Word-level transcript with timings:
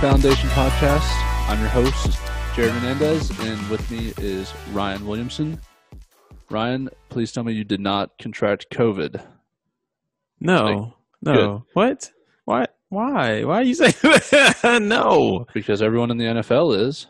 back 0.00 0.16
to 0.16 0.22
the 0.22 0.34
Foundation 0.34 0.48
Podcast. 0.50 1.48
I'm 1.48 1.58
your 1.60 1.68
host, 1.68 2.10
Jarod 2.54 2.74
Menendez, 2.74 3.30
and 3.40 3.68
with 3.68 3.90
me 3.90 4.12
is 4.18 4.52
Ryan 4.72 5.06
Williamson. 5.06 5.60
Ryan, 6.50 6.88
please 7.08 7.32
tell 7.32 7.44
me 7.44 7.52
you 7.52 7.64
did 7.64 7.80
not 7.80 8.10
contract 8.20 8.66
COVID. 8.72 9.22
No, 10.40 10.94
no. 11.22 11.32
Good. 11.32 11.62
What? 11.74 12.10
What? 12.44 12.74
Why? 12.90 13.44
Why 13.44 13.56
are 13.56 13.62
you 13.62 13.74
saying 13.74 13.94
no? 14.88 15.46
Because 15.52 15.82
everyone 15.82 16.10
in 16.10 16.18
the 16.18 16.24
NFL 16.24 16.86
is. 16.86 17.06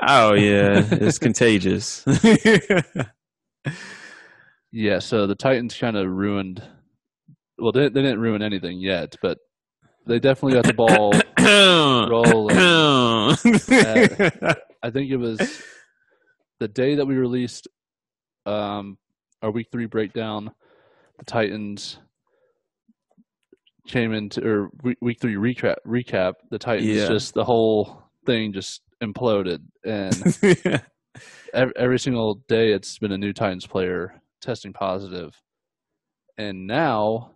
Oh 0.00 0.34
yeah, 0.34 0.84
it's 0.90 1.18
contagious. 1.18 2.04
yeah, 4.70 4.98
so 4.98 5.26
the 5.26 5.34
Titans 5.34 5.76
kind 5.76 5.96
of 5.96 6.08
ruined. 6.08 6.62
Well, 7.58 7.72
they, 7.72 7.88
they 7.88 8.02
didn't 8.02 8.20
ruin 8.20 8.42
anything 8.42 8.80
yet, 8.80 9.16
but 9.22 9.38
they 10.06 10.18
definitely 10.18 10.54
got 10.54 10.66
the 10.66 10.74
ball 10.74 11.12
rolling. 11.44 12.56
I 14.82 14.90
think 14.90 15.10
it 15.10 15.16
was 15.16 15.62
the 16.60 16.68
day 16.68 16.96
that 16.96 17.06
we 17.06 17.14
released 17.14 17.68
um, 18.46 18.98
our 19.42 19.50
week 19.50 19.68
three 19.70 19.86
breakdown. 19.86 20.52
The 21.18 21.24
Titans 21.24 21.98
came 23.86 24.12
into 24.12 24.46
or 24.46 24.70
week 24.82 25.20
three 25.20 25.34
recap. 25.34 25.76
Recap. 25.86 26.34
The 26.50 26.58
Titans 26.58 26.88
yeah. 26.88 27.08
just 27.08 27.34
the 27.34 27.44
whole 27.44 28.02
thing 28.26 28.52
just 28.52 28.82
imploded, 29.02 29.58
and 29.84 30.14
every, 31.54 31.72
every 31.76 31.98
single 31.98 32.36
day 32.48 32.72
it's 32.72 32.98
been 32.98 33.12
a 33.12 33.18
new 33.18 33.32
Titans 33.32 33.66
player 33.66 34.20
testing 34.40 34.72
positive, 34.72 35.40
and 36.38 36.66
now 36.66 37.32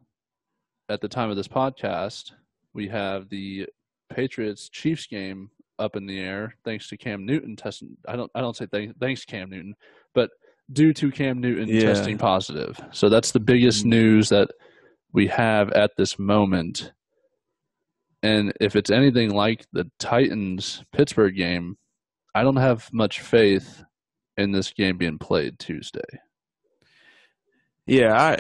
at 0.89 1.01
the 1.01 1.09
time 1.09 1.31
of 1.31 1.37
this 1.37 1.49
podcast 1.49 2.33
we 2.73 2.89
have 2.89 3.29
the 3.29 3.67
Patriots 4.09 4.69
Chiefs 4.69 5.07
game 5.07 5.51
up 5.79 5.97
in 5.97 6.07
the 6.07 6.19
air 6.19 6.55
thanks 6.65 6.89
to 6.89 6.97
Cam 6.97 7.27
Newton 7.27 7.57
testing. 7.57 7.97
I 8.09 8.17
don't 8.17 8.31
I 8.35 8.41
don't 8.41 8.57
say 8.57 8.67
thanks, 8.67 8.95
thanks 9.01 9.25
Cam 9.25 9.51
Newton, 9.51 9.75
but 10.15 10.31
due 10.73 10.93
to 10.95 11.11
Cam 11.11 11.41
Newton 11.41 11.69
yeah. 11.69 11.83
testing 11.83 12.19
positive. 12.19 12.81
So 12.93 13.09
that's 13.09 13.33
the 13.33 13.41
biggest 13.41 13.81
mm-hmm. 13.81 13.91
news 13.91 14.29
that 14.31 14.51
we 15.13 15.27
have 15.29 15.71
at 15.73 15.93
this 15.97 16.19
moment. 16.19 16.93
And 18.23 18.53
if 18.61 18.77
it's 18.77 18.91
anything 18.91 19.31
like 19.31 19.67
the 19.73 19.91
Titans 19.99 20.83
Pittsburgh 20.93 21.37
game, 21.37 21.77
I 22.35 22.43
don't 22.43 22.57
have 22.57 22.93
much 22.93 23.21
faith 23.21 23.85
in 24.37 24.53
this 24.53 24.73
game 24.73 24.99
being 24.99 25.19
played 25.19 25.59
Tuesday. 25.59 26.01
Yeah, 27.87 28.21
I 28.21 28.39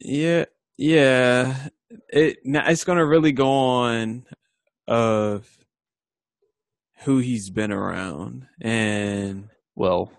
yeah, 0.00 0.46
yeah 0.78 1.68
it 2.08 2.38
it's 2.44 2.84
going 2.84 2.98
to 2.98 3.06
really 3.06 3.32
go 3.32 3.48
on 3.48 4.24
of 4.88 5.58
who 7.00 7.18
he's 7.18 7.50
been 7.50 7.72
around 7.72 8.46
and 8.60 9.48
well 9.74 10.12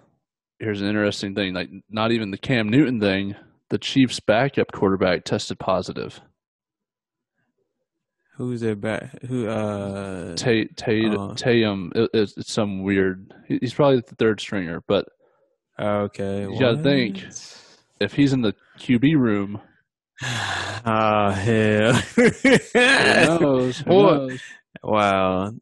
here's 0.59 0.82
an 0.82 0.88
interesting 0.88 1.34
thing 1.34 1.54
like 1.54 1.70
not 1.90 2.12
even 2.12 2.32
the 2.32 2.38
cam 2.38 2.70
newton 2.70 3.00
thing 3.00 3.36
the 3.69 3.78
chiefs 3.78 4.19
backup 4.19 4.72
quarterback 4.72 5.24
tested 5.24 5.58
positive 5.58 6.22
who's 8.36 8.62
their 8.62 8.75
back 8.75 9.22
who 9.24 9.47
uh 9.47 10.36
Tate 10.36 10.78
Tate 10.78 11.14
uh, 11.14 11.34
Tatum 11.36 11.91
it, 11.96 12.09
it's, 12.14 12.38
it's, 12.38 12.52
some 12.52 12.84
weird 12.84 13.34
he's 13.47 13.74
probably 13.74 14.02
the 14.02 14.16
third 14.16 14.40
stringer 14.40 14.81
but 14.88 15.08
okay 15.80 16.41
you 16.44 16.59
got 16.59 16.78
to 16.78 16.84
think 16.84 17.25
if 18.00 18.14
he's 18.14 18.34
in 18.34 18.41
the 18.41 18.53
qb 18.80 19.16
room 19.18 19.59
Ah, 20.90 21.28
uh, 21.28 21.31
hell. 21.34 21.94
Who 22.16 23.40
knows? 23.40 23.80
Who 23.80 23.94
well, 23.94 24.28
knows? 24.28 24.41
Wow. 24.84 25.54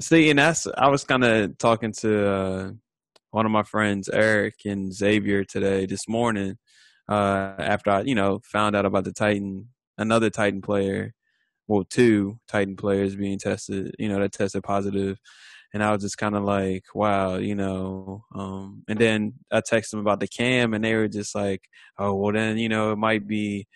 See, 0.00 0.30
and 0.30 0.38
that's 0.38 0.66
I 0.76 0.88
was 0.88 1.04
kind 1.04 1.24
of 1.24 1.56
talking 1.58 1.92
to 2.00 2.28
uh, 2.28 2.70
one 3.30 3.46
of 3.46 3.52
my 3.52 3.62
friends, 3.62 4.08
Eric 4.08 4.54
and 4.64 4.92
Xavier, 4.92 5.44
today 5.44 5.86
this 5.86 6.08
morning. 6.08 6.58
Uh, 7.08 7.54
after 7.58 7.90
I, 7.90 8.00
you 8.02 8.14
know, 8.14 8.40
found 8.44 8.74
out 8.76 8.86
about 8.86 9.04
the 9.04 9.12
Titan, 9.12 9.68
another 9.98 10.30
Titan 10.30 10.62
player, 10.62 11.14
well, 11.68 11.84
two 11.88 12.38
Titan 12.48 12.76
players 12.76 13.14
being 13.16 13.38
tested, 13.38 13.94
you 13.98 14.08
know, 14.08 14.18
that 14.20 14.32
tested 14.32 14.62
positive, 14.64 15.18
and 15.74 15.82
I 15.84 15.92
was 15.92 16.02
just 16.02 16.18
kind 16.18 16.36
of 16.36 16.44
like, 16.44 16.84
wow, 16.94 17.36
you 17.36 17.54
know. 17.54 18.24
Um, 18.34 18.84
and 18.88 18.98
then 18.98 19.34
I 19.52 19.60
texted 19.60 19.90
them 19.92 20.00
about 20.00 20.20
the 20.20 20.28
cam, 20.28 20.74
and 20.74 20.84
they 20.84 20.94
were 20.96 21.08
just 21.08 21.34
like, 21.34 21.62
oh, 21.98 22.14
well, 22.14 22.32
then 22.32 22.58
you 22.58 22.68
know, 22.68 22.92
it 22.92 22.96
might 22.98 23.26
be 23.28 23.66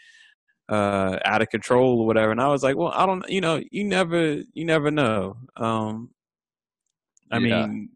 uh, 0.69 1.19
out 1.25 1.43
of 1.43 1.49
control 1.49 2.01
or 2.01 2.07
whatever. 2.07 2.31
And 2.31 2.41
I 2.41 2.49
was 2.49 2.63
like, 2.63 2.77
well, 2.77 2.93
I 2.95 3.07
don't, 3.07 3.29
you 3.29 3.41
know, 3.41 3.63
you 3.71 3.85
never, 3.85 4.43
you 4.53 4.65
never 4.65 4.91
know. 4.91 5.37
Um, 5.57 6.11
I 7.31 7.39
yeah. 7.39 7.67
mean, 7.67 7.91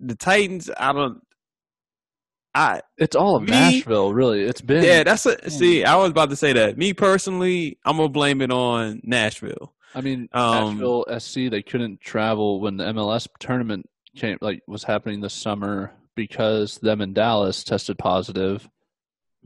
the 0.00 0.14
Titans, 0.14 0.70
I 0.76 0.92
don't. 0.92 1.20
I 2.54 2.80
it's 2.96 3.14
all 3.14 3.36
of 3.36 3.42
me, 3.42 3.50
Nashville, 3.50 4.12
really. 4.12 4.42
It's 4.42 4.62
been 4.62 4.82
yeah. 4.82 5.04
That's 5.04 5.26
a, 5.26 5.50
see. 5.50 5.84
I 5.84 5.96
was 5.96 6.10
about 6.10 6.30
to 6.30 6.36
say 6.36 6.52
that. 6.54 6.78
Me 6.78 6.92
personally, 6.92 7.78
I'm 7.84 7.98
gonna 7.98 8.08
blame 8.08 8.40
it 8.40 8.50
on 8.50 9.00
Nashville. 9.04 9.74
I 9.94 10.00
mean, 10.00 10.28
um, 10.32 10.78
Nashville 10.78 11.04
SC. 11.18 11.50
They 11.50 11.62
couldn't 11.62 12.00
travel 12.00 12.60
when 12.60 12.78
the 12.78 12.84
MLS 12.84 13.28
tournament 13.38 13.88
came, 14.16 14.38
like 14.40 14.62
was 14.66 14.82
happening 14.82 15.20
this 15.20 15.34
summer 15.34 15.92
because 16.14 16.78
them 16.78 17.00
in 17.00 17.12
Dallas 17.12 17.62
tested 17.62 17.98
positive 17.98 18.68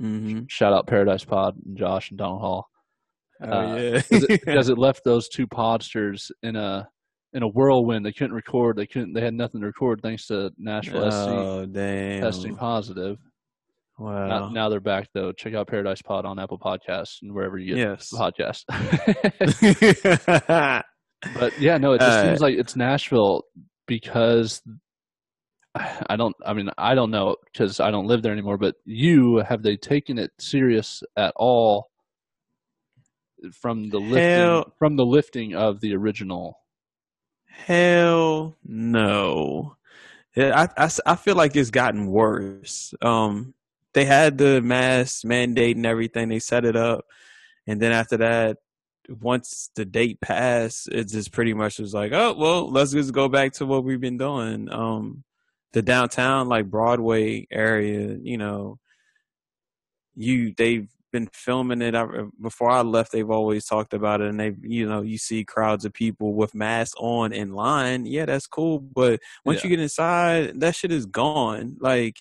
Mm-hmm. 0.01 0.43
Shout 0.49 0.73
out 0.73 0.87
Paradise 0.87 1.25
Pod 1.25 1.57
and 1.65 1.77
Josh 1.77 2.11
and 2.11 2.19
Donald 2.19 2.41
Hall. 2.41 2.67
Oh 3.43 3.51
uh, 3.51 3.77
yeah, 3.77 4.03
because 4.09 4.25
it, 4.25 4.43
it, 4.47 4.79
left 4.79 5.05
those 5.05 5.29
two 5.29 5.47
podsters 5.47 6.31
in 6.43 6.57
a 6.57 6.89
in 7.33 7.43
a 7.43 7.49
whirlwind. 7.49 8.07
They 8.07 8.13
couldn't 8.13 8.35
record. 8.35 8.77
They 8.77 8.87
couldn't. 8.87 9.15
They 9.15 9.21
had 9.21 9.35
nothing 9.35 9.61
to 9.61 9.67
record 9.67 10.01
thanks 10.03 10.27
to 10.27 10.51
Nashville 10.59 11.11
oh, 11.13 11.65
SC 11.65 11.73
damn. 11.73 12.23
testing 12.23 12.57
positive. 12.57 13.19
Wow. 13.99 14.27
Now, 14.27 14.49
now, 14.49 14.69
they're 14.69 14.81
back 14.81 15.09
though. 15.13 15.33
Check 15.33 15.55
out 15.55 15.69
Paradise 15.69 16.03
Pod 16.03 16.25
on 16.25 16.39
Apple 16.39 16.59
Podcasts 16.59 17.23
and 17.23 17.33
wherever 17.33 17.59
you 17.59 17.75
get 17.75 17.79
yes. 17.79 18.11
podcasts. 18.13 18.65
but 21.35 21.59
yeah, 21.61 21.79
no, 21.79 21.93
it 21.93 22.01
just 22.01 22.19
uh, 22.19 22.25
seems 22.25 22.41
like 22.41 22.57
it's 22.57 22.75
Nashville 22.75 23.45
because 23.87 24.63
I 25.75 26.17
don't. 26.17 26.37
I 26.45 26.53
mean, 26.53 26.71
I 26.77 26.95
don't 26.95 27.11
know 27.11 27.37
because 27.53 27.81
I 27.81 27.91
don't 27.91 28.07
live 28.07 28.23
there 28.23 28.33
anymore. 28.33 28.59
But 28.59 28.77
you 28.85 29.37
have 29.39 29.63
they 29.63 29.77
taken 29.77 30.19
it 30.19 30.33
serious 30.39 31.03
at 31.17 31.33
all 31.37 31.91
from 33.51 33.89
the 33.89 33.99
lifting 33.99 34.23
hell, 34.23 34.73
from 34.79 34.97
the 34.97 35.07
lifting 35.07 35.55
of 35.55 35.81
the 35.81 35.95
original? 35.95 36.59
Hell 37.47 38.57
no. 38.65 39.77
I, 40.37 40.69
I, 40.77 40.91
I 41.05 41.17
feel 41.17 41.37
like 41.37 41.55
it's 41.57 41.71
gotten 41.71 42.07
worse. 42.07 42.95
Um, 43.03 43.55
they 43.93 44.07
had 44.07 44.39
the 44.39 44.63
mask 44.63 45.25
mandate 45.25 45.77
and 45.77 45.85
everything. 45.85 46.29
They 46.29 46.39
set 46.39 46.65
it 46.65 46.77
up, 46.77 47.05
and 47.67 47.81
then 47.81 47.93
after 47.93 48.17
that, 48.19 48.59
once 49.09 49.71
the 49.75 49.85
date 49.85 50.21
passed, 50.21 50.89
it 50.89 51.09
just 51.09 51.33
pretty 51.33 51.53
much 51.55 51.79
was 51.79 51.93
like, 51.93 52.13
oh 52.13 52.35
well, 52.35 52.71
let's 52.71 52.93
just 52.93 53.13
go 53.13 53.29
back 53.29 53.53
to 53.55 53.67
what 53.67 53.85
we've 53.85 54.01
been 54.01 54.19
doing. 54.19 54.71
Um, 54.71 55.25
the 55.73 55.83
downtown 55.83 56.49
like 56.49 56.71
Broadway 56.71 57.47
area, 57.51 58.17
you 58.23 58.39
know, 58.39 58.79
you 60.15 60.53
they've 60.57 60.89
been 61.13 61.29
filming 61.33 61.83
it 61.83 61.95
I, 61.95 62.07
before 62.41 62.71
I 62.71 62.81
left. 62.83 63.13
They've 63.13 63.31
always 63.31 63.67
talked 63.67 63.95
about 63.95 64.21
it, 64.21 64.29
and 64.29 64.41
they, 64.41 64.55
you 64.63 64.89
know, 64.89 65.03
you 65.03 65.19
see 65.19 65.45
crowds 65.45 65.85
of 65.85 65.93
people 65.93 66.35
with 66.35 66.55
masks 66.55 66.95
on 66.99 67.33
in 67.33 67.53
line. 67.53 68.07
Yeah, 68.07 68.25
that's 68.25 68.47
cool, 68.47 68.81
but 68.81 69.21
once 69.45 69.63
yeah. 69.63 69.71
you 69.71 69.77
get 69.77 69.83
inside, 69.83 70.61
that 70.61 70.75
shit 70.75 70.91
is 70.91 71.07
gone. 71.07 71.77
Like, 71.81 72.17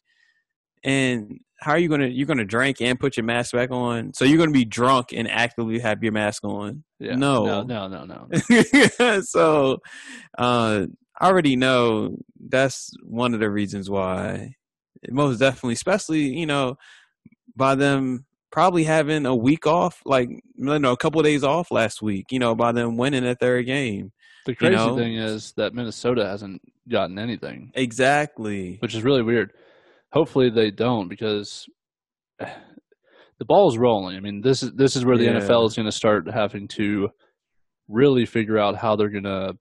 and 0.84 1.40
how 1.60 1.72
are 1.72 1.78
you 1.78 1.90
gonna 1.90 2.08
you're 2.08 2.28
gonna 2.28 2.44
drink 2.44 2.82
and 2.82 3.00
put 3.00 3.18
your 3.18 3.24
mask 3.24 3.54
back 3.54 3.72
on? 3.72 4.14
So 4.14 4.26
you're 4.26 4.38
gonna 4.38 4.52
be 4.52 4.66
drunk 4.66 5.14
and 5.14 5.30
actively 5.30 5.80
have 5.80 6.04
your 6.04 6.12
mask 6.12 6.44
on? 6.44 6.84
Yeah. 7.00 7.16
No, 7.16 7.64
no, 7.64 7.88
no, 7.88 8.06
no, 8.06 8.28
no. 8.30 9.22
so, 9.22 9.80
uh, 10.38 10.88
I 11.22 11.28
already 11.28 11.56
know 11.56 12.18
that's 12.50 12.92
one 13.04 13.36
of 13.36 13.40
the 13.40 13.50
reasons 13.50 13.90
why. 13.90 14.56
Most 15.10 15.38
definitely, 15.38 15.74
especially 15.74 16.38
you 16.38 16.48
know, 16.48 16.78
by 17.56 17.76
them 17.76 18.26
probably 18.52 18.84
having 18.84 19.26
a 19.26 19.36
week 19.36 19.68
off, 19.68 20.02
like 20.04 20.30
you 20.30 20.80
know, 20.80 20.92
a 20.92 20.98
couple 20.98 21.20
of 21.20 21.26
days 21.26 21.44
off 21.44 21.72
last 21.72 22.02
week. 22.02 22.32
You 22.32 22.40
know, 22.40 22.56
by 22.56 22.72
them 22.72 22.98
winning 22.98 23.26
a 23.26 23.36
third 23.36 23.68
game. 23.68 24.12
The 24.48 24.56
crazy 24.56 24.72
you 24.72 24.78
know? 24.78 24.98
thing 24.98 25.16
is 25.16 25.54
that 25.58 25.76
Minnesota 25.76 26.26
hasn't 26.26 26.62
gotten 26.90 27.20
anything. 27.20 27.72
Exactly. 27.76 28.78
Which 28.80 28.96
is 28.96 29.04
really 29.04 29.22
weird. 29.22 29.54
Hopefully 30.12 30.50
they 30.50 30.72
don't 30.72 31.08
because 31.08 31.68
the 32.40 33.46
ball 33.46 33.70
is 33.70 33.78
rolling. 33.78 34.18
I 34.18 34.20
mean, 34.20 34.42
this 34.42 34.64
is 34.64 34.72
this 34.74 34.96
is 34.96 35.06
where 35.06 35.18
the 35.18 35.26
yeah. 35.26 35.40
NFL 35.40 35.68
is 35.68 35.76
going 35.76 35.86
to 35.86 35.92
start 35.92 36.28
having 36.32 36.68
to 36.70 37.10
really 37.88 38.26
figure 38.26 38.58
out 38.58 38.76
how 38.76 38.96
they're 38.96 39.10
going 39.10 39.24
to 39.24 39.56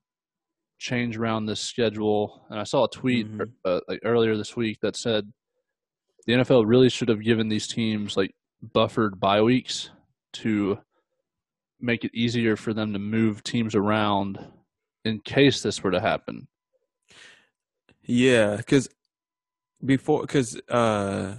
change 0.81 1.17
around 1.17 1.47
this 1.47 1.61
schedule. 1.61 2.47
And 2.51 2.59
I 2.59 2.65
saw 2.65 2.85
a 2.85 2.91
tweet 2.91 3.31
mm-hmm. 3.31 3.43
uh, 3.65 3.81
like 3.87 4.01
earlier 4.05 4.37
this 4.37 4.57
week 4.57 4.79
that 4.81 4.97
said 4.97 5.31
the 6.27 6.33
NFL 6.33 6.65
really 6.67 6.89
should 6.89 7.09
have 7.09 7.23
given 7.23 7.49
these 7.49 7.69
teams 7.69 8.17
like 8.17 8.35
buffered 8.73 9.21
bye 9.21 9.43
weeks 9.43 9.91
to 10.33 10.79
make 11.81 12.05
it 12.05 12.15
easier 12.15 12.57
for 12.57 12.75
them 12.75 12.93
to 12.95 12.99
move 12.99 13.43
teams 13.43 13.75
around 13.75 14.45
in 15.05 15.21
case 15.21 15.63
this 15.63 15.83
were 15.83 15.91
to 15.91 16.01
happen. 16.01 16.49
Yeah, 18.03 18.57
because 18.57 18.89
before, 19.85 20.23
because 20.23 20.61
uh, 20.69 21.37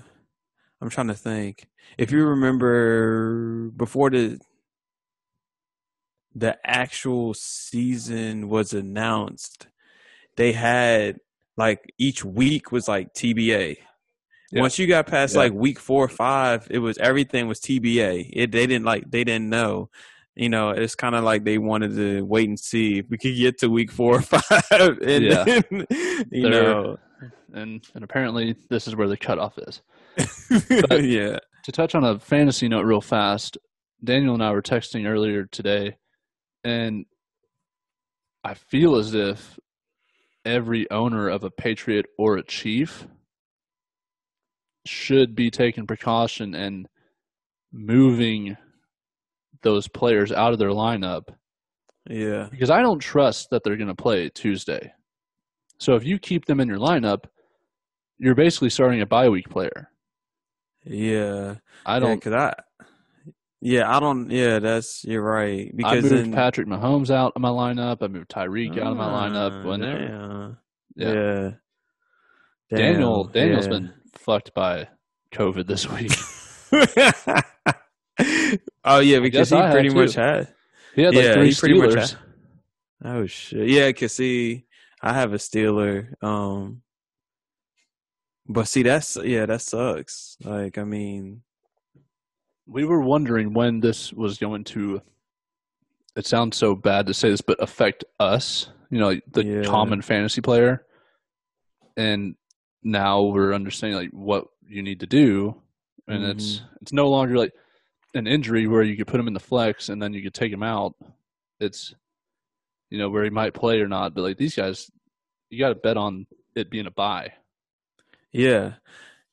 I'm 0.79 0.89
trying 0.89 1.07
to 1.07 1.15
think. 1.15 1.67
If 1.97 2.11
you 2.11 2.25
remember 2.25 3.69
before 3.75 4.09
the 4.09 4.39
the 6.35 6.57
actual 6.65 7.33
season 7.33 8.49
was 8.49 8.73
announced, 8.73 9.67
they 10.37 10.51
had 10.53 11.19
like 11.57 11.93
each 11.97 12.23
week 12.23 12.71
was 12.71 12.87
like 12.87 13.13
TBA. 13.13 13.77
Yeah. 14.51 14.61
Once 14.61 14.77
you 14.77 14.87
got 14.87 15.07
past 15.07 15.33
yeah. 15.33 15.41
like 15.41 15.53
week 15.53 15.79
four 15.79 16.03
or 16.03 16.09
five, 16.09 16.67
it 16.69 16.79
was 16.79 16.97
everything 16.97 17.47
was 17.47 17.59
TBA. 17.59 18.29
It 18.33 18.51
they 18.51 18.67
didn't 18.67 18.85
like 18.85 19.09
they 19.09 19.23
didn't 19.23 19.49
know. 19.49 19.89
You 20.35 20.49
know, 20.49 20.69
it's 20.69 20.95
kind 20.95 21.15
of 21.15 21.23
like 21.23 21.43
they 21.43 21.57
wanted 21.57 21.95
to 21.95 22.25
wait 22.25 22.47
and 22.47 22.59
see 22.59 22.99
if 22.99 23.09
we 23.09 23.17
could 23.17 23.35
get 23.35 23.59
to 23.59 23.67
week 23.69 23.91
four 23.91 24.17
or 24.17 24.21
five. 24.21 24.99
And 25.01 25.23
yeah. 25.23 25.43
Then, 25.43 25.63
you 26.31 26.49
They're, 26.49 26.51
know, 26.51 26.97
and 27.53 27.85
and 27.93 28.03
apparently 28.03 28.55
this 28.69 28.87
is 28.87 28.95
where 28.95 29.07
the 29.07 29.17
cutoff 29.17 29.57
is. 29.57 29.81
yeah. 30.89 31.37
To 31.63 31.71
touch 31.71 31.95
on 31.95 32.03
a 32.03 32.19
fantasy 32.19 32.67
note 32.67 32.85
real 32.85 33.01
fast, 33.01 33.57
Daniel 34.03 34.33
and 34.33 34.43
I 34.43 34.51
were 34.51 34.61
texting 34.61 35.07
earlier 35.07 35.45
today, 35.45 35.97
and 36.63 37.05
I 38.43 38.53
feel 38.53 38.95
as 38.95 39.13
if 39.13 39.59
every 40.45 40.89
owner 40.89 41.29
of 41.29 41.43
a 41.43 41.51
Patriot 41.51 42.07
or 42.17 42.37
a 42.37 42.43
Chief 42.43 43.07
should 44.85 45.35
be 45.35 45.51
taking 45.51 45.85
precaution 45.85 46.55
and 46.55 46.87
moving 47.71 48.57
those 49.61 49.87
players 49.87 50.31
out 50.31 50.53
of 50.53 50.59
their 50.59 50.69
lineup. 50.69 51.29
Yeah. 52.09 52.47
Because 52.49 52.71
I 52.71 52.81
don't 52.81 52.99
trust 52.99 53.49
that 53.51 53.63
they're 53.63 53.77
going 53.77 53.87
to 53.87 53.95
play 53.95 54.29
Tuesday. 54.29 54.91
So 55.79 55.95
if 55.95 56.03
you 56.03 56.17
keep 56.17 56.45
them 56.45 56.59
in 56.59 56.67
your 56.67 56.79
lineup, 56.79 57.25
you're 58.17 58.35
basically 58.35 58.69
starting 58.69 59.01
a 59.01 59.05
bye 59.05 59.29
week 59.29 59.49
player. 59.49 59.89
Yeah. 60.83 61.55
I 61.85 61.99
don't. 61.99 62.11
Yeah, 62.11 62.15
cause 62.17 62.33
I. 62.33 62.53
Yeah, 63.61 63.95
I 63.95 63.99
don't. 63.99 64.31
Yeah, 64.31 64.57
that's 64.57 65.05
you're 65.05 65.21
right. 65.21 65.71
Because 65.75 65.99
I 65.99 66.01
moved 66.01 66.25
then, 66.25 66.33
Patrick 66.33 66.67
Mahomes 66.67 67.11
out 67.11 67.33
of 67.35 67.41
my 67.41 67.49
lineup. 67.49 68.01
I 68.01 68.07
moved 68.07 68.31
Tyreek 68.31 68.77
uh, 68.77 68.81
out 68.81 68.93
of 68.93 68.97
my 68.97 69.07
lineup. 69.07 69.63
When 69.63 69.81
yeah. 69.81 70.51
yeah. 70.95 71.51
yeah. 72.71 72.77
Daniel 72.77 73.25
Daniel's 73.25 73.67
yeah. 73.67 73.71
been 73.71 73.93
fucked 74.13 74.55
by 74.55 74.87
COVID 75.33 75.67
this 75.67 75.87
week. 75.87 76.11
oh 78.83 78.99
yeah, 78.99 79.19
because 79.19 79.51
he 79.51 79.57
pretty 79.57 79.89
much 79.89 80.15
had. 80.15 80.51
He 80.95 81.03
had 81.03 81.13
like 81.13 81.23
yeah, 81.23 81.33
three 81.33 81.51
Steelers. 81.51 82.15
oh 83.05 83.27
shit! 83.27 83.69
Yeah, 83.69 83.91
cause 83.91 84.13
see, 84.13 84.65
I 85.01 85.13
have 85.13 85.33
a 85.33 85.37
Steeler. 85.37 86.21
Um, 86.23 86.81
but 88.47 88.67
see, 88.67 88.83
that's 88.83 89.17
yeah, 89.23 89.45
that 89.45 89.61
sucks. 89.61 90.37
Like, 90.43 90.77
I 90.77 90.83
mean, 90.83 91.43
we 92.71 92.85
were 92.85 93.01
wondering 93.01 93.53
when 93.53 93.81
this 93.81 94.13
was 94.13 94.37
going 94.37 94.63
to. 94.63 95.01
It 96.15 96.25
sounds 96.25 96.57
so 96.57 96.75
bad 96.75 97.07
to 97.07 97.13
say 97.13 97.29
this, 97.29 97.41
but 97.41 97.61
affect 97.61 98.03
us. 98.19 98.69
You 98.89 98.99
know, 98.99 99.19
the 99.31 99.45
yeah. 99.45 99.63
common 99.63 100.01
fantasy 100.01 100.41
player, 100.41 100.85
and 101.95 102.35
now 102.83 103.23
we're 103.23 103.53
understanding 103.53 103.97
like 103.97 104.11
what 104.11 104.47
you 104.67 104.83
need 104.83 105.01
to 105.01 105.07
do, 105.07 105.55
and 106.07 106.21
mm-hmm. 106.21 106.31
it's 106.31 106.61
it's 106.81 106.93
no 106.93 107.09
longer 107.09 107.37
like 107.37 107.53
an 108.13 108.27
injury 108.27 108.67
where 108.67 108.83
you 108.83 108.97
could 108.97 109.07
put 109.07 109.19
him 109.19 109.27
in 109.27 109.33
the 109.33 109.39
flex 109.39 109.87
and 109.87 110.01
then 110.01 110.13
you 110.13 110.21
could 110.21 110.33
take 110.33 110.51
him 110.51 110.63
out. 110.63 110.95
It's 111.59 111.93
you 112.89 112.97
know 112.97 113.09
where 113.09 113.23
he 113.23 113.29
might 113.29 113.53
play 113.53 113.79
or 113.79 113.87
not, 113.87 114.13
but 114.13 114.21
like 114.21 114.37
these 114.37 114.55
guys, 114.55 114.91
you 115.49 115.59
got 115.59 115.69
to 115.69 115.75
bet 115.75 115.97
on 115.97 116.27
it 116.55 116.69
being 116.69 116.87
a 116.87 116.91
buy. 116.91 117.33
Yeah, 118.31 118.73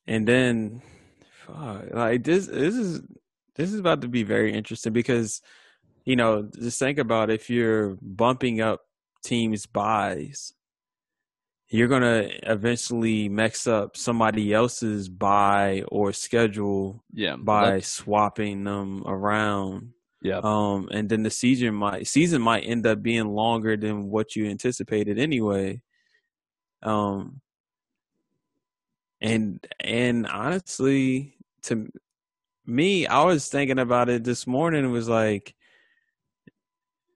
and 0.06 0.26
then 0.26 0.82
fuck, 1.46 1.86
like 1.92 2.22
this 2.22 2.46
this 2.46 2.74
is 2.74 3.02
this 3.58 3.72
is 3.72 3.80
about 3.80 4.00
to 4.00 4.08
be 4.08 4.22
very 4.22 4.54
interesting 4.54 4.94
because 4.94 5.42
you 6.06 6.16
know 6.16 6.48
just 6.58 6.78
think 6.78 6.98
about 6.98 7.30
if 7.30 7.50
you're 7.50 7.98
bumping 8.00 8.62
up 8.62 8.80
teams 9.22 9.66
buys 9.66 10.54
you're 11.70 11.88
gonna 11.88 12.30
eventually 12.44 13.28
mix 13.28 13.66
up 13.66 13.96
somebody 13.96 14.54
else's 14.54 15.08
buy 15.08 15.84
or 15.88 16.12
schedule 16.12 17.04
yeah, 17.12 17.36
by 17.36 17.80
swapping 17.80 18.64
them 18.64 19.02
around. 19.06 19.92
Yeah. 20.22 20.40
Um, 20.42 20.88
and 20.90 21.08
then 21.08 21.22
the 21.22 21.30
season 21.30 21.74
might 21.74 22.06
season 22.06 22.40
might 22.40 22.64
end 22.64 22.86
up 22.86 23.02
being 23.02 23.28
longer 23.28 23.76
than 23.76 24.08
what 24.08 24.34
you 24.34 24.46
anticipated 24.46 25.18
anyway. 25.18 25.82
Um, 26.82 27.42
and 29.20 29.64
and 29.78 30.26
honestly, 30.26 31.36
to 31.64 31.88
me, 32.68 33.06
I 33.06 33.24
was 33.24 33.48
thinking 33.48 33.78
about 33.78 34.08
it 34.08 34.24
this 34.24 34.46
morning. 34.46 34.84
It 34.84 34.88
was 34.88 35.08
like 35.08 35.54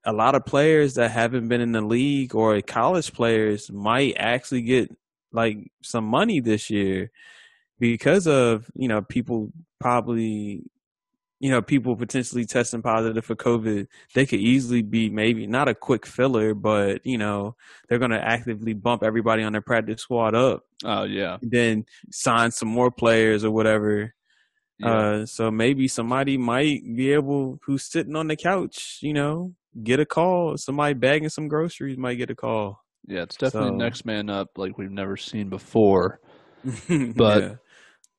a 0.04 0.12
lot 0.12 0.34
of 0.34 0.46
players 0.46 0.94
that 0.94 1.10
haven't 1.10 1.48
been 1.48 1.60
in 1.60 1.72
the 1.72 1.80
league 1.80 2.34
or 2.34 2.60
college 2.62 3.12
players 3.12 3.70
might 3.70 4.14
actually 4.16 4.62
get 4.62 4.94
like 5.32 5.70
some 5.82 6.04
money 6.04 6.40
this 6.40 6.70
year 6.70 7.10
because 7.78 8.26
of 8.26 8.70
you 8.74 8.88
know 8.88 9.02
people 9.02 9.52
probably 9.80 10.64
you 11.40 11.50
know 11.50 11.62
people 11.62 11.96
potentially 11.96 12.44
testing 12.44 12.82
positive 12.82 13.24
for 13.24 13.36
covid. 13.36 13.86
They 14.14 14.26
could 14.26 14.40
easily 14.40 14.82
be 14.82 15.08
maybe 15.08 15.46
not 15.46 15.68
a 15.68 15.74
quick 15.74 16.04
filler 16.06 16.54
but 16.54 17.04
you 17.06 17.18
know 17.18 17.56
they're 17.88 17.98
going 17.98 18.10
to 18.10 18.24
actively 18.24 18.74
bump 18.74 19.02
everybody 19.02 19.42
on 19.42 19.52
their 19.52 19.62
practice 19.62 20.02
squad 20.02 20.34
up. 20.34 20.64
Oh 20.84 21.04
yeah. 21.04 21.38
Then 21.42 21.84
sign 22.10 22.50
some 22.50 22.68
more 22.68 22.90
players 22.90 23.44
or 23.44 23.50
whatever 23.50 24.14
yeah. 24.78 24.94
uh 24.94 25.26
so 25.26 25.50
maybe 25.50 25.88
somebody 25.88 26.36
might 26.36 26.82
be 26.96 27.12
able 27.12 27.58
who's 27.64 27.84
sitting 27.84 28.16
on 28.16 28.28
the 28.28 28.36
couch 28.36 28.98
you 29.00 29.12
know 29.12 29.54
get 29.82 30.00
a 30.00 30.06
call. 30.06 30.56
Somebody 30.56 30.94
bagging 30.94 31.28
some 31.28 31.48
groceries 31.48 31.96
might 31.96 32.14
get 32.14 32.30
a 32.30 32.34
call. 32.34 32.82
Yeah, 33.06 33.22
it's 33.22 33.36
definitely 33.36 33.70
so. 33.70 33.76
next 33.76 34.04
man 34.04 34.30
up 34.30 34.56
like 34.56 34.78
we've 34.78 34.90
never 34.90 35.16
seen 35.16 35.48
before. 35.48 36.20
but 37.16 37.42
yeah. 37.42 37.54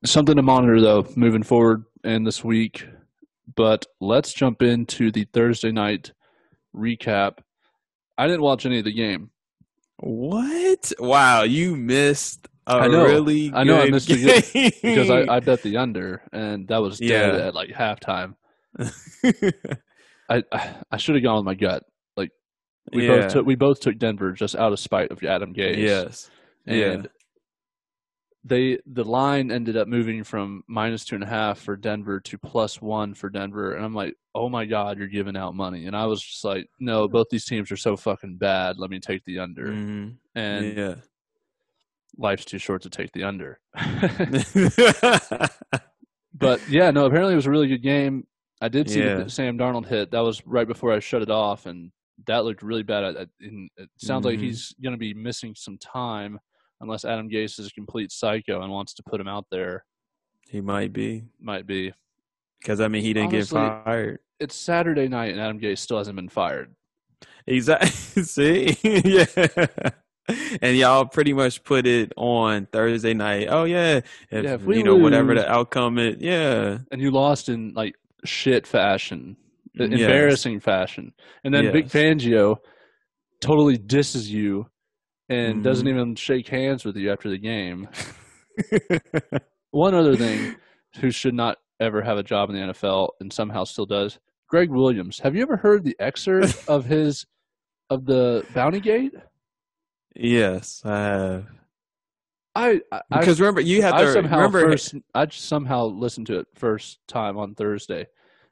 something 0.06 0.36
to 0.36 0.42
monitor 0.42 0.82
though 0.82 1.08
moving 1.16 1.44
forward 1.44 1.86
and 2.04 2.26
this 2.26 2.44
week. 2.44 2.86
But 3.56 3.86
let's 4.00 4.34
jump 4.34 4.62
into 4.62 5.12
the 5.12 5.26
Thursday 5.34 5.72
night 5.72 6.12
recap. 6.76 7.40
I 8.18 8.28
didn't 8.28 8.42
watch 8.42 8.66
any 8.66 8.80
of 8.80 8.86
the 8.86 8.94
game. 8.94 9.30
What? 9.98 10.92
Wow, 11.00 11.44
you 11.44 11.76
missed 11.76 12.48
I 12.66 12.88
know, 12.88 13.06
really 13.06 13.52
I 13.54 13.64
know 13.64 13.82
I 13.82 13.90
missed 13.90 14.08
game. 14.08 14.72
because 14.82 15.10
I, 15.10 15.26
I 15.36 15.40
bet 15.40 15.62
the 15.64 15.78
under 15.78 16.22
and 16.32 16.68
that 16.70 16.78
was 16.78 17.00
dead 17.00 17.36
yeah. 17.36 17.48
at 17.48 17.56
like 17.56 17.70
halftime. 17.70 18.36
I 20.30 20.44
I 20.92 20.98
should 20.98 21.16
have 21.16 21.24
gone 21.24 21.38
with 21.38 21.46
my 21.46 21.56
gut. 21.56 21.84
Like 22.16 22.32
we 22.94 23.08
yeah. 23.08 23.22
both 23.22 23.34
took 23.34 23.46
we 23.46 23.56
both 23.56 23.80
took 23.80 23.98
Denver 23.98 24.32
just 24.32 24.56
out 24.56 24.72
of 24.74 24.80
spite 24.80 25.12
of 25.12 25.22
Adam 25.24 25.54
Gase. 25.54 25.78
Yes. 25.78 26.30
And 26.66 26.78
yeah. 26.78 27.02
they 28.44 28.80
the 28.86 29.04
line 29.04 29.52
ended 29.52 29.76
up 29.76 29.88
moving 29.88 30.24
from 30.24 30.64
minus 30.68 31.04
two 31.04 31.16
and 31.16 31.24
a 31.24 31.28
half 31.28 31.60
for 31.60 31.76
Denver 31.76 32.22
to 32.22 32.38
plus 32.38 32.82
one 32.82 33.14
for 33.14 33.30
Denver. 33.30 33.76
And 33.76 33.84
I'm 33.84 33.94
like, 33.94 34.16
oh 34.34 34.48
my 34.48 34.66
God, 34.66 34.98
you're 34.98 35.08
giving 35.08 35.36
out 35.36 35.56
money. 35.56 35.86
And 35.86 35.96
I 35.96 36.06
was 36.06 36.22
just 36.22 36.46
like, 36.46 36.68
no, 36.80 37.08
both 37.08 37.28
these 37.30 37.46
teams 37.46 37.72
are 37.72 37.78
so 37.78 37.98
fucking 37.98 38.38
bad. 38.38 38.78
Let 38.78 38.90
me 38.90 39.00
take 39.00 39.26
the 39.26 39.40
under. 39.40 39.68
Mm-hmm. 39.68 40.10
And 40.36 40.78
yeah. 40.78 40.96
Life's 42.18 42.46
too 42.46 42.58
short 42.58 42.82
to 42.84 42.90
take 42.90 43.12
the 43.12 43.24
under. 43.24 43.60
but 46.34 46.62
yeah, 46.70 46.92
no, 46.92 47.06
apparently 47.06 47.34
it 47.34 47.38
was 47.38 47.46
a 47.46 47.52
really 47.52 47.68
good 47.68 47.84
game. 47.84 48.26
I 48.62 48.70
did 48.70 48.90
see 48.90 49.04
yeah. 49.04 49.16
the 49.16 49.30
Sam 49.30 49.58
Darnold 49.58 49.88
hit. 49.88 50.12
That 50.12 50.22
was 50.22 50.46
right 50.46 50.68
before 50.68 50.94
I 50.94 51.00
shut 51.00 51.22
it 51.22 51.30
off, 51.30 51.66
and 51.66 51.92
that 52.28 52.46
looked 52.46 52.64
really 52.64 52.84
bad. 52.84 53.04
it 53.16 53.30
sounds 53.98 54.26
mm-hmm. 54.26 54.28
like 54.28 54.40
he's 54.40 54.74
going 54.82 54.94
to 54.94 54.98
be 54.98 55.14
missing 55.14 55.54
some 55.58 55.78
time 55.78 56.40
unless 56.82 57.06
Adam 57.06 57.30
Gase 57.30 57.60
is 57.60 57.68
a 57.68 57.72
complete 57.72 58.12
psycho 58.12 58.62
and 58.62 58.72
wants 58.72 58.94
to 58.96 59.04
put 59.04 59.20
him 59.20 59.28
out 59.28 59.46
there. 59.52 59.86
He 60.48 60.62
might 60.62 60.94
be. 60.94 61.26
Might 61.42 61.66
be. 61.66 61.94
Because 62.62 62.80
I 62.80 62.88
mean, 62.88 63.02
he 63.02 63.14
didn't 63.14 63.34
Honestly, 63.34 63.60
get 63.60 63.84
fired. 63.84 64.20
It's 64.40 64.56
Saturday 64.56 65.08
night, 65.08 65.32
and 65.32 65.42
Adam 65.42 65.60
Gase 65.60 65.80
still 65.80 65.98
hasn't 65.98 66.16
been 66.16 66.30
fired. 66.30 66.74
Exactly. 67.48 67.90
See, 68.24 68.78
yeah. 68.84 69.26
And 70.62 70.78
y'all 70.78 71.06
pretty 71.06 71.34
much 71.34 71.64
put 71.64 71.86
it 71.86 72.14
on 72.16 72.68
Thursday 72.68 73.14
night. 73.14 73.48
Oh 73.50 73.66
yeah, 73.66 74.00
if, 74.30 74.44
yeah, 74.44 74.54
if 74.54 74.66
you 74.66 74.84
know 74.84 74.94
lose, 74.94 75.04
whatever 75.04 75.36
the 75.36 75.50
outcome 75.52 75.98
is, 75.98 76.16
yeah. 76.20 76.78
And 76.92 77.02
you 77.02 77.12
lost 77.12 77.50
in 77.50 77.74
like 77.74 77.96
shit 78.24 78.66
fashion, 78.66 79.36
yes. 79.74 79.92
embarrassing 79.92 80.62
fashion. 80.62 81.14
And 81.44 81.54
then 81.54 81.66
yes. 81.66 81.74
Vic 81.74 81.88
Fangio 81.88 82.58
totally 83.42 83.78
disses 83.78 84.32
you 84.32 84.68
and 85.30 85.60
mm. 85.60 85.64
doesn't 85.64 85.88
even 85.88 86.16
shake 86.16 86.48
hands 86.48 86.86
with 86.86 86.96
you 86.96 87.12
after 87.12 87.30
the 87.30 87.38
game. 87.38 87.90
One 89.72 89.94
other 89.94 90.16
thing, 90.16 90.56
who 91.00 91.12
should 91.12 91.34
not 91.34 91.58
ever 91.80 92.02
have 92.02 92.18
a 92.18 92.24
job 92.24 92.50
in 92.50 92.56
the 92.56 92.74
NFL 92.74 93.10
and 93.20 93.32
somehow 93.32 93.64
still 93.64 93.86
does, 93.86 94.20
Gregg 94.48 94.70
Williams. 94.70 95.20
Have 95.20 95.36
you 95.36 95.42
ever 95.42 95.58
heard 95.58 95.84
the 95.84 95.96
excerpt 96.00 96.64
of 96.68 96.86
his 96.86 97.26
of 97.90 98.06
the 98.06 98.46
Bounty 98.54 98.80
Gate? 98.80 99.14
Yes, 100.16 100.82
I 100.86 100.98
have. 100.98 101.46
I, 102.56 102.82
I 102.92 103.02
because 103.20 103.40
remember 103.40 103.62
you 103.62 103.82
had 103.82 103.94
to 103.94 103.98
I 103.98 104.14
somehow 104.14 104.38
remember 104.38 104.72
first, 104.72 104.96
I 105.16 105.28
somehow 105.30 105.86
listened 105.86 106.28
to 106.28 106.40
it 106.40 106.48
first 106.54 107.00
time 107.08 107.38
on 107.38 107.56
Thursday, 107.56 108.06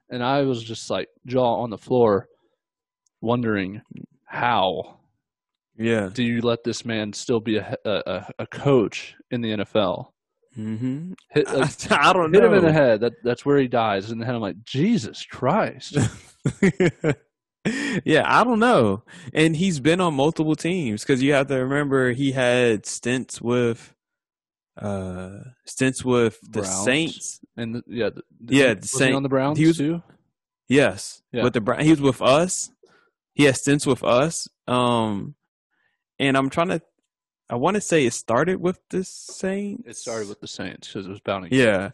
and 0.10 0.24
I 0.24 0.42
was 0.42 0.64
just 0.64 0.90
like 0.90 1.08
jaw 1.28 1.62
on 1.62 1.70
the 1.70 1.78
floor, 1.78 2.28
wondering 3.22 3.82
how. 4.26 4.98
Yeah. 5.78 6.10
Do 6.14 6.24
you 6.24 6.42
let 6.42 6.64
this 6.64 6.84
man 6.84 7.14
still 7.14 7.40
be 7.40 7.58
a 7.58 7.78
a, 7.86 8.26
a 8.40 8.48
coach 8.48 9.16
in 9.30 9.42
the 9.42 9.52
NFL? 9.52 10.08
Mm-hmm. 10.58 11.14
Hit, 11.30 11.54
like, 11.54 11.92
I 11.92 12.14
don't 12.14 12.34
hit 12.34 12.42
know. 12.42 12.50
him 12.50 12.56
in 12.56 12.66
the 12.66 12.74
head. 12.74 13.02
That 13.02 13.14
that's 13.24 13.46
where 13.46 13.58
he 13.58 13.68
dies. 13.68 14.10
And 14.12 14.20
the 14.20 14.26
head, 14.26 14.36
I'm 14.36 14.42
like, 14.42 14.64
Jesus 14.64 15.26
Christ. 15.26 15.98
yeah, 18.06 18.24
I 18.26 18.44
don't 18.44 18.60
know. 18.60 19.04
And 19.34 19.56
he's 19.56 19.80
been 19.80 20.02
on 20.02 20.14
multiple 20.16 20.56
teams 20.56 21.02
because 21.04 21.22
you 21.22 21.34
have 21.34 21.48
to 21.48 21.56
remember 21.56 22.12
he 22.12 22.32
had 22.32 22.86
stints 22.86 23.42
with 23.42 23.94
uh 24.82 25.40
stints 25.66 26.04
with 26.06 26.40
the 26.42 26.62
Browns. 26.62 26.84
Saints. 26.86 27.40
And 27.58 27.76
the, 27.76 27.84
yeah, 27.88 28.10
the, 28.10 28.24
Yeah, 28.56 28.74
the 28.74 28.82
he 28.82 28.88
Saint- 28.88 29.16
on 29.16 29.24
the 29.24 29.30
Browns 29.30 29.58
he 29.58 29.68
was- 29.68 29.78
too. 29.78 30.02
Yes. 30.70 31.22
Yeah. 31.34 31.44
With 31.44 31.54
the 31.54 31.62
Brown 31.62 31.82
he 31.82 31.90
was 31.92 32.02
with 32.02 32.22
us. 32.22 32.72
He 33.34 33.44
had 33.44 33.58
stints 33.58 33.86
with 33.86 34.04
us. 34.04 34.48
Um 34.68 35.36
and 36.18 36.38
I'm 36.38 36.50
trying 36.50 36.70
to 36.70 36.82
I 37.50 37.56
want 37.56 37.76
to 37.76 37.82
say 37.82 38.06
it 38.06 38.14
started 38.14 38.62
with 38.62 38.80
the 38.90 39.04
Saints. 39.04 39.84
It 39.86 39.98
started 39.98 40.30
with 40.30 40.40
the 40.40 40.48
Saints 40.48 40.88
because 40.88 41.06
it 41.06 41.10
was 41.10 41.20
Bounty. 41.20 41.50
Yeah. 41.52 41.90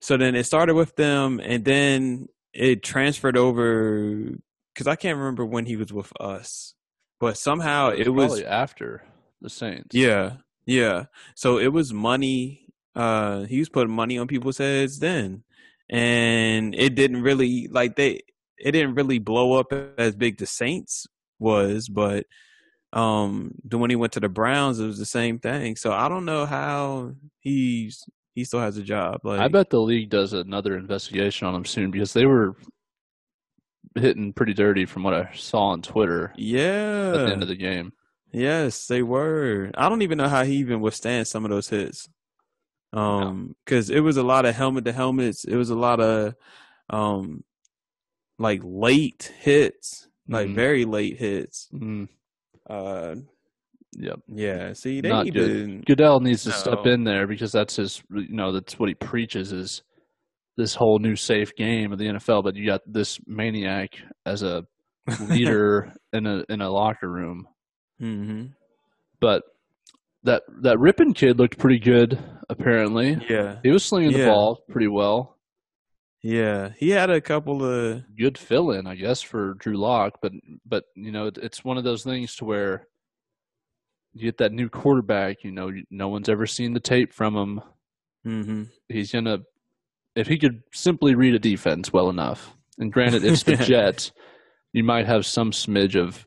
So 0.00 0.16
then 0.16 0.34
it 0.34 0.44
started 0.44 0.74
with 0.74 0.96
them, 0.96 1.40
and 1.42 1.64
then 1.64 2.28
it 2.52 2.82
transferred 2.82 3.36
over 3.36 4.32
because 4.76 4.86
I 4.86 4.94
can't 4.94 5.16
remember 5.16 5.46
when 5.46 5.64
he 5.64 5.76
was 5.76 5.90
with 5.90 6.12
us, 6.20 6.74
but 7.18 7.38
somehow 7.38 7.88
it 7.88 8.08
was, 8.10 8.26
probably 8.26 8.44
after 8.44 9.02
the 9.40 9.48
Saints. 9.48 9.94
yeah, 9.94 10.34
yeah. 10.66 11.06
So 11.34 11.58
it 11.58 11.68
was 11.68 11.94
money. 11.94 12.68
Uh, 12.94 13.44
he 13.44 13.58
was 13.58 13.70
putting 13.70 13.94
money 13.94 14.18
on 14.18 14.26
people's 14.26 14.58
heads 14.58 14.98
then, 14.98 15.44
and 15.88 16.74
it 16.74 16.94
didn't 16.94 17.22
really 17.22 17.68
like 17.68 17.96
they. 17.96 18.20
It 18.58 18.72
didn't 18.72 18.94
really 18.94 19.18
blow 19.18 19.54
up 19.54 19.72
as 19.98 20.14
big 20.14 20.38
the 20.38 20.46
Saints 20.46 21.06
was, 21.38 21.88
but 21.88 22.26
um, 22.92 23.54
when 23.70 23.90
he 23.90 23.96
went 23.96 24.12
to 24.14 24.20
the 24.20 24.28
Browns, 24.28 24.78
it 24.78 24.86
was 24.86 24.98
the 24.98 25.06
same 25.06 25.38
thing. 25.38 25.76
So 25.76 25.92
I 25.92 26.08
don't 26.08 26.24
know 26.26 26.44
how 26.44 27.12
he's 27.40 28.04
he 28.34 28.44
still 28.44 28.60
has 28.60 28.76
a 28.76 28.82
job. 28.82 29.20
Like 29.24 29.40
I 29.40 29.48
bet 29.48 29.70
the 29.70 29.80
league 29.80 30.10
does 30.10 30.34
another 30.34 30.76
investigation 30.76 31.48
on 31.48 31.54
him 31.54 31.64
soon 31.64 31.90
because 31.90 32.12
they 32.12 32.26
were 32.26 32.54
hitting 33.98 34.32
pretty 34.32 34.54
dirty 34.54 34.84
from 34.86 35.02
what 35.02 35.14
I 35.14 35.30
saw 35.34 35.68
on 35.68 35.82
Twitter 35.82 36.32
Yeah. 36.36 37.12
at 37.14 37.26
the 37.26 37.32
end 37.32 37.42
of 37.42 37.48
the 37.48 37.56
game. 37.56 37.92
Yes, 38.32 38.86
they 38.86 39.02
were. 39.02 39.70
I 39.76 39.88
don't 39.88 40.02
even 40.02 40.18
know 40.18 40.28
how 40.28 40.44
he 40.44 40.56
even 40.56 40.80
withstands 40.80 41.30
some 41.30 41.44
of 41.44 41.50
those 41.50 41.68
hits. 41.68 42.08
Um, 42.92 43.54
because 43.64 43.90
it 43.90 44.00
was 44.00 44.16
a 44.16 44.22
lot 44.22 44.46
of 44.46 44.54
helmet 44.54 44.84
to 44.86 44.92
helmets. 44.92 45.44
It 45.44 45.56
was 45.56 45.70
a 45.70 45.74
lot 45.74 46.00
of, 46.00 46.34
um, 46.90 47.44
like 48.38 48.60
late 48.64 49.32
hits, 49.40 50.08
like 50.28 50.48
Mhm. 50.48 50.54
very 50.54 50.84
late 50.84 51.18
hits. 51.18 51.68
Mm, 51.72 52.08
Uh, 52.68 53.16
yep. 53.96 54.20
yeah. 54.28 54.72
See, 54.72 55.00
they 55.00 55.08
Not 55.08 55.24
need 55.26 55.34
good. 55.34 55.48
to. 55.48 55.82
Goodell 55.86 56.20
needs 56.20 56.44
to 56.44 56.52
step 56.52 56.86
in 56.86 57.04
there 57.04 57.26
because 57.26 57.52
that's 57.52 57.76
his. 57.76 58.02
You 58.10 58.28
know, 58.28 58.52
that's 58.52 58.78
what 58.78 58.88
he 58.88 58.94
preaches 58.94 59.52
is 59.52 59.82
this 60.56 60.74
whole 60.74 60.98
new 60.98 61.16
safe 61.16 61.54
game 61.56 61.92
of 61.92 61.98
the 61.98 62.06
NFL. 62.06 62.42
But 62.44 62.54
you 62.56 62.66
got 62.66 62.80
this 62.86 63.18
maniac 63.26 63.94
as 64.24 64.42
a 64.42 64.64
leader 65.28 65.92
in 66.12 66.26
a 66.26 66.44
in 66.48 66.60
a 66.60 66.70
locker 66.70 67.08
room. 67.10 67.46
hmm 67.98 68.46
But 69.20 69.42
that 70.24 70.42
that 70.62 70.78
Rypien 70.78 71.14
kid 71.14 71.38
looked 71.38 71.58
pretty 71.58 71.78
good. 71.78 72.18
Apparently, 72.48 73.18
Yeah, 73.28 73.58
he 73.62 73.70
was 73.70 73.84
slinging 73.84 74.12
the 74.12 74.24
ball 74.26 74.62
pretty 74.70 74.86
well. 74.88 75.36
yeah. 76.22 76.70
He 76.78 76.90
had 76.90 77.10
a 77.10 77.20
couple 77.20 77.64
of. 77.64 78.02
good 78.16 78.38
fill 78.38 78.70
in, 78.70 78.86
I 78.86 78.94
guess, 78.94 79.20
for 79.22 79.54
Drew 79.54 79.76
Lock. 79.76 80.18
But 80.22 80.32
but 80.64 80.84
you 80.94 81.10
know, 81.12 81.26
it, 81.26 81.38
it's 81.38 81.64
one 81.64 81.76
of 81.76 81.84
those 81.84 82.02
things 82.04 82.34
to 82.36 82.44
where 82.44 82.86
you 84.14 84.22
get 84.22 84.38
that 84.38 84.52
new 84.52 84.68
quarterback. 84.68 85.44
You 85.44 85.50
know, 85.52 85.70
no 85.90 86.08
one's 86.08 86.28
ever 86.28 86.46
seen 86.46 86.72
the 86.72 86.80
tape 86.80 87.12
from 87.12 87.36
him. 87.36 87.60
hmm 88.24 88.62
He's 88.88 89.12
gonna 89.12 89.38
if 90.16 90.26
he 90.26 90.38
could 90.38 90.62
simply 90.72 91.14
read 91.14 91.34
a 91.34 91.38
defense 91.38 91.92
well 91.92 92.10
enough. 92.10 92.52
And 92.78 92.92
granted, 92.92 93.24
it's 93.24 93.44
the 93.44 93.56
Jets. 93.56 94.12
You 94.72 94.82
might 94.82 95.06
have 95.06 95.24
some 95.24 95.52
smidge 95.52 95.94
of 95.94 96.26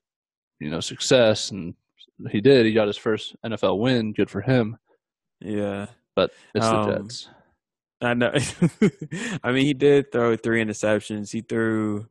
you 0.59 0.69
know 0.69 0.79
success, 0.79 1.51
and 1.51 1.73
he 2.31 2.39
did. 2.39 2.65
He 2.65 2.73
got 2.73 2.87
his 2.87 2.97
first 2.97 3.35
NFL 3.45 3.79
win. 3.79 4.13
Good 4.13 4.29
for 4.29 4.41
him. 4.41 4.77
Yeah. 5.41 5.87
But 6.15 6.31
it's 6.55 6.65
Um, 6.65 6.87
the 6.87 6.97
Jets. 6.97 7.29
I 8.01 8.13
know. 8.13 8.31
I 9.43 9.51
mean, 9.51 9.65
he 9.65 9.73
did 9.73 10.11
throw 10.11 10.35
three 10.37 10.63
interceptions. 10.63 11.31
He 11.31 11.41
threw 11.41 12.07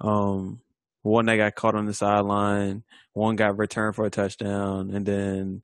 um, 0.00 0.60
one 1.02 1.26
that 1.26 1.36
got 1.36 1.54
caught 1.54 1.74
on 1.74 1.86
the 1.86 1.94
sideline, 1.94 2.84
one 3.12 3.36
got 3.36 3.58
returned 3.58 3.96
for 3.96 4.04
a 4.04 4.10
touchdown, 4.10 4.90
and 4.90 5.06
then 5.06 5.62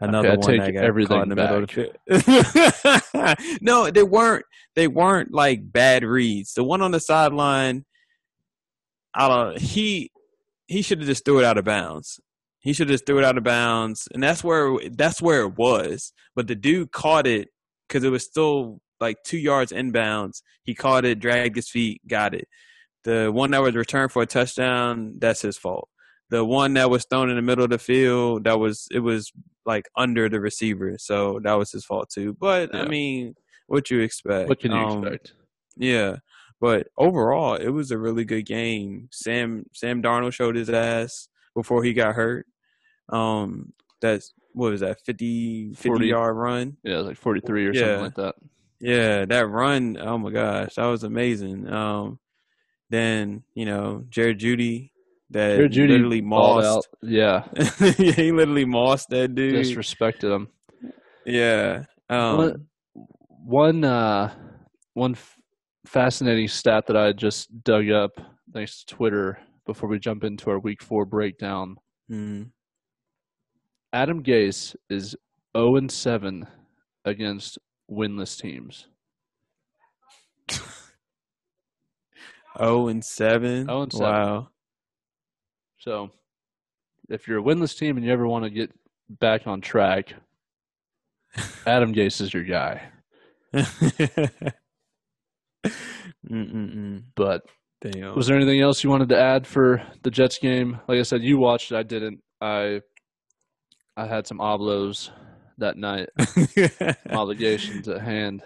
another 0.00 0.32
I 0.32 0.36
one 0.36 0.56
that 0.58 0.72
got 0.72 0.84
everything 0.84 1.16
caught 1.16 1.22
in 1.24 1.28
the 1.28 1.36
middle 1.36 1.62
of 1.62 1.68
the 1.68 3.08
field. 3.14 3.58
no, 3.60 3.90
they 3.90 4.02
weren't. 4.02 4.46
They 4.78 4.86
weren't 4.86 5.34
like 5.34 5.72
bad 5.72 6.04
reads. 6.04 6.54
The 6.54 6.62
one 6.62 6.82
on 6.82 6.92
the 6.92 7.00
sideline, 7.00 7.84
I 9.12 9.26
don't. 9.26 9.58
He 9.58 10.12
he 10.68 10.82
should 10.82 10.98
have 11.00 11.08
just 11.08 11.24
threw 11.24 11.40
it 11.40 11.44
out 11.44 11.58
of 11.58 11.64
bounds. 11.64 12.20
He 12.60 12.72
should 12.72 12.88
have 12.88 12.94
just 12.94 13.04
threw 13.04 13.18
it 13.18 13.24
out 13.24 13.36
of 13.36 13.42
bounds, 13.42 14.06
and 14.14 14.22
that's 14.22 14.44
where 14.44 14.78
that's 14.92 15.20
where 15.20 15.42
it 15.42 15.58
was. 15.58 16.12
But 16.36 16.46
the 16.46 16.54
dude 16.54 16.92
caught 16.92 17.26
it 17.26 17.48
because 17.88 18.04
it 18.04 18.10
was 18.10 18.22
still 18.22 18.80
like 19.00 19.16
two 19.24 19.38
yards 19.38 19.72
inbounds. 19.72 20.42
He 20.62 20.76
caught 20.76 21.04
it, 21.04 21.18
dragged 21.18 21.56
his 21.56 21.68
feet, 21.68 22.00
got 22.06 22.32
it. 22.32 22.46
The 23.02 23.32
one 23.32 23.50
that 23.50 23.62
was 23.62 23.74
returned 23.74 24.12
for 24.12 24.22
a 24.22 24.26
touchdown, 24.26 25.14
that's 25.18 25.42
his 25.42 25.58
fault. 25.58 25.88
The 26.30 26.44
one 26.44 26.74
that 26.74 26.88
was 26.88 27.04
thrown 27.04 27.30
in 27.30 27.34
the 27.36 27.42
middle 27.42 27.64
of 27.64 27.70
the 27.70 27.78
field, 27.78 28.44
that 28.44 28.60
was 28.60 28.86
it 28.92 29.00
was 29.00 29.32
like 29.66 29.86
under 29.96 30.28
the 30.28 30.38
receiver, 30.38 30.98
so 30.98 31.40
that 31.42 31.54
was 31.54 31.72
his 31.72 31.84
fault 31.84 32.10
too. 32.10 32.36
But 32.38 32.76
I 32.76 32.86
mean, 32.86 33.34
what 33.68 33.90
you 33.90 34.00
expect? 34.00 34.48
What 34.48 34.58
can 34.60 34.72
you 34.72 34.76
Um, 34.78 35.04
expect? 35.06 35.34
yeah, 35.76 36.16
but 36.60 36.88
overall, 36.98 37.54
it 37.54 37.68
was 37.68 37.90
a 37.92 37.98
really 37.98 38.24
good 38.24 38.44
game. 38.46 39.08
Sam 39.12 39.64
Sam 39.72 40.02
Darnold 40.02 40.32
showed 40.32 40.56
his 40.56 40.68
ass 40.68 41.28
before 41.54 41.84
he 41.84 41.92
got 41.92 42.14
hurt. 42.16 42.46
Um, 43.10 43.72
that's 44.00 44.32
what 44.52 44.70
was 44.72 44.80
that 44.80 45.00
50, 45.06 45.74
50 45.74 45.88
40. 45.88 46.06
yard 46.06 46.36
run? 46.36 46.76
Yeah, 46.82 46.94
it 46.94 46.98
was 46.98 47.06
like 47.06 47.16
forty 47.16 47.40
three 47.40 47.66
or 47.66 47.72
Yeah. 47.72 47.80
something 47.80 48.00
like 48.02 48.14
that. 48.16 48.34
Yeah, 48.80 49.24
that 49.26 49.48
run. 49.48 49.96
Oh 50.00 50.18
my 50.18 50.30
gosh, 50.30 50.74
that 50.74 50.86
was 50.86 51.04
amazing. 51.04 51.68
Um, 51.72 52.18
then 52.90 53.42
you 53.54 53.64
know 53.66 54.04
Jerry 54.08 54.34
Jeudy, 54.34 54.90
that 55.30 55.56
Jerry 55.56 55.68
Jeudy 55.68 55.88
literally 55.90 56.20
balled 56.20 56.62
mossed. 56.64 56.66
out. 56.78 56.86
Yeah, 57.02 57.44
yeah, 57.98 58.12
he 58.12 58.32
literally 58.32 58.64
mossed 58.64 59.08
that 59.10 59.34
dude. 59.34 59.54
disrespected 59.54 60.34
him. 60.34 60.48
yeah. 61.26 61.84
Um, 62.10 62.67
one 63.48 63.82
uh 63.82 64.30
one 64.92 65.12
f- 65.12 65.38
fascinating 65.86 66.46
stat 66.48 66.86
that 66.86 66.96
I 66.98 67.12
just 67.12 67.48
dug 67.64 67.90
up 67.90 68.10
thanks 68.52 68.84
to 68.84 68.94
Twitter 68.94 69.38
before 69.64 69.88
we 69.88 69.98
jump 69.98 70.22
into 70.22 70.50
our 70.50 70.58
week 70.58 70.82
four 70.82 71.06
breakdown. 71.06 71.76
mm, 72.10 72.50
Adam 73.94 74.22
Gase 74.22 74.76
is 74.90 75.16
0 75.56 75.76
and 75.76 75.90
7 75.90 76.46
against 77.06 77.58
winless 77.90 78.38
teams. 78.38 78.86
oh 82.56 82.88
and 82.88 83.02
seven. 83.02 83.64
0 83.64 83.82
and 83.82 83.92
7. 83.92 84.06
Wow. 84.06 84.48
So 85.78 86.10
if 87.08 87.26
you're 87.26 87.38
a 87.38 87.42
winless 87.42 87.78
team 87.78 87.96
and 87.96 88.04
you 88.04 88.12
ever 88.12 88.26
want 88.26 88.44
to 88.44 88.50
get 88.50 88.70
back 89.08 89.46
on 89.46 89.62
track, 89.62 90.12
Adam 91.66 91.94
Gase 91.94 92.20
is 92.20 92.34
your 92.34 92.44
guy. 92.44 92.82
But 97.14 97.42
Damn. 97.80 98.14
was 98.16 98.26
there 98.26 98.36
anything 98.36 98.60
else 98.60 98.82
you 98.82 98.90
wanted 98.90 99.08
to 99.10 99.18
add 99.18 99.46
for 99.46 99.82
the 100.02 100.10
Jets 100.10 100.38
game? 100.38 100.80
Like 100.88 100.98
I 100.98 101.02
said, 101.02 101.22
you 101.22 101.38
watched 101.38 101.72
it. 101.72 101.76
I 101.76 101.82
didn't. 101.82 102.20
I 102.40 102.80
I 103.96 104.06
had 104.06 104.26
some 104.26 104.38
oblos 104.38 105.10
that 105.58 105.76
night, 105.76 106.08
obligations 107.10 107.88
at 107.88 108.00
hand. 108.00 108.42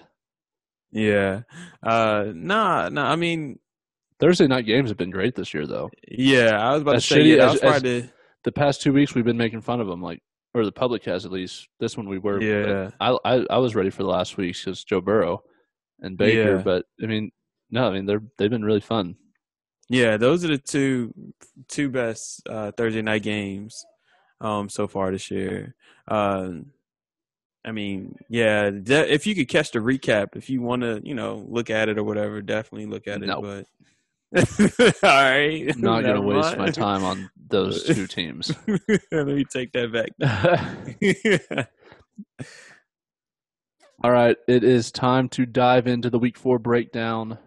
yeah. 0.91 1.43
Uh, 1.83 2.27
nah, 2.35 2.89
nah. 2.89 3.11
I 3.11 3.17
mean, 3.17 3.59
Thursday 4.19 4.47
night 4.47 4.65
games 4.65 4.89
have 4.89 4.97
been 4.97 5.11
great 5.11 5.35
this 5.35 5.53
year, 5.53 5.67
though. 5.67 5.91
yeah. 6.11 6.57
I 6.59 6.73
was 6.73 6.81
about 6.83 6.97
As 6.97 7.07
to 7.07 7.15
say, 7.15 7.21
shitty 7.21 7.37
yeah, 7.37 7.45
as- 7.45 7.53
was 7.53 7.61
probably 7.61 8.01
the- 8.01 8.09
The 8.45 8.53
past 8.53 8.81
two 8.81 8.95
weeks, 8.95 9.15
we've 9.15 9.27
been 9.27 9.37
making 9.37 9.61
fun 9.61 9.81
of 9.83 9.87
them, 9.89 10.01
like, 10.01 10.23
or 10.55 10.65
the 10.65 10.73
public 10.73 11.05
has 11.05 11.25
at 11.25 11.33
least. 11.33 11.69
This 11.81 11.97
one 11.97 12.09
we 12.09 12.19
were. 12.19 12.41
Yeah. 12.41 12.91
I 13.01 13.17
I, 13.25 13.47
I 13.51 13.59
was 13.59 13.75
ready 13.75 13.91
for 13.91 14.03
the 14.03 14.09
last 14.09 14.37
weeks 14.37 14.65
because 14.65 14.85
Joe 14.85 15.01
Burrow 15.01 15.43
and 16.01 16.17
Baker, 16.17 16.57
Yeah. 16.57 16.63
but 16.63 16.87
I 17.03 17.07
mean, 17.07 17.31
no, 17.71 17.89
I 17.89 17.93
mean 17.93 18.07
they're 18.07 18.23
they've 18.39 18.51
been 18.51 18.65
really 18.65 18.81
fun. 18.81 19.17
Yeah, 19.89 20.17
those 20.17 20.45
are 20.45 20.49
the 20.49 20.59
two 20.59 21.13
two 21.69 21.91
best 21.91 22.43
uh, 22.49 22.73
Thursday 22.73 23.03
night 23.03 23.23
games 23.23 23.85
um, 24.41 24.69
so 24.69 24.87
far 24.89 25.11
this 25.11 25.31
year. 25.31 25.75
Uh, 26.09 26.51
I 27.65 27.71
mean, 27.73 28.17
yeah, 28.29 28.71
de- 28.71 29.13
if 29.13 29.27
you 29.27 29.35
could 29.35 29.49
catch 29.49 29.71
the 29.71 29.79
recap, 29.79 30.35
if 30.35 30.51
you 30.51 30.61
want 30.63 30.83
to, 30.83 31.01
you 31.05 31.15
know, 31.15 31.45
look 31.49 31.71
at 31.71 31.89
it 31.89 31.97
or 31.99 32.03
whatever, 32.05 32.43
definitely 32.43 32.87
look 32.87 33.07
at 33.07 33.23
it. 33.23 33.27
Nope. 33.27 33.45
But 33.45 33.67
all 35.03 35.11
right, 35.11 35.71
I'm 35.73 35.81
not 35.81 36.03
going 36.03 36.17
to 36.17 36.21
waste 36.23 36.57
my 36.57 36.71
time 36.71 37.05
on 37.05 37.31
those 37.49 37.89
uh, 37.89 37.95
two 37.95 38.07
teams. 38.07 38.53
Let 39.13 39.27
me 39.27 39.45
take 39.45 39.73
that 39.73 39.93
back. 39.93 41.69
All 44.05 44.11
right, 44.11 44.37
it 44.49 44.65
is 44.65 44.91
time 44.91 45.29
to 45.31 45.47
dive 45.47 45.87
into 45.87 46.11
the 46.11 46.19
week 46.19 46.37
four 46.37 46.59
breakdown. 46.59 47.39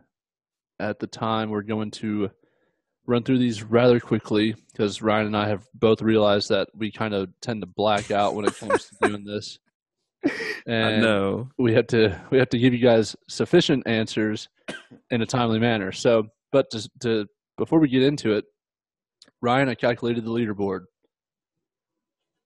At 0.80 1.00
the 1.00 1.08
time, 1.08 1.50
we're 1.50 1.62
going 1.62 1.92
to 1.92 2.30
run 3.08 3.24
through 3.24 3.38
these 3.38 3.64
rather 3.64 4.00
quickly 4.00 4.56
because 4.72 5.02
Ryan 5.02 5.28
and 5.28 5.38
I 5.38 5.48
have 5.48 5.68
both 5.74 6.02
realized 6.02 6.50
that 6.50 6.70
we 6.74 6.92
kind 6.92 7.14
of 7.14 7.30
tend 7.42 7.62
to 7.62 7.68
black 7.68 8.12
out 8.12 8.36
when 8.36 8.46
it 8.46 8.58
comes 8.58 8.86
to 8.90 9.08
doing 9.08 9.24
this. 9.24 9.60
And 10.68 11.04
no, 11.04 11.50
we 11.60 11.76
have 11.76 11.86
to 11.88 12.20
we 12.32 12.40
have 12.40 12.50
to 12.50 12.58
give 12.58 12.74
you 12.74 12.80
guys 12.80 13.16
sufficient 13.30 13.86
answers 13.86 14.50
in 15.12 15.22
a 15.22 15.26
timely 15.28 15.60
manner. 15.60 15.92
So, 15.92 16.30
but 16.52 16.72
to, 16.72 16.90
to 17.02 17.28
before 17.56 17.78
we 17.78 17.88
get 17.88 18.02
into 18.02 18.32
it, 18.32 18.46
Ryan, 19.46 19.70
I 19.70 19.76
calculated 19.76 20.26
the 20.26 20.32
leaderboard. 20.32 20.86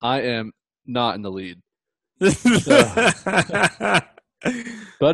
I 0.01 0.21
am 0.21 0.51
not 0.85 1.15
in 1.15 1.21
the 1.21 1.31
lead. 1.31 1.61
but 2.19 2.35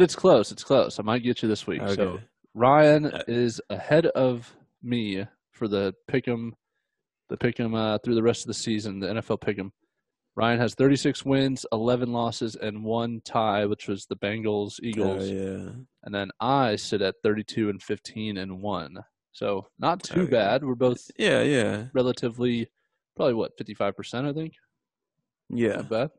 it's 0.01 0.15
close. 0.15 0.51
It's 0.51 0.63
close. 0.63 0.99
I 0.99 1.03
might 1.03 1.21
get 1.21 1.43
you 1.43 1.47
this 1.47 1.67
week. 1.67 1.83
Okay. 1.83 1.93
So 1.93 2.19
Ryan 2.55 3.05
uh, 3.05 3.21
is 3.27 3.61
ahead 3.69 4.07
of 4.07 4.51
me 4.81 5.27
for 5.51 5.67
the 5.67 5.93
pick'em, 6.09 6.53
the 7.29 7.37
pick'em 7.37 7.77
uh, 7.77 7.99
through 8.03 8.15
the 8.15 8.23
rest 8.23 8.41
of 8.41 8.47
the 8.47 8.55
season, 8.55 8.99
the 8.99 9.07
NFL 9.07 9.41
pick'em. 9.41 9.69
Ryan 10.35 10.59
has 10.59 10.73
36 10.73 11.23
wins, 11.23 11.67
11 11.71 12.11
losses, 12.11 12.55
and 12.55 12.83
one 12.83 13.21
tie, 13.23 13.65
which 13.65 13.87
was 13.87 14.07
the 14.07 14.17
Bengals 14.17 14.79
Eagles. 14.81 15.29
Oh, 15.29 15.33
yeah. 15.33 15.69
And 16.03 16.15
then 16.15 16.31
I 16.39 16.77
sit 16.77 17.03
at 17.03 17.15
32 17.23 17.69
and 17.69 17.81
15 17.81 18.37
and 18.37 18.59
one. 18.59 18.97
So 19.35 19.67
not 19.77 20.01
too 20.01 20.21
okay. 20.21 20.31
bad. 20.31 20.63
We're 20.63 20.75
both 20.75 21.11
yeah 21.19 21.41
yeah 21.41 21.87
relatively 21.93 22.69
probably 23.17 23.33
what 23.33 23.57
55 23.57 23.95
percent 23.95 24.25
I 24.25 24.31
think. 24.31 24.53
Yeah, 25.49 25.75
not 25.75 25.89
bad. 25.89 26.09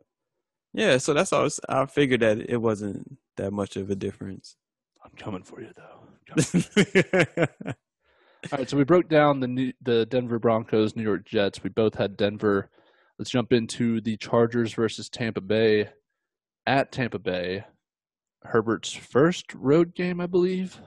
Yeah, 0.74 0.98
so 0.98 1.14
that's 1.14 1.32
all. 1.32 1.48
I 1.70 1.86
figured 1.86 2.20
that 2.20 2.50
it 2.50 2.58
wasn't 2.58 3.16
that 3.38 3.52
much 3.52 3.76
of 3.76 3.88
a 3.88 3.96
difference. 3.96 4.56
I'm 5.02 5.12
coming 5.12 5.42
for 5.42 5.62
you 5.62 5.70
though. 5.74 5.96
all 8.52 8.58
right, 8.58 8.68
so 8.68 8.76
we 8.76 8.84
broke 8.84 9.08
down 9.08 9.40
the 9.40 9.48
new, 9.48 9.72
the 9.80 10.04
Denver 10.04 10.38
Broncos, 10.38 10.94
New 10.94 11.02
York 11.02 11.24
Jets. 11.24 11.62
We 11.62 11.70
both 11.70 11.94
had 11.94 12.18
Denver. 12.18 12.68
Let's 13.18 13.30
jump 13.30 13.54
into 13.54 14.02
the 14.02 14.18
Chargers 14.18 14.74
versus 14.74 15.08
Tampa 15.08 15.40
Bay 15.40 15.88
at 16.66 16.92
Tampa 16.92 17.18
Bay. 17.18 17.64
Herbert's 18.42 18.92
first 18.92 19.54
road 19.54 19.94
game, 19.94 20.20
I 20.20 20.26
believe, 20.26 20.78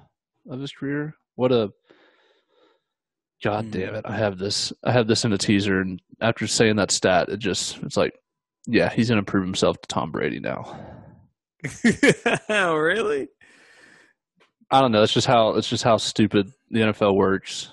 of 0.47 0.59
his 0.59 0.71
career. 0.71 1.15
What 1.35 1.51
a 1.51 1.71
God 3.43 3.65
hmm. 3.65 3.71
damn 3.71 3.95
it! 3.95 4.05
I 4.05 4.17
have 4.17 4.37
this. 4.37 4.73
I 4.83 4.91
have 4.91 5.07
this 5.07 5.25
in 5.25 5.33
a 5.33 5.37
teaser, 5.37 5.79
and 5.79 6.01
after 6.21 6.47
saying 6.47 6.75
that 6.77 6.91
stat, 6.91 7.29
it 7.29 7.37
just 7.37 7.77
it's 7.83 7.97
like 7.97 8.13
yeah, 8.67 8.89
he's 8.89 9.09
going 9.09 9.23
to 9.23 9.29
prove 9.29 9.43
himself 9.43 9.81
to 9.81 9.87
Tom 9.87 10.11
Brady 10.11 10.39
now. 10.39 10.79
really? 12.49 13.27
I 14.71 14.81
don't 14.81 14.91
know. 14.91 15.01
It's 15.01 15.13
just 15.13 15.27
how 15.27 15.55
it's 15.55 15.67
just 15.67 15.83
how 15.83 15.97
stupid 15.97 16.51
the 16.69 16.81
NFL 16.81 17.15
works. 17.15 17.71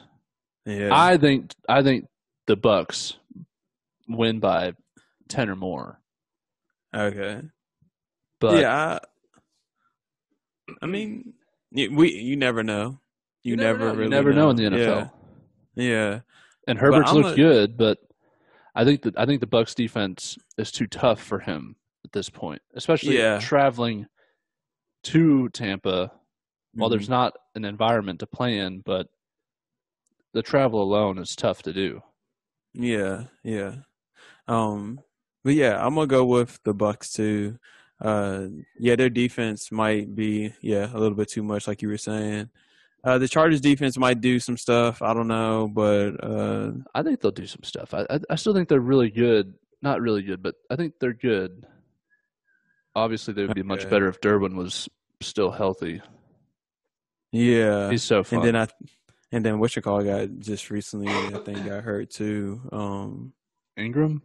Yeah. 0.64 0.88
I 0.92 1.18
think 1.18 1.52
I 1.68 1.82
think 1.82 2.06
the 2.46 2.56
Bucs 2.56 3.16
win 4.08 4.40
by 4.40 4.72
ten 5.28 5.50
or 5.50 5.56
more. 5.56 6.00
Okay. 6.94 7.42
But 8.40 8.60
yeah, 8.60 8.98
I, 10.68 10.72
I 10.82 10.86
mean, 10.86 11.34
we 11.72 12.12
you 12.12 12.36
never 12.36 12.62
know. 12.62 12.98
You, 13.42 13.50
you 13.50 13.56
never, 13.56 13.78
never 13.78 13.90
really 13.90 14.04
you 14.04 14.10
never 14.10 14.32
know. 14.32 14.44
know 14.44 14.50
in 14.50 14.56
the 14.56 14.62
NFL. 14.64 14.78
Yeah. 14.78 15.08
Yeah. 15.76 16.20
And 16.66 16.78
Herbert's 16.78 17.12
looked 17.12 17.38
a, 17.38 17.42
good, 17.42 17.76
but 17.76 17.98
I 18.74 18.84
think 18.84 19.02
that 19.02 19.18
I 19.18 19.24
think 19.24 19.40
the 19.40 19.46
Bucs 19.46 19.74
defense 19.74 20.36
is 20.58 20.72
too 20.72 20.86
tough 20.86 21.22
for 21.22 21.38
him 21.38 21.76
at 22.04 22.12
this 22.12 22.28
point, 22.28 22.60
especially 22.74 23.18
yeah. 23.18 23.38
traveling 23.38 24.06
to 25.04 25.48
Tampa. 25.50 26.10
Mm-hmm. 26.10 26.80
While 26.80 26.90
there's 26.90 27.08
not 27.08 27.34
an 27.54 27.64
environment 27.64 28.20
to 28.20 28.26
play 28.26 28.58
in, 28.58 28.80
but 28.84 29.06
the 30.34 30.42
travel 30.42 30.82
alone 30.82 31.18
is 31.18 31.34
tough 31.34 31.62
to 31.62 31.72
do. 31.72 32.02
Yeah, 32.74 33.24
yeah. 33.42 33.76
Um, 34.46 35.00
but 35.42 35.54
yeah, 35.54 35.82
I'm 35.82 35.94
gonna 35.94 36.06
go 36.06 36.24
with 36.24 36.60
the 36.64 36.74
Bucs 36.74 37.12
too. 37.12 37.58
Uh, 38.00 38.48
yeah, 38.78 38.96
their 38.96 39.08
defense 39.08 39.72
might 39.72 40.14
be 40.14 40.52
yeah 40.60 40.90
a 40.92 40.98
little 40.98 41.16
bit 41.16 41.28
too 41.28 41.42
much, 41.42 41.66
like 41.66 41.80
you 41.80 41.88
were 41.88 41.96
saying. 41.96 42.50
Uh, 43.06 43.18
the 43.18 43.28
Chargers 43.28 43.60
defense 43.60 43.96
might 43.96 44.20
do 44.20 44.40
some 44.40 44.56
stuff. 44.56 45.00
I 45.00 45.14
don't 45.14 45.28
know, 45.28 45.70
but 45.72 46.24
uh, 46.24 46.72
I 46.92 47.04
think 47.04 47.20
they'll 47.20 47.30
do 47.30 47.46
some 47.46 47.62
stuff. 47.62 47.94
I, 47.94 48.04
I, 48.10 48.20
I 48.30 48.34
still 48.34 48.52
think 48.52 48.68
they're 48.68 48.80
really 48.80 49.10
good. 49.10 49.54
Not 49.80 50.00
really 50.00 50.22
good, 50.22 50.42
but 50.42 50.56
I 50.68 50.74
think 50.74 50.94
they're 50.98 51.12
good. 51.12 51.68
Obviously, 52.96 53.32
they 53.32 53.42
would 53.42 53.54
be 53.54 53.60
okay. 53.60 53.68
much 53.68 53.88
better 53.88 54.08
if 54.08 54.20
Derwin 54.20 54.56
was 54.56 54.88
still 55.20 55.52
healthy. 55.52 56.02
Yeah, 57.30 57.90
he's 57.90 58.02
so 58.02 58.24
fun. 58.24 58.40
And 58.40 58.48
then 58.48 58.56
I, 58.56 58.66
and 59.30 59.44
then 59.44 59.60
what 59.60 59.76
you 59.76 59.82
call 59.82 60.02
got 60.02 60.40
just 60.40 60.70
recently, 60.70 61.06
I 61.08 61.38
think 61.44 61.64
got 61.64 61.84
hurt 61.84 62.10
too. 62.10 62.60
Um, 62.72 63.32
Ingram. 63.76 64.20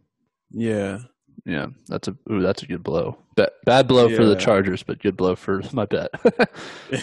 Yeah, 0.50 0.98
yeah, 1.44 1.66
that's 1.88 2.08
a 2.08 2.12
ooh, 2.30 2.40
that's 2.40 2.62
a 2.62 2.66
good 2.66 2.82
blow. 2.82 3.16
Bad, 3.34 3.50
bad 3.64 3.88
blow 3.88 4.06
yeah. 4.06 4.16
for 4.16 4.26
the 4.26 4.36
Chargers, 4.36 4.82
but 4.82 5.00
good 5.00 5.16
blow 5.16 5.34
for 5.34 5.60
my 5.72 5.86
bet. 5.86 6.10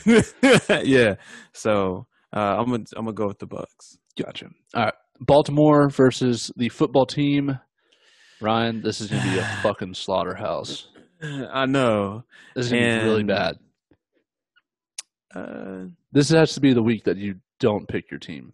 yeah. 0.86 1.16
So 1.54 2.06
uh, 2.36 2.58
I'm 2.58 2.70
gonna 2.70 2.86
I'm 2.96 3.06
gonna 3.06 3.14
go 3.14 3.28
with 3.28 3.40
the 3.40 3.48
Bucs. 3.48 3.98
Gotcha. 4.18 4.48
All 4.74 4.86
right, 4.86 4.94
Baltimore 5.20 5.90
versus 5.90 6.52
the 6.56 6.70
football 6.70 7.06
team. 7.06 7.60
Ryan, 8.42 8.82
this 8.82 9.02
is 9.02 9.10
gonna 9.10 9.24
be 9.24 9.40
a 9.40 9.44
fucking 9.64 9.94
slaughterhouse. 9.94 10.88
I 11.22 11.66
know. 11.66 12.24
This 12.56 12.68
is 12.68 12.72
gonna 12.72 12.86
and, 12.86 13.02
be 13.02 13.10
really 13.10 13.24
bad. 13.24 13.56
Uh, 15.36 15.90
this 16.14 16.30
has 16.30 16.54
to 16.54 16.62
be 16.62 16.74
the 16.74 16.82
week 16.82 17.04
that 17.04 17.18
you 17.18 17.36
don't 17.60 17.88
pick 17.88 18.10
your 18.10 18.20
team. 18.20 18.54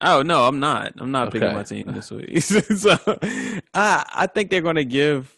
Oh 0.00 0.22
no, 0.22 0.46
I'm 0.46 0.60
not. 0.60 0.94
I'm 0.98 1.10
not 1.10 1.28
okay. 1.28 1.40
picking 1.40 1.54
my 1.54 1.62
team 1.62 1.84
this 1.88 2.10
week. 2.10 2.42
so 2.42 2.98
I 3.74 4.04
I 4.14 4.26
think 4.26 4.50
they're 4.50 4.60
going 4.60 4.76
to 4.76 4.84
give. 4.84 5.34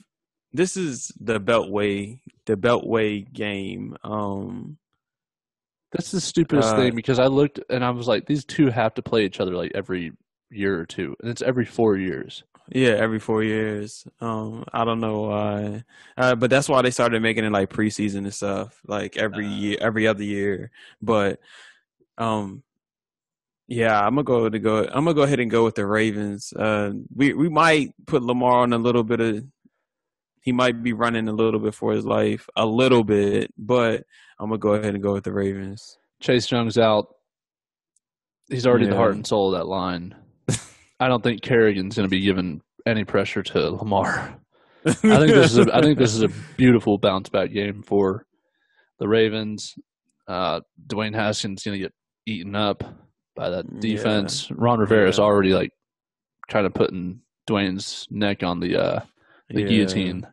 This 0.53 0.77
is 0.77 1.13
the 1.21 1.39
Beltway 1.39 2.21
the 2.49 2.57
Beltway 2.57 3.33
game. 3.33 3.97
Um, 4.03 4.79
that's 5.93 6.11
the 6.11 6.21
stupidest 6.21 6.75
uh, 6.75 6.77
thing 6.77 6.97
because 6.97 7.21
I 7.21 7.27
looked 7.27 7.61
and 7.71 7.85
I 7.85 7.91
was 7.91 8.09
like, 8.09 8.27
these 8.27 8.45
two 8.45 8.69
have 8.69 8.95
to 8.95 9.03
play 9.03 9.25
each 9.25 9.39
other 9.39 9.53
like 9.53 9.73
every 9.75 10.13
year 10.51 10.81
or 10.81 10.87
two, 10.87 11.15
and 11.21 11.31
it's 11.31 11.43
every 11.43 11.65
four 11.65 11.97
years. 11.97 12.43
Yeah, 12.71 12.91
every 12.91 13.19
four 13.19 13.43
years. 13.43 14.07
Um, 14.21 14.65
I 14.73 14.85
don't 14.85 15.01
know 15.01 15.23
why, 15.23 15.85
uh, 16.19 16.35
but 16.35 16.51
that's 16.51 16.69
why 16.69 16.83
they 16.83 16.91
started 16.91 17.23
making 17.23 17.45
it 17.45 17.53
like 17.53 17.71
preseason 17.71 18.19
and 18.19 18.35
stuff, 18.35 18.81
like 18.87 19.17
every 19.17 19.47
uh, 19.47 19.51
year, 19.51 19.79
every 19.81 20.07
other 20.07 20.25
year. 20.25 20.71
But 21.01 21.41
um, 22.19 22.63
yeah, 23.69 24.01
I'm 24.01 24.15
gonna 24.15 24.25
go 24.25 24.49
to 24.49 24.59
go. 24.59 24.79
I'm 24.79 25.05
gonna 25.05 25.15
go 25.15 25.23
ahead 25.23 25.41
and 25.41 25.51
go 25.51 25.63
with 25.63 25.75
the 25.75 25.87
Ravens. 25.87 26.55
Uh, 26.55 26.93
we 27.15 27.35
we 27.35 27.51
might 27.51 27.93
put 28.07 28.23
Lamar 28.23 28.63
on 28.63 28.73
a 28.73 28.79
little 28.79 29.05
bit 29.05 29.21
of. 29.21 29.45
He 30.41 30.53
might 30.53 30.83
be 30.83 30.95
running 30.95 31.29
a 31.29 31.33
little 31.33 31.61
bit 31.61 31.75
for 31.75 31.93
his 31.93 32.07
life, 32.07 32.49
a 32.57 32.65
little 32.65 33.05
bit, 33.05 33.53
but 33.59 34.05
I'm 34.41 34.49
gonna 34.49 34.59
go 34.59 34.73
ahead 34.73 34.95
and 34.95 35.03
go 35.03 35.13
with 35.13 35.25
the 35.25 35.33
Ravens. 35.33 35.99
Chase 36.21 36.51
Young's 36.51 36.79
out. 36.79 37.15
He's 38.49 38.67
already 38.67 38.87
yeah. 38.87 38.93
the 38.93 38.97
heart 38.97 39.15
and 39.15 39.27
soul 39.27 39.55
of 39.55 39.61
that 39.61 39.67
line. 39.67 40.17
I 40.99 41.09
don't 41.09 41.23
think 41.23 41.43
Kerrigan's 41.43 41.95
gonna 41.95 42.09
be 42.09 42.23
given 42.23 42.63
any 42.87 43.05
pressure 43.05 43.43
to 43.43 43.71
Lamar. 43.71 44.41
I 44.87 44.93
think 44.93 45.33
this 45.33 45.53
is 45.53 45.59
a, 45.59 45.77
I 45.77 45.83
think 45.83 45.99
this 45.99 46.15
is 46.15 46.23
a 46.23 46.31
beautiful 46.57 46.97
bounce 46.97 47.29
back 47.29 47.53
game 47.53 47.83
for 47.83 48.25
the 48.99 49.09
Ravens. 49.09 49.75
Uh, 50.27 50.61
Dwayne 50.87 51.15
Haskins 51.15 51.63
gonna 51.65 51.77
get 51.77 51.93
eaten 52.25 52.55
up 52.55 52.83
by 53.39 53.51
that 53.51 53.81
defense. 53.81 54.51
Yeah. 54.51 54.57
Ron 54.59 54.81
Rivera 54.81 55.09
is 55.09 55.19
yeah. 55.19 55.25
already 55.25 55.55
like 55.55 55.73
kind 56.49 56.67
of 56.67 56.75
putting 56.75 57.21
Dwayne's 57.49 58.07
neck 58.11 58.43
on 58.43 58.61
the 58.61 58.77
uh, 58.77 59.01
the 59.49 59.63
yeah. 59.63 59.69
guillotine. 59.69 60.27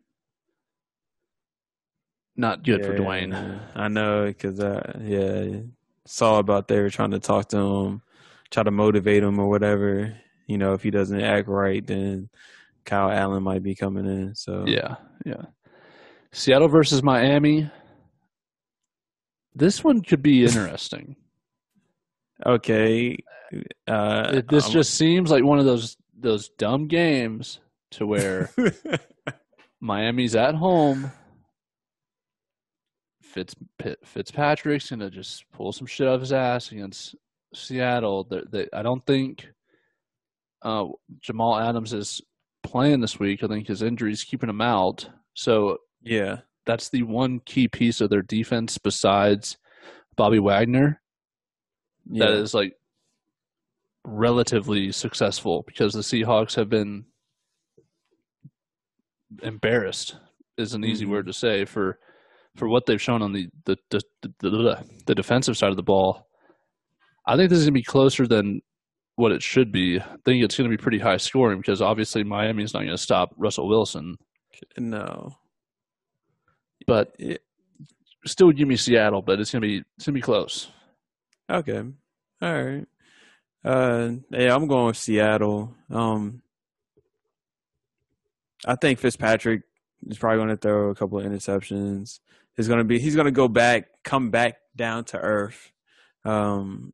Not 2.36 2.64
good 2.64 2.84
for 2.84 2.98
Dwayne. 2.98 3.62
I 3.76 3.88
know 3.88 4.26
because 4.26 4.60
I 4.60 5.00
yeah, 5.02 5.60
saw 6.06 6.40
about 6.40 6.68
they 6.68 6.82
were 6.82 6.90
trying 6.90 7.12
to 7.12 7.20
talk 7.20 7.48
to 7.50 7.58
him, 7.58 8.02
try 8.50 8.64
to 8.64 8.72
motivate 8.72 9.24
him 9.24 9.40
or 9.40 9.48
whatever. 9.48 10.18
You 10.48 10.58
know, 10.58 10.74
if 10.74 10.84
he 10.84 10.92
doesn't 10.92 11.22
act 11.22 11.48
right, 11.48 11.86
then 11.86 12.30
Kyle 12.86 13.10
Allen 13.10 13.44
might 13.44 13.64
be 13.64 13.76
coming 13.76 14.06
in. 14.06 14.36
So 14.36 14.66
yeah, 14.68 14.96
yeah. 15.26 15.44
Seattle 16.34 16.68
versus 16.68 17.02
Miami. 17.02 17.70
This 19.54 19.84
one 19.84 20.02
could 20.02 20.22
be 20.22 20.44
interesting. 20.44 21.16
Okay. 22.44 23.18
Uh, 23.88 24.32
it, 24.36 24.48
this 24.48 24.70
just 24.70 24.96
seems 24.96 25.32
like 25.32 25.44
one 25.44 25.60
of 25.60 25.66
those 25.66 25.98
those 26.18 26.50
dumb 26.50 26.88
games 26.88 27.60
to 27.92 28.08
where 28.08 28.50
Miami's 29.80 30.36
at 30.36 30.56
home. 30.56 31.12
Fitz 33.22 33.56
Fitzpatrick's 34.04 34.90
gonna 34.90 35.10
just 35.10 35.50
pull 35.52 35.72
some 35.72 35.88
shit 35.88 36.08
out 36.08 36.16
of 36.16 36.22
his 36.22 36.34
ass 36.34 36.72
against 36.72 37.16
Seattle. 37.54 38.24
They, 38.24 38.42
they, 38.50 38.68
I 38.74 38.82
don't 38.82 39.06
think 39.06 39.48
uh, 40.62 40.88
Jamal 41.20 41.58
Adams 41.58 41.94
is 41.94 42.22
playing 42.64 43.02
this 43.02 43.20
week. 43.20 43.44
I 43.44 43.48
think 43.48 43.68
his 43.68 43.82
injury 43.82 44.12
is 44.12 44.24
keeping 44.24 44.50
him 44.50 44.62
out. 44.62 45.08
So 45.34 45.78
yeah, 46.02 46.40
that's 46.66 46.90
the 46.90 47.04
one 47.04 47.40
key 47.46 47.68
piece 47.68 48.02
of 48.02 48.10
their 48.10 48.22
defense 48.22 48.78
besides 48.78 49.58
Bobby 50.16 50.40
Wagner 50.40 51.02
yeah. 52.10 52.26
that 52.26 52.34
is 52.36 52.54
like 52.54 52.74
relatively 54.04 54.92
successful 54.92 55.64
because 55.66 55.94
the 55.94 56.02
Seahawks 56.02 56.56
have 56.56 56.70
been 56.70 57.06
embarrassed 59.44 60.16
is 60.58 60.74
an 60.74 60.86
easy 60.86 61.04
mm-hmm. 61.04 61.14
word 61.14 61.26
to 61.28 61.34
say 61.34 61.66
for 61.66 62.00
for 62.56 62.70
what 62.70 62.86
they've 62.86 63.02
shown 63.02 63.22
on 63.22 63.34
the 63.34 63.50
the, 63.66 63.78
the 63.90 64.02
the, 64.40 64.84
the 65.06 65.16
defensive 65.16 65.58
side 65.58 65.72
of 65.72 65.76
the 65.76 65.84
ball. 65.84 66.28
I 67.28 67.36
think 67.36 67.50
this 67.50 67.60
is 67.60 67.66
going 67.66 67.74
to 67.74 67.80
be 67.80 67.84
closer 67.84 68.28
than 68.28 68.62
what 69.16 69.32
it 69.32 69.42
should 69.42 69.72
be. 69.72 70.00
I 70.00 70.16
think 70.26 70.44
it's 70.44 70.58
going 70.58 70.70
to 70.70 70.78
be 70.78 70.82
pretty 70.82 71.00
high 71.00 71.18
scoring 71.18 71.58
because 71.58 71.82
obviously 71.82 72.24
Miami's 72.24 72.74
not 72.74 72.82
going 72.82 72.92
to 72.92 72.98
stop 72.98 73.34
Russell 73.38 73.68
Wilson. 73.68 74.18
No. 74.78 75.36
But 76.86 77.16
it, 77.18 77.42
still 78.26 78.52
give 78.52 78.68
me 78.68 78.76
Seattle, 78.76 79.22
but 79.22 79.40
it's 79.40 79.52
going 79.52 79.62
to 79.62 79.68
be 79.68 79.84
it's 79.98 80.06
to 80.06 80.12
be 80.12 80.22
close. 80.22 80.72
Okay. 81.50 81.84
All 82.42 82.64
right. 82.64 82.86
Uh 83.64 84.12
yeah, 84.32 84.54
I'm 84.56 84.68
going 84.68 84.88
with 84.88 84.98
Seattle. 84.98 85.74
Um 85.90 86.42
I 88.66 88.76
think 88.76 89.00
Fitzpatrick 89.00 89.64
is 90.08 90.18
probably 90.18 90.38
going 90.38 90.50
to 90.50 90.58
throw 90.58 90.90
a 90.90 90.96
couple 90.96 91.20
of 91.20 91.26
interceptions. 91.26 92.20
He's 92.56 92.68
going 92.68 92.80
to 92.80 92.84
be 92.84 93.00
he's 93.00 93.16
going 93.16 93.26
to 93.26 93.32
go 93.32 93.48
back, 93.48 93.88
come 94.04 94.32
back 94.32 94.58
down 94.76 95.04
to 95.06 95.18
earth. 95.18 95.72
Um 96.24 96.94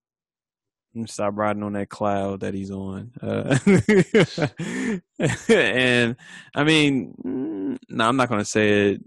stop 1.05 1.37
riding 1.37 1.63
on 1.63 1.73
that 1.73 1.89
cloud 1.89 2.41
that 2.41 2.53
he's 2.53 2.71
on. 2.71 3.11
Uh, 3.21 3.57
and 5.49 6.15
I 6.55 6.63
mean, 6.63 7.15
mm, 7.23 7.77
no, 7.89 8.07
I'm 8.07 8.17
not 8.17 8.29
going 8.29 8.41
to 8.41 8.45
say 8.45 8.91
it 8.91 9.01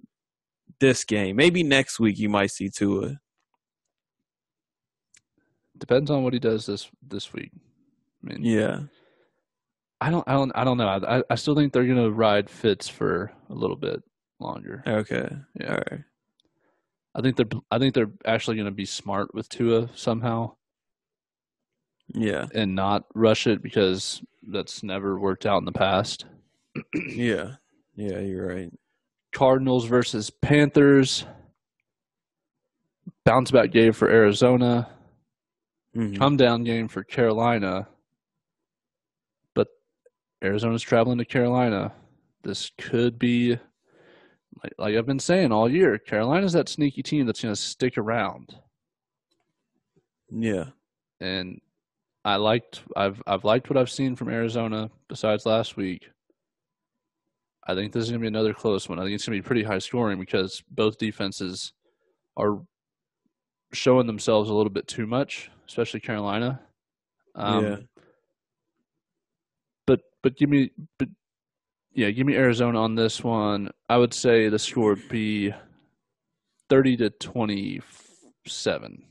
this 0.81 1.05
game. 1.05 1.37
Maybe 1.37 1.63
next 1.63 2.01
week 2.01 2.19
you 2.19 2.29
might 2.29 2.51
see 2.51 2.71
Tua. 2.71 3.21
Depends 5.77 6.11
on 6.11 6.23
what 6.23 6.33
he 6.33 6.39
does 6.39 6.67
this 6.67 6.89
this 7.07 7.33
week. 7.33 7.51
I 7.55 8.33
mean, 8.33 8.45
yeah. 8.45 8.81
I 10.01 10.11
don't, 10.11 10.27
I 10.29 10.33
don't, 10.33 10.53
I 10.55 10.65
don't 10.65 10.77
know. 10.77 10.89
I, 10.89 11.23
I 11.31 11.35
still 11.35 11.55
think 11.55 11.73
they're 11.73 11.87
gonna 11.87 12.11
ride 12.11 12.51
Fitz 12.51 12.89
for 12.89 13.33
a 13.49 13.55
little 13.55 13.77
bit 13.77 14.03
longer. 14.39 14.83
Okay. 14.87 15.29
Yeah. 15.59 15.71
All 15.71 15.83
right. 15.91 16.01
I 17.15 17.21
think 17.23 17.37
they're, 17.37 17.61
I 17.71 17.79
think 17.79 17.95
they're 17.95 18.13
actually 18.25 18.57
gonna 18.57 18.71
be 18.71 18.85
smart 18.85 19.35
with 19.35 19.49
Tua 19.49 19.89
somehow. 19.95 20.55
Yeah. 22.09 22.47
And 22.55 22.75
not 22.75 23.05
rush 23.15 23.47
it 23.47 23.63
because 23.63 24.23
that's 24.51 24.83
never 24.83 25.19
worked 25.19 25.47
out 25.47 25.59
in 25.59 25.65
the 25.65 25.73
past. 25.73 26.27
yeah. 26.95 27.55
Yeah, 27.97 28.19
you're 28.19 28.47
right. 28.47 28.71
Cardinals 29.33 29.87
versus 29.87 30.31
Panthers. 30.31 31.25
Bounce 33.25 33.51
back 33.51 33.71
game 33.71 33.93
for 33.93 34.09
Arizona. 34.11 34.89
Mm-hmm. 35.97 36.17
Come 36.17 36.37
down 36.37 36.65
game 36.65 36.89
for 36.89 37.05
Carolina. 37.05 37.89
But 39.55 39.69
Arizona's 40.43 40.83
traveling 40.83 41.19
to 41.19 41.25
Carolina. 41.25 41.93
This 42.43 42.71
could 42.79 43.19
be, 43.19 43.51
like, 44.63 44.73
like 44.79 44.97
I've 44.97 45.07
been 45.07 45.19
saying 45.19 45.53
all 45.53 45.71
year, 45.71 45.99
Carolina's 45.99 46.53
that 46.53 46.69
sneaky 46.69 47.03
team 47.03 47.27
that's 47.27 47.43
going 47.43 47.55
to 47.55 47.61
stick 47.61 47.97
around. 47.97 48.55
Yeah. 50.31 50.67
And 51.21 51.61
I 52.25 52.37
liked 52.37 52.83
I've 52.97 53.23
I've 53.27 53.45
liked 53.45 53.69
what 53.69 53.77
I've 53.77 53.91
seen 53.91 54.17
from 54.17 54.31
Arizona 54.31 54.91
besides 55.09 55.47
last 55.47 55.77
week. 55.77 56.09
I 57.67 57.75
think 57.75 57.93
this 57.93 58.05
is 58.05 58.11
going 58.11 58.21
to 58.21 58.25
be 58.25 58.29
another 58.29 58.53
close 58.55 58.89
one. 58.89 58.99
I 58.99 59.03
think 59.03 59.15
it's 59.15 59.27
going 59.27 59.39
to 59.39 59.43
be 59.43 59.47
pretty 59.47 59.63
high 59.63 59.79
scoring 59.79 60.19
because 60.19 60.63
both 60.71 60.99
defenses 60.99 61.73
are 62.37 62.61
showing 63.75 64.07
themselves 64.07 64.51
a 64.51 64.55
little 64.55 64.71
bit 64.71 64.87
too 64.87 65.07
much, 65.07 65.51
especially 65.69 66.01
Carolina. 66.01 66.61
Um, 67.35 67.65
yeah. 67.65 67.77
But 69.87 70.01
but 70.23 70.37
give 70.37 70.49
me 70.49 70.71
but 70.99 71.09
yeah, 71.93 72.11
give 72.11 72.27
me 72.27 72.35
Arizona 72.35 72.81
on 72.81 72.95
this 72.95 73.23
one. 73.23 73.71
I 73.89 73.97
would 73.97 74.15
say 74.15 74.49
the 74.49 74.59
score 74.59 74.91
would 74.91 75.09
be 75.09 75.53
thirty 76.69 76.97
to 76.97 77.11
twenty 77.11 77.81
seven. 78.47 79.05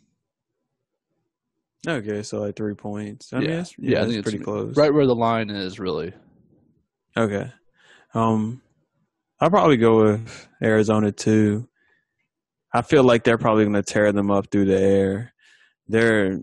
Okay, 1.85 2.23
so 2.23 2.39
like 2.39 2.55
three 2.55 2.75
points. 2.75 3.33
I 3.33 3.39
yeah, 3.39 3.47
mean, 3.47 3.49
yeah, 3.57 3.65
yeah, 3.77 4.01
I 4.01 4.05
think 4.05 4.15
it's 4.15 4.29
pretty 4.29 4.43
close. 4.43 4.75
Right 4.77 4.93
where 4.93 5.05
the 5.05 5.15
line 5.15 5.49
is, 5.49 5.79
really. 5.79 6.13
Okay, 7.17 7.51
um, 8.13 8.61
I'll 9.39 9.49
probably 9.49 9.77
go 9.77 10.03
with 10.03 10.47
Arizona 10.61 11.11
too. 11.11 11.67
I 12.73 12.81
feel 12.81 13.03
like 13.03 13.23
they're 13.23 13.37
probably 13.37 13.65
going 13.65 13.75
to 13.75 13.83
tear 13.83 14.11
them 14.11 14.31
up 14.31 14.49
through 14.49 14.65
the 14.65 14.79
air. 14.79 15.33
They're 15.87 16.39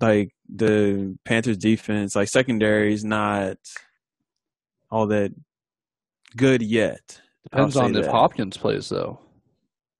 like 0.00 0.30
the 0.48 1.16
Panthers 1.24 1.58
defense, 1.58 2.16
like 2.16 2.28
secondary 2.28 2.94
is 2.94 3.04
not 3.04 3.58
all 4.90 5.06
that 5.08 5.32
good 6.36 6.62
yet. 6.62 7.20
Depends 7.44 7.76
on 7.76 7.94
if 7.96 8.06
Hopkins 8.06 8.56
plays 8.56 8.88
though. 8.88 9.20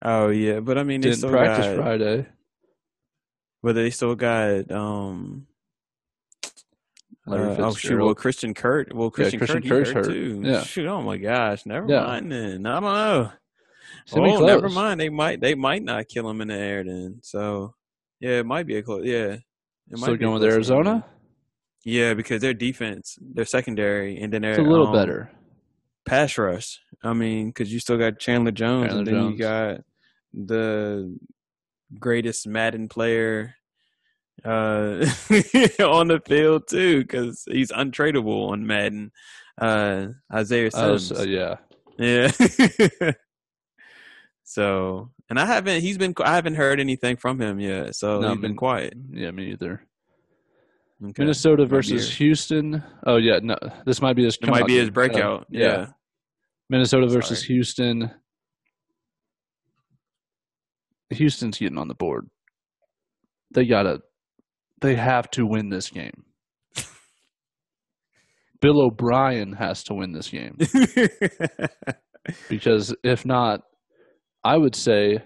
Oh 0.02 0.28
yeah, 0.28 0.60
but 0.60 0.78
I 0.78 0.84
mean, 0.84 1.00
didn't 1.00 1.28
practice 1.30 1.66
got, 1.66 1.76
Friday. 1.76 2.26
But 3.62 3.74
they 3.74 3.90
still 3.90 4.14
got 4.14 4.70
um. 4.70 5.46
Uh, 7.26 7.56
oh 7.58 7.74
shoot! 7.74 8.02
Well, 8.02 8.14
Christian 8.14 8.52
Kirk. 8.52 8.88
Well, 8.92 9.10
Christian, 9.10 9.40
yeah, 9.40 9.46
Christian 9.46 9.62
Kirk 9.62 9.86
hurt, 9.86 9.94
hurt, 9.94 10.04
too. 10.06 10.42
Yeah. 10.44 10.62
Shoot! 10.62 10.86
Oh 10.86 11.00
my 11.00 11.16
gosh! 11.16 11.64
Never 11.64 11.86
yeah. 11.88 12.04
mind 12.04 12.30
then. 12.30 12.66
I 12.66 12.80
don't 12.80 12.82
know. 12.82 13.32
Oh, 14.12 14.44
never 14.46 14.68
mind. 14.68 15.00
They 15.00 15.09
might. 15.09 15.40
They 15.40 15.54
might 15.54 15.83
not 15.83 16.09
kill 16.09 16.28
him 16.28 16.40
in 16.40 16.48
the 16.48 16.54
air 16.54 16.85
then. 16.85 17.20
So, 17.22 17.74
yeah, 18.20 18.38
it 18.38 18.46
might 18.46 18.66
be 18.66 18.76
a 18.76 18.83
close. 18.83 19.04
Yeah. 19.04 19.37
It 19.90 19.98
might 19.98 20.07
so 20.07 20.16
going 20.16 20.35
with 20.35 20.44
Arizona. 20.44 20.92
Game. 20.92 21.02
Yeah, 21.85 22.14
because 22.14 22.40
their 22.40 22.54
defense, 22.54 23.18
their 23.20 23.44
secondary, 23.44 24.20
and 24.20 24.33
then 24.33 24.42
they're 24.42 24.52
it's 24.52 24.61
a 24.61 24.62
little 24.62 24.87
um, 24.87 24.94
better. 24.94 25.30
Pass 26.07 26.38
rush. 26.38 26.80
I 27.02 27.12
mean, 27.12 27.48
because 27.48 27.72
you 27.72 27.78
still 27.78 27.98
got 27.98 28.18
Chandler 28.18 28.52
Jones, 28.52 28.87
Chandler 28.87 28.98
and 28.98 29.07
then 29.07 29.14
Jones. 29.14 29.33
you 29.33 29.38
got 29.38 29.80
the 30.33 31.18
greatest 31.98 32.46
Madden 32.46 32.88
player 32.88 33.54
uh, 34.44 35.04
on 35.80 36.09
the 36.09 36.22
field 36.26 36.68
too, 36.68 37.02
because 37.02 37.44
he's 37.46 37.70
untradeable 37.70 38.50
on 38.50 38.66
Madden. 38.66 39.12
Uh, 39.61 40.09
Isaiah 40.33 40.70
Sims. 40.70 41.12
Uh, 41.12 41.22
yeah, 41.22 41.57
yeah. 41.98 43.12
so, 44.54 45.10
and 45.28 45.40
I 45.40 45.46
haven't. 45.46 45.80
He's 45.80 45.98
been. 45.98 46.14
I 46.22 46.36
haven't 46.36 46.54
heard 46.54 46.78
anything 46.78 47.16
from 47.16 47.40
him 47.40 47.58
yet. 47.58 47.96
So 47.96 48.20
no, 48.20 48.30
he's 48.30 48.40
been 48.40 48.54
quiet. 48.54 48.94
Yeah, 49.10 49.32
me 49.32 49.50
either. 49.50 49.84
Okay. 51.02 51.12
Minnesota 51.18 51.66
versus 51.66 52.08
Houston. 52.18 52.80
Oh 53.04 53.16
yeah, 53.16 53.40
no, 53.42 53.56
this 53.84 54.00
might 54.00 54.14
be 54.14 54.22
his. 54.22 54.38
It 54.40 54.46
might 54.46 54.68
be 54.68 54.76
his 54.76 54.90
breakout. 54.90 55.40
Uh, 55.40 55.44
yeah. 55.50 55.60
yeah. 55.60 55.86
Minnesota 56.70 57.08
versus 57.08 57.40
Sorry. 57.40 57.48
Houston. 57.48 58.10
Houston's 61.10 61.58
getting 61.58 61.78
on 61.78 61.88
the 61.88 61.94
board. 61.94 62.30
They 63.50 63.66
gotta 63.66 64.02
they 64.82 64.94
have 64.94 65.32
to 65.32 65.44
win 65.46 65.68
this 65.68 65.90
game. 65.90 66.26
Bill 68.60 68.80
O'Brien 68.82 69.52
has 69.54 69.82
to 69.84 69.94
win 69.94 70.12
this 70.12 70.28
game. 70.28 70.58
because 72.48 72.94
if 73.02 73.26
not, 73.26 73.62
I 74.44 74.57
would 74.57 74.74
say 74.74 75.18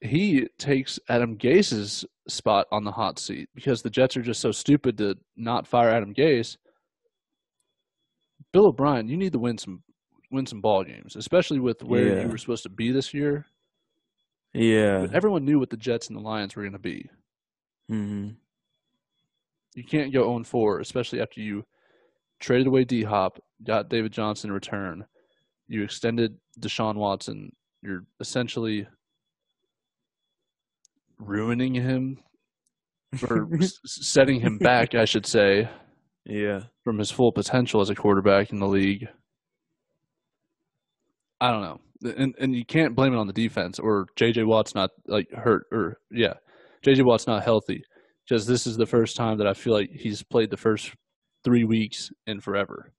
he 0.00 0.46
takes 0.58 0.98
Adam 1.08 1.36
Gase's 1.36 2.04
spot 2.28 2.66
on 2.70 2.84
the 2.84 2.90
hot 2.92 3.18
seat 3.18 3.48
because 3.54 3.82
the 3.82 3.90
Jets 3.90 4.16
are 4.16 4.22
just 4.22 4.40
so 4.40 4.52
stupid 4.52 4.98
to 4.98 5.16
not 5.36 5.66
fire 5.66 5.90
Adam 5.90 6.14
Gase. 6.14 6.56
Bill 8.52 8.68
O'Brien, 8.68 9.08
you 9.08 9.16
need 9.16 9.32
to 9.32 9.38
win 9.38 9.58
some 9.58 9.82
win 10.30 10.46
some 10.46 10.60
ball 10.60 10.84
games, 10.84 11.16
especially 11.16 11.60
with 11.60 11.82
where 11.82 12.16
yeah. 12.16 12.22
you 12.22 12.28
were 12.28 12.38
supposed 12.38 12.64
to 12.64 12.68
be 12.68 12.90
this 12.90 13.14
year. 13.14 13.46
Yeah. 14.52 15.06
Everyone 15.12 15.44
knew 15.44 15.58
what 15.58 15.70
the 15.70 15.76
Jets 15.76 16.08
and 16.08 16.16
the 16.16 16.22
Lions 16.22 16.56
were 16.56 16.62
going 16.62 16.72
to 16.72 16.78
be. 16.78 17.08
Mm-hmm. 17.90 18.30
You 19.74 19.84
can't 19.84 20.12
go 20.12 20.22
0 20.22 20.44
4, 20.44 20.80
especially 20.80 21.20
after 21.20 21.40
you 21.40 21.64
traded 22.40 22.66
away 22.66 22.84
D 22.84 23.02
Hop, 23.02 23.38
got 23.64 23.88
David 23.88 24.12
Johnson 24.12 24.50
in 24.50 24.54
return. 24.54 25.04
You 25.68 25.82
extended 25.82 26.36
Deshaun 26.60 26.96
Watson. 26.96 27.50
You're 27.82 28.04
essentially 28.20 28.86
ruining 31.18 31.74
him 31.74 32.18
or 33.28 33.48
setting 33.84 34.40
him 34.40 34.58
back, 34.58 34.94
I 34.94 35.04
should 35.04 35.26
say. 35.26 35.68
Yeah. 36.24 36.60
From 36.84 36.98
his 36.98 37.10
full 37.10 37.32
potential 37.32 37.80
as 37.80 37.90
a 37.90 37.94
quarterback 37.94 38.50
in 38.50 38.58
the 38.58 38.66
league. 38.66 39.06
I 41.40 41.50
don't 41.50 41.62
know. 41.62 41.80
And 42.16 42.34
and 42.38 42.54
you 42.54 42.64
can't 42.64 42.94
blame 42.94 43.14
it 43.14 43.18
on 43.18 43.26
the 43.26 43.32
defense 43.32 43.78
or 43.78 44.06
JJ 44.18 44.46
Watt's 44.46 44.74
not 44.74 44.90
like 45.06 45.28
hurt 45.32 45.64
or 45.72 45.98
yeah. 46.10 46.34
JJ 46.84 47.04
Watt's 47.04 47.26
not 47.26 47.44
healthy. 47.44 47.82
Just 48.28 48.46
this 48.46 48.66
is 48.66 48.76
the 48.76 48.86
first 48.86 49.16
time 49.16 49.38
that 49.38 49.46
I 49.46 49.54
feel 49.54 49.72
like 49.72 49.90
he's 49.92 50.22
played 50.22 50.50
the 50.50 50.56
first 50.56 50.92
3 51.44 51.64
weeks 51.64 52.10
in 52.26 52.40
forever. 52.40 52.92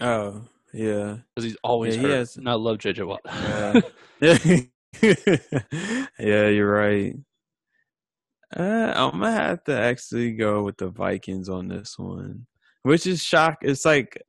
Oh, 0.00 0.42
yeah. 0.72 1.18
Cuz 1.36 1.44
he's 1.44 1.56
always 1.62 1.96
yeah, 1.96 2.02
hurt. 2.02 2.08
He 2.08 2.14
has, 2.14 2.36
and 2.36 2.48
I 2.48 2.54
love 2.54 2.78
JJ 2.78 3.06
Watt. 3.06 3.20
yeah. 4.20 4.60
yeah, 6.18 6.48
you're 6.48 6.72
right. 6.72 7.14
Uh, 8.56 8.92
I'm 8.96 9.12
gonna 9.12 9.30
have 9.30 9.64
to 9.64 9.78
actually 9.78 10.32
go 10.32 10.62
with 10.62 10.76
the 10.76 10.88
Vikings 10.88 11.48
on 11.48 11.68
this 11.68 11.98
one, 11.98 12.46
which 12.82 13.06
is 13.06 13.22
shock. 13.22 13.58
It's 13.62 13.84
like 13.84 14.20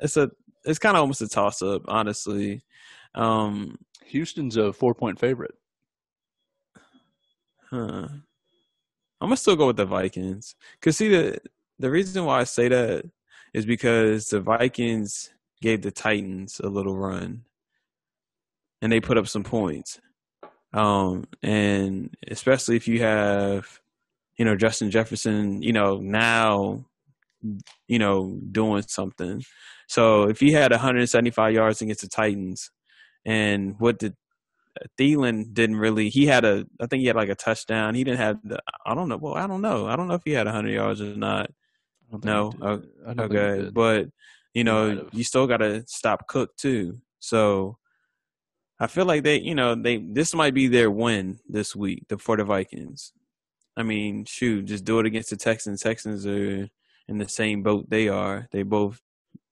it's 0.00 0.16
a 0.16 0.30
it's 0.64 0.78
kind 0.78 0.96
of 0.96 1.02
almost 1.02 1.22
a 1.22 1.28
toss 1.28 1.60
up, 1.62 1.82
honestly. 1.88 2.62
Um, 3.14 3.76
Houston's 4.06 4.56
a 4.56 4.72
four 4.72 4.94
point 4.94 5.18
favorite. 5.20 5.54
Huh. 7.70 8.08
I'm 9.20 9.28
gonna 9.28 9.36
still 9.36 9.56
go 9.56 9.66
with 9.66 9.76
the 9.76 9.84
Vikings. 9.84 10.54
Cause 10.80 10.96
see 10.96 11.08
the 11.08 11.38
the 11.78 11.90
reason 11.90 12.24
why 12.24 12.40
I 12.40 12.44
say 12.44 12.68
that 12.68 13.04
is 13.52 13.66
because 13.66 14.28
the 14.28 14.40
Vikings 14.40 15.30
gave 15.60 15.82
the 15.82 15.90
Titans 15.90 16.60
a 16.62 16.68
little 16.68 16.96
run, 16.96 17.42
and 18.82 18.90
they 18.90 19.00
put 19.00 19.18
up 19.18 19.28
some 19.28 19.44
points. 19.44 20.00
Um, 20.72 21.26
and 21.42 22.14
especially 22.28 22.76
if 22.76 22.86
you 22.86 23.02
have, 23.02 23.80
you 24.38 24.44
know, 24.44 24.56
Justin 24.56 24.90
Jefferson, 24.90 25.62
you 25.62 25.72
know, 25.72 25.98
now, 25.98 26.84
you 27.88 27.98
know, 27.98 28.38
doing 28.52 28.82
something. 28.82 29.42
So 29.88 30.28
if 30.28 30.38
he 30.38 30.52
had 30.52 30.70
175 30.70 31.52
yards 31.52 31.82
against 31.82 32.02
the 32.02 32.08
Titans, 32.08 32.70
and 33.26 33.74
what 33.78 33.98
did 33.98 34.14
Thielen 34.98 35.52
didn't 35.52 35.76
really. 35.76 36.08
He 36.08 36.26
had 36.26 36.44
a, 36.44 36.64
I 36.80 36.86
think 36.86 37.00
he 37.00 37.06
had 37.06 37.16
like 37.16 37.28
a 37.28 37.34
touchdown. 37.34 37.94
He 37.94 38.04
didn't 38.04 38.20
have 38.20 38.38
the. 38.44 38.60
I 38.86 38.94
don't 38.94 39.08
know. 39.08 39.16
Well, 39.16 39.34
I 39.34 39.46
don't 39.46 39.60
know. 39.60 39.86
I 39.86 39.96
don't 39.96 40.08
know 40.08 40.14
if 40.14 40.22
he 40.24 40.32
had 40.32 40.46
100 40.46 40.70
yards 40.70 41.00
or 41.00 41.16
not. 41.16 41.50
No. 42.22 42.52
Okay, 43.18 43.70
but 43.72 44.08
you 44.54 44.64
know, 44.64 45.08
you 45.12 45.24
still 45.24 45.46
got 45.46 45.58
to 45.58 45.84
stop 45.86 46.26
Cook 46.26 46.56
too. 46.56 46.98
So 47.20 47.78
I 48.78 48.86
feel 48.86 49.04
like 49.04 49.22
they, 49.22 49.40
you 49.40 49.54
know, 49.54 49.74
they 49.74 49.98
this 49.98 50.34
might 50.34 50.54
be 50.54 50.66
their 50.66 50.90
win 50.90 51.38
this 51.48 51.76
week 51.76 52.04
for 52.18 52.36
the 52.36 52.44
Vikings. 52.44 53.12
I 53.76 53.82
mean, 53.82 54.24
shoot, 54.24 54.64
just 54.64 54.84
do 54.84 54.98
it 54.98 55.06
against 55.06 55.30
the 55.30 55.36
Texans. 55.36 55.82
Texans 55.82 56.26
are 56.26 56.68
in 57.08 57.18
the 57.18 57.28
same 57.28 57.62
boat 57.62 57.88
they 57.88 58.08
are. 58.08 58.48
They 58.50 58.62
both, 58.62 59.00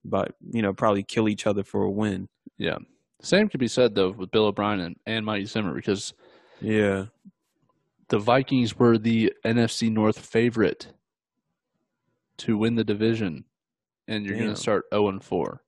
but 0.03 0.33
you 0.51 0.61
know, 0.61 0.73
probably 0.73 1.03
kill 1.03 1.29
each 1.29 1.47
other 1.47 1.63
for 1.63 1.83
a 1.83 1.89
win. 1.89 2.27
Yeah. 2.57 2.77
Same 3.21 3.49
could 3.49 3.59
be 3.59 3.67
said 3.67 3.95
though 3.95 4.11
with 4.11 4.31
Bill 4.31 4.45
O'Brien 4.45 4.79
and, 4.79 4.95
and 5.05 5.25
Mike 5.25 5.47
Zimmer 5.47 5.73
because 5.73 6.13
yeah, 6.61 7.05
the 8.09 8.19
Vikings 8.19 8.77
were 8.77 8.97
the 8.97 9.33
NFC 9.45 9.91
North 9.91 10.19
favorite 10.19 10.87
to 12.39 12.57
win 12.57 12.75
the 12.75 12.83
division, 12.83 13.45
and 14.07 14.25
you're 14.25 14.37
going 14.37 14.49
to 14.49 14.55
start 14.55 14.85
zero 14.91 15.09
and 15.09 15.23
four. 15.23 15.61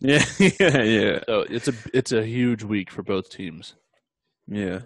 Yeah, 0.00 0.24
yeah, 0.38 0.82
yeah. 0.82 1.20
So 1.26 1.40
it's 1.48 1.68
a 1.68 1.74
it's 1.92 2.12
a 2.12 2.24
huge 2.24 2.62
week 2.62 2.90
for 2.90 3.02
both 3.02 3.30
teams. 3.30 3.74
Yeah. 4.46 4.80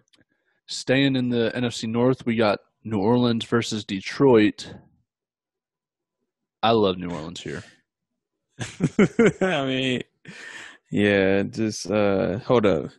Staying 0.67 1.17
in 1.17 1.29
the 1.29 1.53
NFC 1.55 1.89
North, 1.89 2.25
we 2.27 2.37
got 2.37 2.61
New 2.85 2.99
Orleans 2.99 3.45
versus 3.45 3.85
Detroit. 3.85 4.75
I 6.63 6.71
love 6.71 6.99
New 6.99 7.11
Orleans 7.11 7.41
here. 7.41 7.63
I 9.41 9.67
mean, 9.67 10.03
yeah, 10.91 11.43
just 11.43 11.91
uh 11.91 12.39
hold 12.39 12.67
up. 12.67 12.91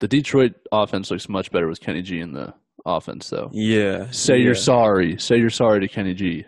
The 0.00 0.08
Detroit 0.08 0.54
offense 0.72 1.10
looks 1.10 1.28
much 1.28 1.52
better 1.52 1.68
with 1.68 1.80
Kenny 1.80 2.02
G 2.02 2.20
in 2.20 2.32
the 2.32 2.54
offense, 2.84 3.30
though. 3.30 3.50
Yeah. 3.52 4.10
Say 4.10 4.38
yeah. 4.38 4.44
you're 4.44 4.54
sorry. 4.54 5.18
Say 5.18 5.38
you're 5.38 5.50
sorry 5.50 5.80
to 5.80 5.88
Kenny 5.88 6.14
G. 6.14 6.44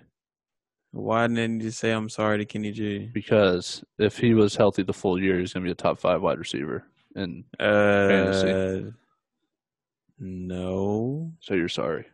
Why 0.95 1.27
didn't 1.27 1.61
you 1.61 1.73
say 1.73 1.91
I'm 1.91 2.09
sorry 2.09 2.39
to 2.39 2.45
Kenny 2.45 2.71
G? 2.71 3.11
Because 3.13 3.83
if 3.99 4.17
he 4.17 4.33
was 4.33 4.55
healthy 4.55 4.85
the 4.85 4.93
full 4.93 5.21
year, 5.21 5.41
he's 5.41 5.53
gonna 5.53 5.65
be 5.65 5.73
a 5.73 5.75
top 5.75 5.99
five 5.99 6.23
wide 6.23 6.39
receiver 6.39 6.85
in 7.17 7.45
uh, 7.59 8.09
fantasy. 8.09 8.93
No. 10.21 11.33
So 11.41 11.55
you're 11.55 11.69
sorry. 11.69 12.07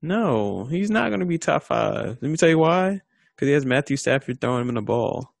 No, 0.00 0.64
he's 0.66 0.90
not 0.90 1.10
gonna 1.10 1.26
be 1.26 1.38
top 1.38 1.64
five. 1.64 2.16
Let 2.20 2.22
me 2.22 2.36
tell 2.36 2.48
you 2.48 2.58
why. 2.58 3.00
Because 3.34 3.48
he 3.48 3.52
has 3.52 3.66
Matthew 3.66 3.96
Stafford 3.96 4.40
throwing 4.40 4.62
him 4.62 4.68
in 4.68 4.76
the 4.76 4.82
ball. 4.82 5.33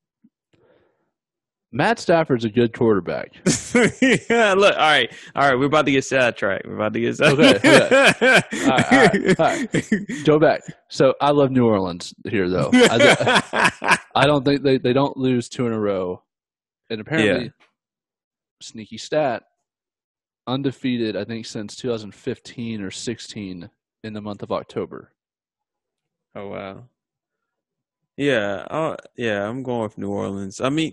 Matt 1.74 1.98
Stafford's 1.98 2.44
a 2.44 2.48
good 2.48 2.72
quarterback. 2.72 3.32
yeah, 4.30 4.54
look, 4.56 4.74
all 4.74 4.78
right, 4.78 5.12
all 5.34 5.48
right, 5.48 5.58
we're 5.58 5.64
about 5.64 5.86
to 5.86 5.90
get 5.90 6.04
sidetracked. 6.04 6.66
We're 6.66 6.76
about 6.76 6.92
to 6.92 7.00
get 7.00 7.16
sidetracked. 7.16 7.64
Okay, 7.64 8.06
okay. 8.06 8.42
all, 8.64 8.70
right, 8.70 8.92
all, 8.92 9.08
right, 9.08 9.40
all 9.40 9.90
right, 9.90 10.24
Go 10.24 10.38
back. 10.38 10.62
So 10.88 11.14
I 11.20 11.32
love 11.32 11.50
New 11.50 11.66
Orleans 11.66 12.14
here, 12.28 12.48
though. 12.48 12.70
I, 12.72 13.98
I 14.14 14.26
don't 14.28 14.44
think 14.44 14.62
they, 14.62 14.78
they 14.78 14.92
don't 14.92 15.16
lose 15.16 15.48
two 15.48 15.66
in 15.66 15.72
a 15.72 15.80
row, 15.80 16.22
and 16.90 17.00
apparently, 17.00 17.46
yeah. 17.46 17.66
sneaky 18.62 18.96
stat, 18.96 19.42
undefeated. 20.46 21.16
I 21.16 21.24
think 21.24 21.44
since 21.44 21.74
2015 21.74 22.82
or 22.82 22.92
16 22.92 23.68
in 24.04 24.12
the 24.12 24.22
month 24.22 24.44
of 24.44 24.52
October. 24.52 25.12
Oh 26.36 26.50
wow. 26.50 26.84
Yeah, 28.16 28.64
uh, 28.70 28.96
yeah, 29.16 29.48
I'm 29.48 29.64
going 29.64 29.82
with 29.82 29.98
New 29.98 30.10
Orleans. 30.10 30.60
I 30.60 30.68
mean 30.68 30.92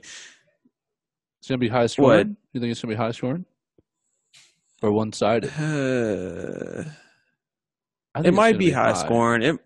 it's 1.41 1.47
gonna 1.47 1.57
be 1.57 1.69
high 1.69 1.87
scoring. 1.87 2.27
What? 2.29 2.37
You 2.53 2.61
think 2.61 2.69
it's 2.69 2.81
gonna 2.81 2.93
be 2.93 2.97
high 2.97 3.09
scoring, 3.09 3.45
or 4.83 4.91
one 4.91 5.11
sided? 5.11 5.49
Uh, 5.49 6.83
it 8.23 8.31
might 8.31 8.59
be, 8.59 8.67
be 8.67 8.71
high, 8.71 8.91
high 8.91 8.93
scoring. 8.93 9.41
It 9.41 9.59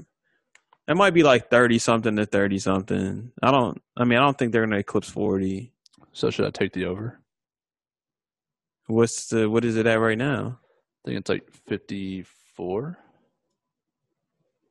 it 0.87 0.95
might 0.95 1.13
be 1.13 1.21
like 1.21 1.49
thirty 1.49 1.77
something 1.77 2.15
to 2.15 2.25
thirty 2.25 2.59
something. 2.59 3.33
I 3.43 3.51
don't. 3.51 3.81
I 3.97 4.05
mean, 4.05 4.17
I 4.17 4.21
don't 4.21 4.37
think 4.37 4.53
they're 4.53 4.65
gonna 4.65 4.77
eclipse 4.77 5.09
forty. 5.09 5.73
So 6.13 6.29
should 6.29 6.45
I 6.45 6.49
take 6.49 6.71
the 6.71 6.85
over? 6.85 7.19
What's 8.87 9.27
the 9.27 9.49
what 9.49 9.65
is 9.65 9.75
it 9.75 9.85
at 9.85 9.99
right 9.99 10.17
now? 10.17 10.57
I 11.03 11.09
think 11.09 11.19
it's 11.19 11.29
like 11.29 11.51
fifty 11.67 12.23
four. 12.55 12.97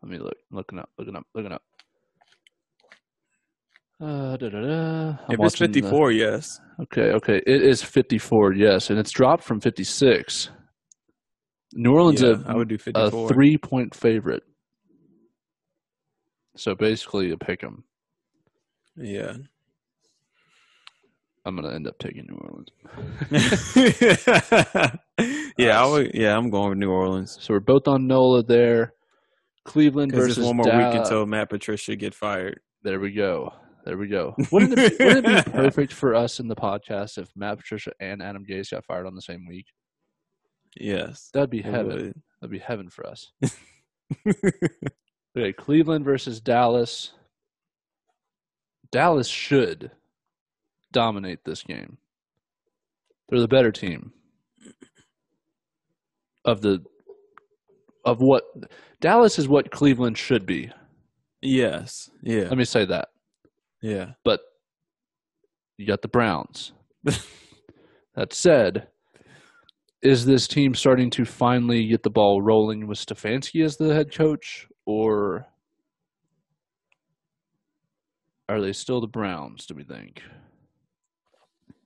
Let 0.03 0.11
me 0.11 0.17
look. 0.17 0.39
Looking 0.51 0.79
up. 0.79 0.89
Looking 0.97 1.17
up. 1.17 1.27
Looking 1.35 1.53
up. 1.53 1.63
Uh, 4.05 4.37
da, 4.37 4.49
da, 4.51 4.61
da. 4.61 5.17
If 5.31 5.41
it's 5.41 5.57
54, 5.57 6.11
the... 6.11 6.19
yes. 6.19 6.61
Okay, 6.83 7.13
okay. 7.13 7.41
It 7.47 7.63
is 7.63 7.83
54, 7.83 8.53
yes. 8.53 8.91
And 8.91 8.99
it's 8.99 9.11
dropped 9.11 9.45
from 9.45 9.61
56. 9.61 10.51
New 11.73 11.93
Orleans 11.93 12.21
yeah, 12.21 12.35
a, 12.47 12.53
I 12.53 12.55
would 12.55 12.69
do 12.69 12.77
54. 12.77 13.25
a 13.25 13.29
three 13.33 13.57
point 13.57 13.95
favorite. 13.95 14.43
So 16.57 16.75
basically 16.75 17.31
a 17.33 17.37
pick 17.39 17.65
'em. 17.65 17.85
Yeah. 18.97 19.33
I'm 21.47 21.57
gonna 21.57 21.75
end 21.75 21.89
up 21.89 21.99
taking 21.99 22.27
New 22.29 22.37
Orleans. 22.37 22.69
yeah, 25.59 25.83
I 25.83 25.87
would, 25.87 26.13
yeah, 26.15 26.37
I'm 26.37 26.51
going 26.51 26.71
with 26.71 26.79
New 26.79 26.91
Orleans. 26.91 27.37
So 27.41 27.55
we're 27.55 27.61
both 27.61 27.89
on 27.89 28.07
Nola 28.07 28.45
there. 28.45 28.93
Cleveland 29.65 30.13
versus 30.13 30.45
one 30.45 30.57
more 30.57 30.67
week 30.67 30.95
until 30.95 31.27
Matt 31.27 31.49
Patricia 31.49 31.97
get 31.97 32.15
fired. 32.15 32.61
There 32.83 33.01
we 33.01 33.13
go. 33.13 33.51
There 33.85 33.99
we 33.99 34.09
go. 34.09 34.35
Wouldn't 34.51 34.79
it, 34.79 34.99
be, 34.99 35.05
wouldn't 35.05 35.27
it 35.27 35.45
be 35.45 35.51
perfect 35.53 35.93
for 35.93 36.15
us 36.15 36.41
in 36.41 36.49
the 36.49 36.57
podcast 36.57 37.19
if 37.19 37.29
Matt 37.37 37.59
Patricia 37.59 37.93
and 38.01 38.23
Adam 38.23 38.45
Gase 38.49 38.71
got 38.71 38.85
fired 38.87 39.07
on 39.07 39.15
the 39.15 39.21
same 39.21 39.47
week? 39.47 39.67
Yes. 40.81 41.29
That'd 41.35 41.51
be 41.51 41.61
heaven. 41.61 41.87
Would. 41.87 42.23
That'd 42.41 42.51
be 42.51 42.59
heaven 42.59 42.89
for 42.89 43.07
us. 43.07 43.31
okay, 45.37 45.53
Cleveland 45.53 46.07
versus 46.07 46.41
Dallas. 46.41 47.13
Dallas 48.91 49.29
should 49.29 49.91
dominate 50.93 51.45
this 51.45 51.63
game. 51.63 51.99
They're 53.29 53.41
the 53.41 53.49
better 53.49 53.73
team 53.73 54.13
of 56.45 56.61
the 56.63 56.83
of 58.05 58.21
what 58.21 58.45
Dallas 59.01 59.39
is 59.39 59.49
what 59.49 59.71
Cleveland 59.71 60.17
should 60.17 60.47
be. 60.47 60.71
Yes. 61.43 62.11
Yeah. 62.23 62.45
Let 62.45 62.59
me 62.59 62.65
say 62.65 62.85
that. 62.87 63.09
Yeah. 63.85 64.13
But 64.25 64.41
you 65.77 65.87
got 65.87 66.01
the 66.01 66.09
Browns. 66.09 66.73
that 67.05 68.33
said, 68.33 68.89
is 70.01 70.25
this 70.25 70.49
team 70.49 70.75
starting 70.75 71.11
to 71.11 71.27
finally 71.27 71.87
get 71.89 72.03
the 72.03 72.09
ball 72.09 72.41
rolling 72.41 72.87
with 72.87 72.97
Stefanski 72.97 73.63
as 73.63 73.77
the 73.77 73.93
head 73.93 74.11
coach, 74.11 74.67
or 74.87 75.49
are 78.49 78.63
they 78.63 78.73
still 78.73 79.03
the 79.03 79.07
Browns, 79.07 79.67
do 79.67 79.75
we 79.75 79.85
think? 79.85 80.23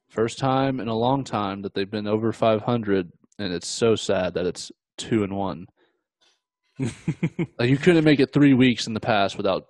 First 0.09 0.39
time 0.39 0.79
in 0.79 0.87
a 0.87 0.97
long 0.97 1.25
time 1.25 1.63
that 1.63 1.75
they've 1.75 1.91
been 1.91 2.07
over 2.07 2.31
500, 2.31 3.11
and 3.41 3.53
it's 3.53 3.67
so 3.67 3.97
sad 3.97 4.35
that 4.35 4.47
it's 4.47 4.71
2 4.99 5.25
and 5.25 5.37
1. 5.37 5.67
like 6.79 6.91
you 7.69 7.77
couldn't 7.77 8.05
make 8.05 8.21
it 8.21 8.33
three 8.33 8.55
weeks 8.55 8.87
in 8.87 8.95
the 8.95 9.01
past 9.01 9.37
without 9.37 9.65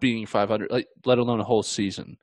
being 0.00 0.26
500, 0.26 0.70
like 0.70 0.88
let 1.04 1.18
alone 1.18 1.40
a 1.40 1.44
whole 1.44 1.62
season. 1.62 2.16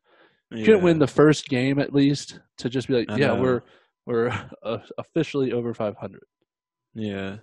You 0.52 0.60
yeah. 0.60 0.66
couldn't 0.66 0.84
win 0.84 1.00
the 1.00 1.08
first 1.08 1.48
game 1.48 1.80
at 1.80 1.94
least 1.94 2.40
to 2.58 2.70
just 2.70 2.88
be 2.88 2.96
like, 2.96 3.12
I 3.12 3.18
yeah, 3.18 3.28
know. 3.28 3.42
we're 3.42 3.62
we're 4.06 4.30
uh, 4.64 4.80
officially 4.98 5.54
over 5.54 5.74
500. 5.74 6.22
Yeah. 6.96 7.38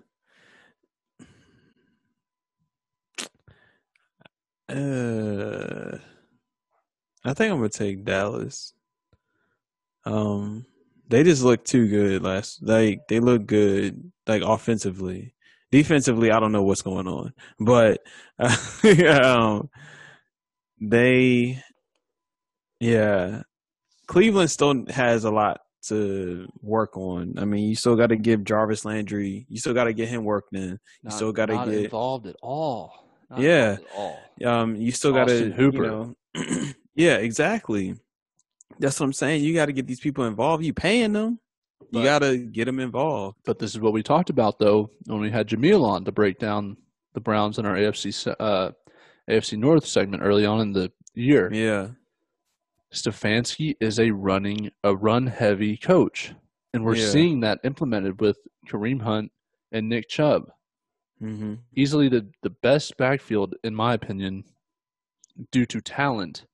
Uh, 4.68 5.98
I 7.24 7.34
think 7.34 7.52
I'm 7.52 7.58
gonna 7.58 7.68
take 7.68 8.04
Dallas. 8.04 8.72
Um, 10.04 10.66
they 11.08 11.22
just 11.22 11.42
look 11.42 11.64
too 11.64 11.88
good 11.88 12.22
last. 12.22 12.62
Like 12.62 13.06
they 13.08 13.20
look 13.20 13.46
good, 13.46 14.10
like 14.26 14.42
offensively. 14.42 15.34
Defensively, 15.70 16.30
I 16.30 16.40
don't 16.40 16.52
know 16.52 16.62
what's 16.62 16.82
going 16.82 17.06
on, 17.06 17.32
but 17.60 18.00
uh, 18.38 18.56
um, 19.22 19.70
they, 20.80 21.62
yeah, 22.80 23.42
Cleveland 24.06 24.50
still 24.50 24.86
has 24.88 25.24
a 25.24 25.30
lot 25.30 25.60
to 25.88 26.48
work 26.62 26.96
on. 26.96 27.34
I 27.38 27.44
mean, 27.44 27.68
you 27.68 27.74
still 27.74 27.96
got 27.96 28.08
to 28.08 28.16
give 28.16 28.44
Jarvis 28.44 28.84
Landry. 28.84 29.46
You 29.48 29.58
still 29.58 29.74
got 29.74 29.84
to 29.84 29.92
get 29.92 30.08
him 30.08 30.24
worked 30.24 30.54
in. 30.54 30.70
You 30.70 30.78
not, 31.04 31.12
still 31.12 31.32
got 31.32 31.46
to 31.46 31.56
get 31.64 31.84
involved 31.84 32.26
at 32.26 32.36
all. 32.42 32.92
Not 33.30 33.40
yeah. 33.40 33.78
At 33.78 33.84
all. 33.96 34.20
Um, 34.44 34.76
you 34.76 34.92
still 34.92 35.12
got 35.12 35.28
to 35.28 35.50
Hooper. 35.52 35.84
You 35.84 36.16
know, 36.34 36.72
yeah, 36.94 37.16
exactly. 37.16 37.94
That's 38.78 38.98
what 39.00 39.06
I'm 39.06 39.12
saying. 39.12 39.42
You 39.42 39.54
got 39.54 39.66
to 39.66 39.72
get 39.72 39.86
these 39.86 40.00
people 40.00 40.24
involved. 40.24 40.64
You 40.64 40.72
paying 40.72 41.12
them. 41.12 41.40
You 41.90 42.02
got 42.02 42.20
to 42.20 42.36
get 42.38 42.64
them 42.64 42.80
involved. 42.80 43.38
But 43.44 43.58
this 43.58 43.70
is 43.70 43.80
what 43.80 43.92
we 43.92 44.02
talked 44.02 44.30
about 44.30 44.58
though 44.58 44.90
when 45.06 45.20
we 45.20 45.30
had 45.30 45.48
Jameel 45.48 45.84
on 45.84 46.04
to 46.04 46.12
break 46.12 46.38
down 46.38 46.76
the 47.14 47.20
Browns 47.20 47.58
in 47.58 47.64
our 47.64 47.76
AFC 47.76 48.34
uh, 48.38 48.72
AFC 49.30 49.58
North 49.58 49.86
segment 49.86 50.22
early 50.22 50.46
on 50.46 50.60
in 50.60 50.72
the 50.72 50.90
year. 51.14 51.50
Yeah. 51.52 51.88
Stefanski 52.94 53.74
is 53.80 53.98
a 53.98 54.10
running 54.10 54.70
a 54.84 54.94
run 54.94 55.26
heavy 55.26 55.76
coach. 55.76 56.34
And 56.72 56.84
we're 56.84 56.96
yeah. 56.96 57.08
seeing 57.08 57.40
that 57.40 57.58
implemented 57.64 58.20
with 58.20 58.36
Kareem 58.68 59.02
Hunt 59.02 59.32
and 59.72 59.88
Nick 59.88 60.08
Chubb. 60.08 60.42
Mm-hmm. 61.22 61.54
Easily 61.74 62.08
the, 62.08 62.28
the 62.42 62.50
best 62.50 62.96
backfield, 62.98 63.54
in 63.64 63.74
my 63.74 63.94
opinion, 63.94 64.44
due 65.50 65.66
to 65.66 65.80
talent. 65.80 66.44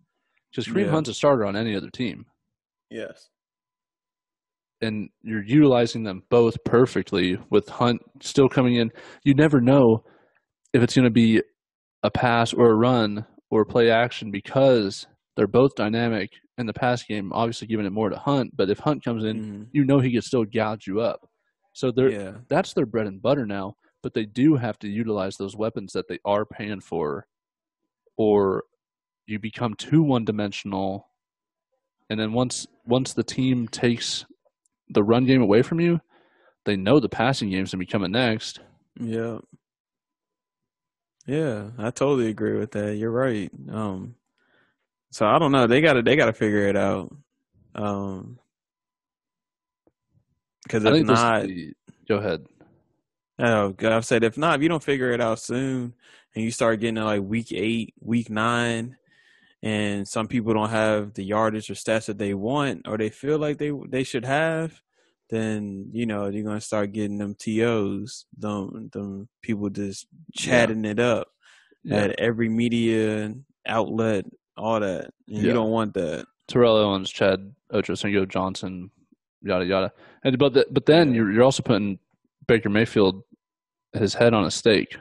Because 0.51 0.67
Kareem 0.73 0.87
yeah. 0.87 0.91
Hunt's 0.93 1.09
a 1.09 1.15
starter 1.15 1.45
on 1.45 1.57
any 1.57 1.77
other 1.77 1.91
team. 1.91 2.27
Yes. 2.91 3.29
And 4.81 5.11
you're 5.23 5.45
utilizing 5.45 6.05
them 6.05 6.23
both 6.29 6.57
perfectly 6.65 7.39
with 7.51 7.69
Hunt 7.69 8.01
still 8.21 8.49
coming 8.49 8.77
in. 8.77 8.91
You 9.25 9.35
never 9.35 9.61
know 9.61 10.05
if 10.73 10.83
it's 10.83 10.95
going 10.95 11.05
to 11.05 11.11
be 11.11 11.43
a 12.03 12.11
pass 12.11 12.53
or 12.53 12.71
a 12.71 12.75
run 12.75 13.27
or 13.51 13.65
play 13.65 13.91
action 13.91 14.31
because 14.31 15.07
they're 15.37 15.47
both 15.47 15.75
dynamic 15.75 16.33
in 16.59 16.67
the 16.67 16.73
pass 16.73 17.03
game, 17.03 17.33
obviously 17.33 17.67
giving 17.67 17.87
it 17.87 17.93
more 17.93 18.11
to 18.11 18.19
Hunt. 18.19 18.57
But 18.57 18.71
if 18.71 18.79
Hunt 18.79 19.05
comes 19.05 19.25
in, 19.25 19.37
mm-hmm. 19.41 19.63
you 19.73 19.85
know 19.85 20.01
he 20.01 20.13
can 20.13 20.23
still 20.23 20.45
gouge 20.45 20.87
you 20.87 21.01
up. 21.01 21.29
So 21.73 21.91
they're 21.91 22.11
yeah. 22.11 22.33
that's 22.49 22.75
their 22.75 22.87
bread 22.87 23.07
and 23.07 23.23
butter 23.23 23.47
now. 23.47 23.77
But 24.03 24.15
they 24.15 24.25
do 24.25 24.57
have 24.57 24.79
to 24.81 24.89
utilize 24.89 25.37
those 25.37 25.57
weapons 25.57 25.93
that 25.93 26.09
they 26.09 26.19
are 26.25 26.45
paying 26.45 26.81
for, 26.81 27.27
or 28.17 28.65
you 29.27 29.39
become 29.39 29.75
too 29.75 30.03
one 30.03 30.25
dimensional. 30.25 31.09
And 32.11 32.19
then 32.19 32.33
once 32.33 32.67
once 32.85 33.13
the 33.13 33.23
team 33.23 33.69
takes 33.69 34.27
the 34.89 35.05
run 35.05 35.25
game 35.25 35.41
away 35.41 35.63
from 35.63 35.81
you, 35.81 36.01
they 36.65 36.77
know 36.77 37.01
the 37.01 37.09
passing 37.09 37.51
game's 37.51 37.71
gonna 37.71 37.81
be 37.81 37.87
coming 37.87 38.13
next. 38.13 38.61
Yeah. 39.01 39.39
Yeah, 41.27 41.71
I 41.79 41.91
totally 41.91 42.29
agree 42.29 42.59
with 42.59 42.73
that. 42.73 42.97
You're 42.97 43.11
right. 43.11 43.51
Um 43.71 44.17
so 45.13 45.27
I 45.27 45.39
don't 45.39 45.53
know. 45.53 45.67
They 45.67 45.81
gotta 45.83 46.03
they 46.03 46.17
gotta 46.17 46.33
figure 46.33 46.67
it 46.69 46.77
out. 46.77 47.15
Um, 47.75 48.39
because 50.63 50.85
if 50.85 51.07
not, 51.07 51.43
the, 51.43 51.75
go 52.09 52.17
ahead. 52.17 52.47
Oh, 53.39 53.75
I've 53.83 54.07
said 54.07 54.25
if 54.25 54.39
not, 54.39 54.57
if 54.57 54.63
you 54.63 54.69
don't 54.69 54.83
figure 54.83 55.11
it 55.11 55.21
out 55.21 55.39
soon, 55.39 55.95
and 56.35 56.45
you 56.45 56.51
start 56.51 56.81
getting 56.81 56.95
to 56.95 57.05
like 57.05 57.23
week 57.23 57.53
eight, 57.53 57.95
week 58.01 58.31
nine, 58.31 58.97
and 59.63 60.09
some 60.09 60.29
people 60.29 60.55
don't 60.55 60.71
have 60.71 61.13
the 61.15 61.25
yardage 61.25 61.69
or 61.71 61.75
stats 61.75 62.07
that 62.07 62.19
they 62.19 62.33
want 62.33 62.89
or 62.89 62.97
they 62.97 63.11
feel 63.11 63.39
like 63.39 63.59
they 63.59 63.71
they 63.89 64.05
should 64.05 64.25
have, 64.25 64.81
then 65.31 65.89
you 65.93 66.07
know 66.07 66.29
you're 66.29 66.45
gonna 66.45 66.61
start 66.61 66.93
getting 66.93 67.19
them 67.19 67.35
tos, 67.35 68.27
them 68.37 68.91
them 68.93 69.29
people 69.43 69.71
just 69.71 70.07
chatting 70.35 70.85
yeah. 70.85 70.91
it 70.91 71.01
up 71.01 71.29
yeah. 71.85 71.97
at 71.97 72.21
every 72.21 72.49
media 72.49 73.35
outlet 73.67 74.25
all 74.57 74.81
that. 74.81 75.05
And 75.05 75.13
yeah. 75.27 75.43
You 75.43 75.53
don't 75.53 75.71
want 75.71 75.95
that. 75.95 76.27
Terrell 76.49 76.77
Owens, 76.77 77.11
Chad 77.11 77.55
Ochocinco, 77.73 78.29
Johnson, 78.29 78.91
yada 79.43 79.65
yada. 79.65 79.93
And 80.25 80.39
but 80.39 80.55
the, 80.55 80.67
but 80.71 80.87
then 80.87 81.15
you're 81.15 81.31
you're 81.33 81.43
also 81.43 81.63
putting 81.63 81.99
Baker 82.47 82.69
Mayfield 82.69 83.23
his 83.93 84.15
head 84.15 84.35
on 84.35 84.45
a 84.45 84.51
stake. 84.51 84.97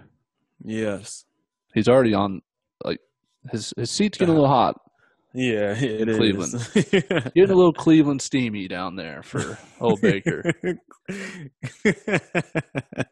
Yes, 0.64 1.26
he's 1.74 1.88
already 1.88 2.14
on 2.14 2.42
like 2.84 3.00
his 3.52 3.74
his 3.78 3.92
seat's 3.92 4.18
getting 4.18 4.34
a 4.34 4.38
little 4.40 4.50
hot. 4.56 4.80
Yeah, 5.34 5.74
it 5.80 6.08
Cleveland. 6.17 6.54
getting 6.74 7.52
a 7.52 7.56
little 7.56 7.74
Cleveland 7.74 8.22
steamy 8.22 8.67
down 8.67 8.96
there 8.96 9.24
for 9.24 9.58
old 9.80 10.02
Baker. 10.02 10.44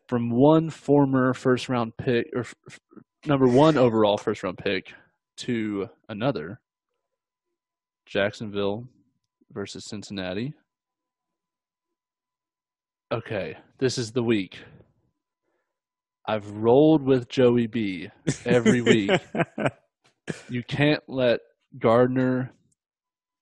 From 0.08 0.30
one 0.30 0.70
former 0.70 1.34
first 1.34 1.70
round 1.70 1.94
pick 1.98 2.28
or 2.36 2.42
f- 2.42 2.56
number 3.26 3.48
one 3.48 3.78
overall 3.78 4.18
first 4.18 4.44
round 4.44 4.58
pick 4.58 4.92
to 5.38 5.88
another 6.10 6.60
Jacksonville 8.06 8.86
versus 9.52 9.86
Cincinnati. 9.86 10.54
Okay, 13.12 13.58
this 13.80 13.98
is 13.98 14.12
the 14.12 14.24
week. 14.24 14.60
I've 16.28 16.48
rolled 16.52 17.02
with 17.04 17.30
Joey 17.30 17.66
B 17.68 18.10
every 18.46 18.82
week. 18.82 19.10
you 20.50 20.64
can't 20.64 21.02
let 21.08 21.40
Gardner, 21.78 22.52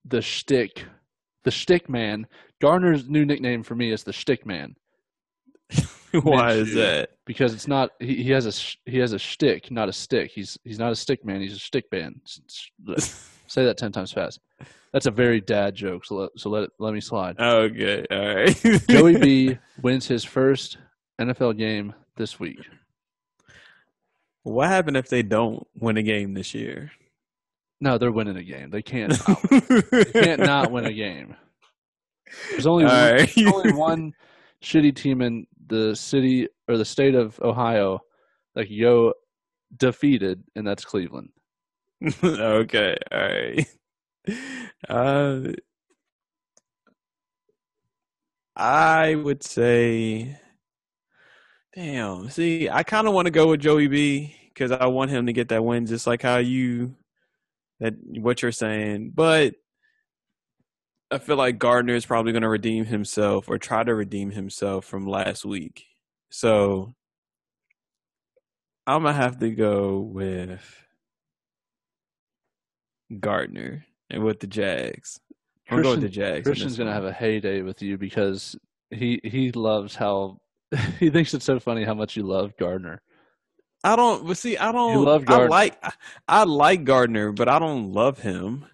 the 0.05 0.21
shtick, 0.21 0.85
the 1.43 1.51
shtick 1.51 1.89
man. 1.89 2.27
Gardner's 2.59 3.07
new 3.07 3.25
nickname 3.25 3.63
for 3.63 3.75
me 3.75 3.91
is 3.91 4.03
the 4.03 4.13
shtick 4.13 4.45
man. 4.45 4.75
Why 6.11 6.53
is 6.53 6.73
that? 6.73 7.09
Because 7.25 7.53
it's 7.53 7.67
not 7.67 7.91
he, 7.99 8.23
he 8.23 8.31
has 8.31 8.45
a 8.45 8.89
he 8.89 8.97
has 8.99 9.13
a 9.13 9.19
shtick, 9.19 9.71
not 9.71 9.89
a 9.89 9.93
stick. 9.93 10.31
He's 10.31 10.57
he's 10.63 10.79
not 10.79 10.91
a 10.91 10.95
stick 10.95 11.25
man. 11.25 11.41
He's 11.41 11.55
a 11.55 11.59
stick 11.59 11.85
man. 11.91 12.19
Say 13.47 13.65
that 13.65 13.77
ten 13.77 13.91
times 13.91 14.11
fast. 14.11 14.39
That's 14.93 15.05
a 15.05 15.11
very 15.11 15.41
dad 15.41 15.75
joke. 15.75 16.05
So 16.05 16.15
let, 16.15 16.29
so 16.37 16.49
let 16.49 16.63
it, 16.63 16.71
let 16.79 16.93
me 16.93 17.01
slide. 17.01 17.39
Okay, 17.39 18.05
all 18.09 18.35
right. 18.35 18.81
Joey 18.89 19.17
B 19.17 19.57
wins 19.81 20.07
his 20.07 20.23
first 20.23 20.77
NFL 21.19 21.57
game 21.57 21.93
this 22.15 22.39
week. 22.39 22.60
What 24.43 24.69
happened 24.69 24.97
if 24.97 25.10
they 25.10 25.23
don't 25.23 25.67
win 25.75 25.97
a 25.97 26.04
game 26.04 26.33
this 26.33 26.54
year? 26.54 26.91
No, 27.80 27.98
they're 27.98 28.12
winning 28.12 28.38
a 28.38 28.44
game. 28.44 28.69
They 28.69 28.82
can't. 28.82 29.13
they 29.92 30.06
can't 30.06 30.42
not 30.42 30.71
win 30.71 30.86
a 30.86 30.94
game. 30.94 31.36
There's 32.52 32.67
only 32.67 32.86
one, 32.86 32.94
right. 32.94 33.32
there's 33.36 33.54
only 33.54 33.73
one 33.73 34.13
shitty 34.63 34.96
team 34.96 35.21
in 35.21 35.46
the 35.67 35.96
city 35.96 36.48
or 36.67 36.78
the 36.78 36.86
state 36.86 37.15
of 37.15 37.40
Ohio 37.42 38.02
like 38.56 38.69
yo 38.69 39.13
defeated, 39.75 40.44
and 40.56 40.65
that's 40.65 40.84
Cleveland. 40.84 41.30
okay, 42.23 42.98
all 43.12 43.19
right. 43.19 43.67
Uh, 44.90 45.40
I 48.56 49.15
would 49.15 49.44
say, 49.44 50.38
damn. 51.75 52.30
See, 52.30 52.69
I 52.69 52.84
kind 52.84 53.08
of 53.08 53.13
want 53.13 53.28
to 53.28 53.32
go 53.32 53.48
with 53.48 53.62
Joey 53.62 53.88
B 53.88 54.36
because 54.54 54.71
I 54.71 54.88
want 54.88 55.12
him 55.12 55.28
to 55.28 55.34
get 55.34 55.50
that 55.50 55.63
win, 55.63 55.86
just 55.86 56.08
like 56.08 56.23
how 56.23 56.38
you 56.38 56.96
that 57.80 57.94
what 58.19 58.42
you're 58.42 58.52
saying. 58.52 59.12
But 59.13 59.56
I 61.10 61.19
feel 61.19 61.38
like 61.38 61.60
Gardner 61.60 61.96
is 61.96 62.06
probably 62.06 62.32
going 62.32 62.42
to 62.42 62.50
redeem 62.50 62.86
himself 62.86 63.48
or 63.48 63.58
try 63.58 63.84
to 63.84 63.96
redeem 63.96 64.32
himself 64.32 64.86
from 64.86 65.08
last 65.08 65.46
week. 65.46 65.86
So 66.30 66.96
I'm 68.86 69.04
going 69.04 69.15
to 69.15 69.21
have 69.21 69.40
to 69.40 69.50
go 69.52 70.00
with 70.00 70.86
Gardner 73.19 73.86
and 74.10 74.23
with 74.23 74.40
the 74.40 74.48
Jags. 74.48 75.19
I'm 75.69 75.82
going 75.82 76.02
with 76.02 76.10
the 76.10 76.15
Jags. 76.15 76.46
Christian's 76.46 76.78
going 76.78 76.88
to 76.88 76.94
have 76.94 77.06
a 77.06 77.12
heyday 77.12 77.62
with 77.62 77.82
you 77.82 77.98
because 77.98 78.56
he 78.90 79.19
he 79.23 79.52
loves 79.52 79.96
how 79.96 80.40
he 81.00 81.10
thinks 81.10 81.34
it's 81.34 81.46
so 81.46 81.60
funny 81.60 81.84
how 81.84 81.94
much 81.94 82.15
you 82.15 82.23
love 82.23 82.54
Gardner. 82.58 83.02
I 83.84 83.96
don't. 83.96 84.25
But 84.25 84.38
see, 84.38 84.58
I 84.58 84.71
don't. 84.71 84.94
You 84.94 85.06
love 85.06 85.25
Gardner. 85.25 85.46
I 85.46 85.50
like 85.50 85.84
I 86.28 86.44
like 86.44 86.84
Gardner, 86.84 87.32
but 87.32 87.48
I 87.48 87.60
don't 87.60 87.92
love 87.92 88.19
him. 88.19 88.65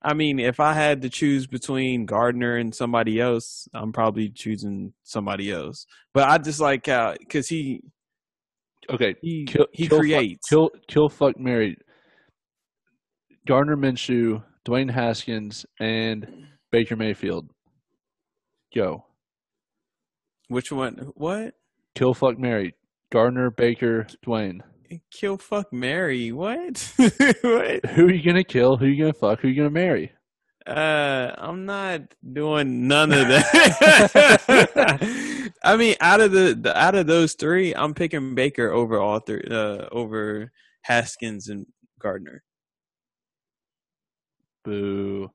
I 0.00 0.14
mean, 0.14 0.38
if 0.38 0.60
I 0.60 0.72
had 0.74 1.02
to 1.02 1.08
choose 1.08 1.46
between 1.46 2.06
Gardner 2.06 2.56
and 2.56 2.74
somebody 2.74 3.20
else, 3.20 3.68
I'm 3.74 3.92
probably 3.92 4.28
choosing 4.30 4.92
somebody 5.02 5.50
else. 5.50 5.86
But 6.14 6.28
I 6.28 6.38
just 6.38 6.60
like 6.60 6.88
uh, 6.88 7.10
how 7.10 7.16
because 7.18 7.48
he 7.48 7.82
okay, 8.90 9.16
he 9.20 9.44
kill, 9.44 9.66
he 9.72 9.88
kill, 9.88 9.98
creates 9.98 10.48
kill 10.48 10.70
kill 10.86 11.08
fuck 11.08 11.38
Mary. 11.38 11.76
Gardner 13.46 13.76
Minshew, 13.76 14.42
Dwayne 14.64 14.90
Haskins, 14.90 15.64
and 15.80 16.46
Baker 16.70 16.96
Mayfield. 16.96 17.48
Go. 18.74 19.04
Which 20.48 20.70
one? 20.70 21.12
What? 21.14 21.54
Kill 21.94 22.14
fuck 22.14 22.38
Mary. 22.38 22.74
Gardner, 23.10 23.50
Baker, 23.50 24.06
Dwayne. 24.24 24.60
Kill 25.10 25.38
fuck 25.38 25.72
Mary. 25.72 26.32
What? 26.32 26.92
what? 26.96 27.86
Who 27.86 28.06
are 28.06 28.12
you 28.12 28.22
gonna 28.22 28.44
kill? 28.44 28.76
Who 28.76 28.86
are 28.86 28.88
you 28.88 29.02
gonna 29.02 29.12
fuck? 29.12 29.40
Who 29.40 29.48
are 29.48 29.50
you 29.50 29.56
gonna 29.56 29.70
marry? 29.70 30.12
Uh, 30.66 31.34
I'm 31.38 31.64
not 31.64 32.02
doing 32.30 32.86
none 32.88 33.12
of 33.12 33.28
that. 33.28 34.32
I 35.64 35.76
mean, 35.76 35.96
out 36.00 36.20
of 36.20 36.32
the, 36.32 36.58
the, 36.60 36.78
out 36.78 36.94
of 36.94 37.06
those 37.06 37.32
three, 37.34 37.74
I'm 37.74 37.94
picking 37.94 38.34
Baker 38.34 38.70
over 38.70 38.98
all 38.98 39.20
three, 39.20 39.44
uh, 39.50 39.88
over 39.90 40.52
Haskins 40.82 41.48
and 41.48 41.66
Gardner. 42.00 42.42
Boo. 44.64 45.30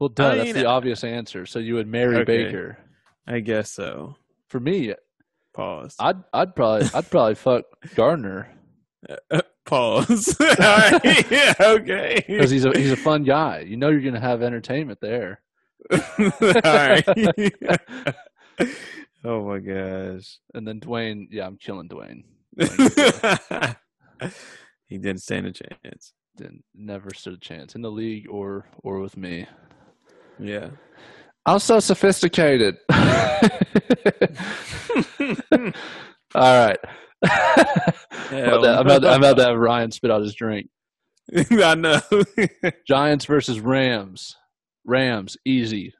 Well, 0.00 0.08
duh, 0.08 0.30
I 0.30 0.34
mean, 0.34 0.46
that's 0.46 0.58
the 0.58 0.66
obvious 0.66 1.04
answer. 1.04 1.46
So 1.46 1.60
you 1.60 1.74
would 1.74 1.86
marry 1.86 2.16
okay. 2.16 2.24
Baker. 2.24 2.78
I 3.26 3.40
guess 3.40 3.70
so. 3.72 4.16
For 4.48 4.58
me, 4.60 4.94
pause. 5.56 5.96
I'd 5.98 6.22
I'd 6.32 6.54
probably 6.54 6.88
I'd 6.94 7.10
probably 7.10 7.34
fuck 7.46 7.64
Gardner. 7.94 8.52
Uh, 9.30 9.40
Pause. 9.66 10.36
All 10.40 10.46
right. 10.58 11.26
Yeah. 11.30 11.54
Okay. 11.60 12.24
Because 12.26 12.50
he's 12.50 12.64
a 12.64 12.70
he's 12.78 12.92
a 12.92 12.96
fun 12.96 13.24
guy. 13.24 13.64
You 13.66 13.76
know 13.76 13.88
you're 13.88 14.00
gonna 14.00 14.20
have 14.20 14.42
entertainment 14.42 15.00
there. 15.00 15.40
All 15.90 15.98
right. 16.62 17.04
oh 19.24 19.44
my 19.44 19.58
gosh. 19.58 20.38
And 20.54 20.68
then 20.68 20.78
Dwayne. 20.78 21.26
Yeah, 21.32 21.46
I'm 21.46 21.56
killing 21.56 21.88
Dwayne. 21.88 22.22
Dwayne 22.56 23.76
he 24.86 24.98
didn't 24.98 25.22
stand 25.22 25.46
a 25.46 25.52
chance. 25.52 26.12
Didn't 26.36 26.64
never 26.74 27.10
stood 27.14 27.34
a 27.34 27.38
chance 27.38 27.74
in 27.74 27.82
the 27.82 27.90
league 27.90 28.28
or 28.30 28.66
or 28.82 29.00
with 29.00 29.16
me. 29.16 29.46
Yeah. 30.38 30.68
I'm 31.46 31.60
so 31.60 31.78
sophisticated. 31.78 32.76
All 36.34 36.66
right. 36.66 36.78
I'm, 37.22 37.28
about 38.32 38.62
to, 38.62 39.08
I'm 39.08 39.18
about 39.18 39.36
to 39.36 39.44
have 39.44 39.56
Ryan 39.56 39.92
spit 39.92 40.10
out 40.10 40.22
his 40.22 40.34
drink. 40.34 40.68
I 41.50 41.74
know. 41.76 42.00
Giants 42.86 43.24
versus 43.26 43.60
Rams. 43.60 44.36
Rams, 44.84 45.36
easy. 45.44 45.94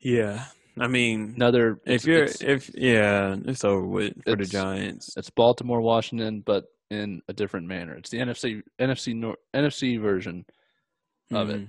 Yeah. 0.00 0.44
I 0.78 0.88
mean, 0.88 1.34
another. 1.36 1.80
If 1.86 2.04
you're, 2.04 2.28
if 2.40 2.70
yeah, 2.74 3.36
it's 3.46 3.64
over 3.64 3.86
with 3.86 4.14
for 4.24 4.36
the 4.36 4.44
Giants. 4.44 5.14
It's 5.16 5.30
Baltimore, 5.30 5.80
Washington, 5.80 6.42
but 6.44 6.64
in 6.90 7.20
a 7.28 7.32
different 7.32 7.66
manner. 7.66 7.94
It's 7.94 8.10
the 8.10 8.18
NFC 8.18 8.62
NFC 8.80 9.34
NFC 9.54 10.00
version 10.00 10.44
of 11.32 11.48
mm-hmm. 11.48 11.62
it. 11.62 11.68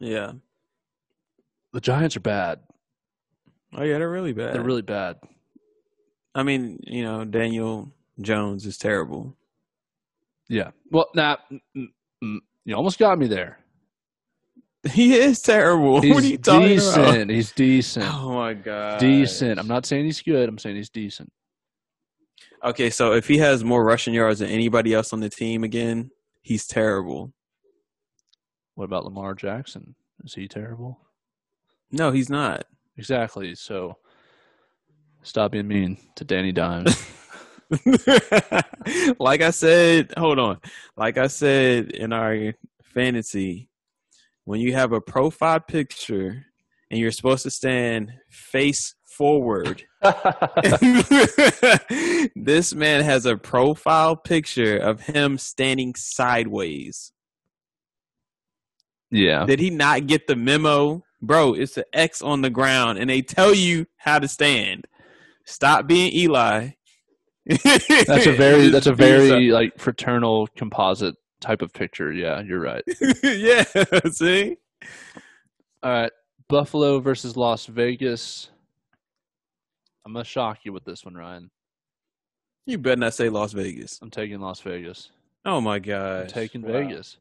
Yeah. 0.00 0.32
The 1.76 1.82
Giants 1.82 2.16
are 2.16 2.20
bad. 2.20 2.60
Oh 3.74 3.82
yeah, 3.82 3.98
they're 3.98 4.08
really 4.08 4.32
bad. 4.32 4.54
They're 4.54 4.62
really 4.62 4.80
bad. 4.80 5.18
I 6.34 6.42
mean, 6.42 6.80
you 6.82 7.02
know, 7.02 7.26
Daniel 7.26 7.92
Jones 8.18 8.64
is 8.64 8.78
terrible. 8.78 9.36
Yeah. 10.48 10.70
Well, 10.90 11.10
now 11.14 11.36
nah, 11.50 11.58
mm, 11.58 11.60
mm, 11.76 11.86
mm, 12.24 12.38
you 12.64 12.74
almost 12.74 12.98
got 12.98 13.18
me 13.18 13.26
there. 13.26 13.58
He 14.90 15.16
is 15.16 15.42
terrible. 15.42 16.00
He's 16.00 16.14
what 16.14 16.24
are 16.24 16.26
you 16.26 16.38
talking 16.38 16.68
decent. 16.68 16.96
about? 16.96 17.28
He's 17.28 17.52
decent. 17.52 18.06
Oh 18.08 18.32
my 18.32 18.54
god. 18.54 18.98
Decent. 18.98 19.60
I'm 19.60 19.68
not 19.68 19.84
saying 19.84 20.06
he's 20.06 20.22
good. 20.22 20.48
I'm 20.48 20.56
saying 20.56 20.76
he's 20.76 20.88
decent. 20.88 21.30
Okay, 22.64 22.88
so 22.88 23.12
if 23.12 23.28
he 23.28 23.36
has 23.36 23.62
more 23.62 23.84
rushing 23.84 24.14
yards 24.14 24.38
than 24.38 24.48
anybody 24.48 24.94
else 24.94 25.12
on 25.12 25.20
the 25.20 25.28
team 25.28 25.62
again, 25.62 26.10
he's 26.40 26.66
terrible. 26.66 27.34
What 28.76 28.86
about 28.86 29.04
Lamar 29.04 29.34
Jackson? 29.34 29.94
Is 30.24 30.32
he 30.32 30.48
terrible? 30.48 31.00
No, 31.90 32.10
he's 32.10 32.30
not. 32.30 32.64
Exactly. 32.96 33.54
So 33.54 33.96
Stop 35.26 35.50
being 35.50 35.66
mean 35.66 35.98
to 36.14 36.24
Danny 36.24 36.52
Dimes. 36.52 37.04
like 39.18 39.42
I 39.42 39.50
said, 39.50 40.14
hold 40.16 40.38
on. 40.38 40.60
Like 40.96 41.18
I 41.18 41.26
said 41.26 41.90
in 41.90 42.12
our 42.12 42.54
fantasy, 42.84 43.68
when 44.44 44.60
you 44.60 44.72
have 44.74 44.92
a 44.92 45.00
profile 45.00 45.58
picture 45.58 46.46
and 46.92 47.00
you're 47.00 47.10
supposed 47.10 47.42
to 47.42 47.50
stand 47.50 48.12
face 48.30 48.94
forward, 49.02 49.82
this 52.36 52.72
man 52.72 53.02
has 53.02 53.26
a 53.26 53.36
profile 53.36 54.14
picture 54.14 54.76
of 54.76 55.00
him 55.00 55.38
standing 55.38 55.96
sideways. 55.96 57.10
Yeah. 59.10 59.44
Did 59.44 59.58
he 59.58 59.70
not 59.70 60.06
get 60.06 60.28
the 60.28 60.36
memo? 60.36 61.02
Bro, 61.22 61.54
it's 61.54 61.76
an 61.76 61.84
X 61.92 62.22
on 62.22 62.42
the 62.42 62.50
ground 62.50 62.98
and 62.98 63.08
they 63.08 63.22
tell 63.22 63.54
you 63.54 63.86
how 63.96 64.18
to 64.18 64.28
stand. 64.28 64.86
Stop 65.44 65.86
being 65.86 66.12
Eli. 66.12 66.70
that's 67.46 68.26
a 68.26 68.32
very 68.32 68.68
that's 68.70 68.86
a 68.86 68.94
very 68.94 69.50
like 69.50 69.78
fraternal 69.78 70.48
composite 70.56 71.14
type 71.40 71.62
of 71.62 71.72
picture. 71.72 72.12
Yeah, 72.12 72.40
you're 72.40 72.60
right. 72.60 72.82
yeah, 73.22 73.64
see? 74.10 74.56
All 75.82 75.90
right. 75.90 76.12
Buffalo 76.48 77.00
versus 77.00 77.36
Las 77.36 77.66
Vegas. 77.66 78.50
I'm 80.04 80.12
gonna 80.12 80.24
shock 80.24 80.58
you 80.64 80.72
with 80.72 80.84
this 80.84 81.04
one, 81.04 81.14
Ryan. 81.14 81.50
You 82.66 82.78
better 82.78 83.00
not 83.00 83.14
say 83.14 83.28
Las 83.28 83.52
Vegas. 83.52 83.98
I'm 84.02 84.10
taking 84.10 84.40
Las 84.40 84.60
Vegas. 84.60 85.10
Oh 85.44 85.60
my 85.60 85.78
god! 85.78 86.28
Taking 86.28 86.62
wow. 86.62 86.72
Vegas. 86.72 87.18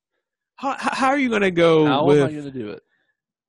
How 0.56 0.76
how 0.78 1.08
are 1.10 1.18
you 1.18 1.30
gonna 1.30 1.52
go? 1.52 1.86
How 1.86 2.06
with, 2.06 2.20
am 2.20 2.28
I 2.28 2.34
gonna 2.34 2.52
do 2.52 2.70
it? 2.70 2.84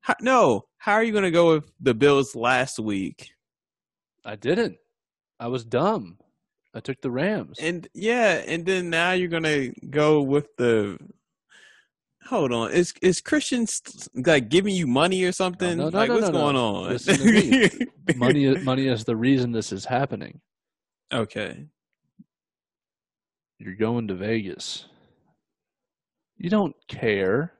How, 0.07 0.15
no, 0.21 0.67
how 0.79 0.93
are 0.93 1.03
you 1.03 1.11
gonna 1.11 1.33
go 1.33 1.55
with 1.55 1.73
the 1.81 1.93
Bills 1.93 2.37
last 2.37 2.79
week? 2.79 3.31
I 4.25 4.37
didn't. 4.37 4.77
I 5.41 5.49
was 5.49 5.65
dumb. 5.65 6.19
I 6.73 6.79
took 6.79 7.01
the 7.01 7.11
Rams. 7.11 7.59
And 7.61 7.89
yeah, 7.93 8.41
and 8.47 8.65
then 8.65 8.89
now 8.89 9.13
you're 9.13 9.29
gonna 9.29 9.71
go 9.91 10.23
with 10.23 10.47
the. 10.59 10.97
Hold 12.27 12.53
on, 12.53 12.71
is 12.71 12.95
is 13.03 13.21
Christian 13.21 13.67
like 14.15 14.49
giving 14.49 14.77
you 14.77 14.87
money 14.87 15.25
or 15.25 15.33
something? 15.33 15.77
No, 15.77 15.89
no, 15.89 15.91
no, 15.91 15.99
like 15.99 16.09
no, 16.09 16.15
what's 16.15 16.29
no, 16.29 16.33
going 16.33 16.57
on? 16.57 18.17
money, 18.17 18.63
money 18.63 18.87
is 18.87 19.05
the 19.05 19.17
reason 19.17 19.51
this 19.51 19.73
is 19.73 19.85
happening. 19.85 20.41
Okay. 21.13 21.67
You're 23.59 23.75
going 23.75 24.07
to 24.07 24.15
Vegas. 24.15 24.87
You 26.37 26.49
don't 26.49 26.77
care 26.87 27.56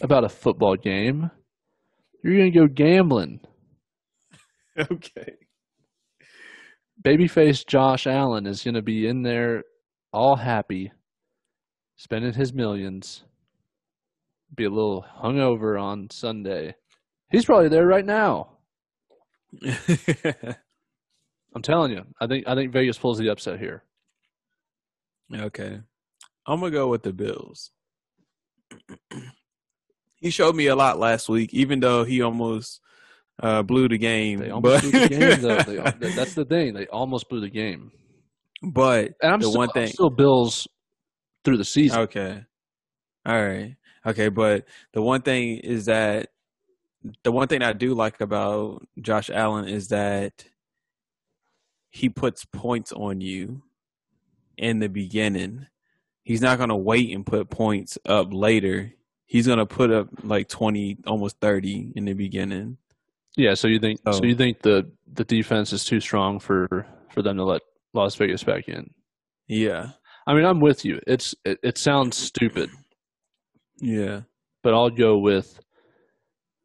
about 0.00 0.24
a 0.24 0.28
football 0.28 0.76
game. 0.76 1.30
You're 2.22 2.36
going 2.36 2.52
to 2.52 2.58
go 2.58 2.66
gambling. 2.66 3.40
Okay. 4.76 5.34
Babyface 7.00 7.64
Josh 7.64 8.08
Allen 8.08 8.44
is 8.44 8.64
going 8.64 8.74
to 8.74 8.82
be 8.82 9.06
in 9.06 9.22
there 9.22 9.62
all 10.12 10.34
happy, 10.34 10.90
spending 11.94 12.32
his 12.32 12.52
millions, 12.52 13.22
be 14.52 14.64
a 14.64 14.70
little 14.70 15.04
hungover 15.22 15.80
on 15.80 16.08
Sunday. 16.10 16.74
He's 17.30 17.44
probably 17.44 17.68
there 17.68 17.86
right 17.86 18.04
now. 18.04 18.58
I'm 21.54 21.62
telling 21.62 21.92
you, 21.92 22.02
I 22.20 22.26
think 22.26 22.48
I 22.48 22.54
think 22.56 22.72
Vegas 22.72 22.98
pulls 22.98 23.18
the 23.18 23.28
upset 23.30 23.60
here. 23.60 23.84
Okay. 25.32 25.78
I'm 26.46 26.60
gonna 26.60 26.72
go 26.72 26.88
with 26.88 27.02
the 27.02 27.12
Bills. 27.12 27.70
he 30.24 30.30
showed 30.30 30.56
me 30.56 30.68
a 30.68 30.74
lot 30.74 30.98
last 30.98 31.28
week, 31.28 31.52
even 31.52 31.80
though 31.80 32.02
he 32.02 32.22
almost 32.22 32.80
uh, 33.42 33.62
blew 33.62 33.88
the 33.88 33.98
game. 33.98 34.38
They 34.38 34.48
almost 34.48 34.82
but... 34.82 34.90
blew 34.90 35.00
the 35.00 35.08
game, 35.08 35.42
though. 35.42 35.90
They, 35.98 36.12
that's 36.16 36.32
the 36.32 36.46
thing. 36.46 36.72
They 36.72 36.86
almost 36.86 37.28
blew 37.28 37.42
the 37.42 37.50
game. 37.50 37.92
But 38.62 39.12
and 39.20 39.34
I'm 39.34 39.40
the 39.40 39.48
still, 39.48 39.58
one 39.58 39.68
thing, 39.68 39.82
I'm 39.82 39.88
still 39.90 40.08
Bills 40.08 40.66
through 41.44 41.58
the 41.58 41.64
season. 41.66 42.00
Okay, 42.00 42.42
all 43.26 43.44
right, 43.44 43.76
okay. 44.06 44.30
But 44.30 44.64
the 44.94 45.02
one 45.02 45.20
thing 45.20 45.58
is 45.58 45.84
that 45.84 46.30
the 47.22 47.30
one 47.30 47.48
thing 47.48 47.60
I 47.60 47.74
do 47.74 47.92
like 47.92 48.22
about 48.22 48.88
Josh 48.98 49.28
Allen 49.28 49.68
is 49.68 49.88
that 49.88 50.46
he 51.90 52.08
puts 52.08 52.46
points 52.46 52.92
on 52.92 53.20
you 53.20 53.60
in 54.56 54.78
the 54.78 54.88
beginning. 54.88 55.66
He's 56.22 56.40
not 56.40 56.56
going 56.56 56.70
to 56.70 56.76
wait 56.76 57.14
and 57.14 57.26
put 57.26 57.50
points 57.50 57.98
up 58.06 58.32
later. 58.32 58.94
He's 59.34 59.48
going 59.48 59.58
to 59.58 59.66
put 59.66 59.90
up 59.90 60.06
like 60.22 60.48
20, 60.48 60.98
almost 61.08 61.40
30 61.40 61.94
in 61.96 62.04
the 62.04 62.12
beginning. 62.12 62.76
Yeah, 63.36 63.54
so 63.54 63.66
you 63.66 63.80
think 63.80 63.98
oh. 64.06 64.12
so 64.12 64.22
you 64.22 64.36
think 64.36 64.62
the 64.62 64.88
the 65.12 65.24
defense 65.24 65.72
is 65.72 65.84
too 65.84 65.98
strong 65.98 66.38
for 66.38 66.86
for 67.10 67.20
them 67.20 67.38
to 67.38 67.42
let 67.42 67.62
Las 67.94 68.14
Vegas 68.14 68.44
back 68.44 68.68
in? 68.68 68.94
Yeah. 69.48 69.88
I 70.28 70.34
mean, 70.34 70.44
I'm 70.44 70.60
with 70.60 70.84
you. 70.84 71.00
It's 71.08 71.34
it, 71.44 71.58
it 71.64 71.78
sounds 71.78 72.16
stupid. 72.16 72.70
Yeah. 73.80 74.20
But 74.62 74.74
I'll 74.74 74.88
go 74.88 75.18
with 75.18 75.58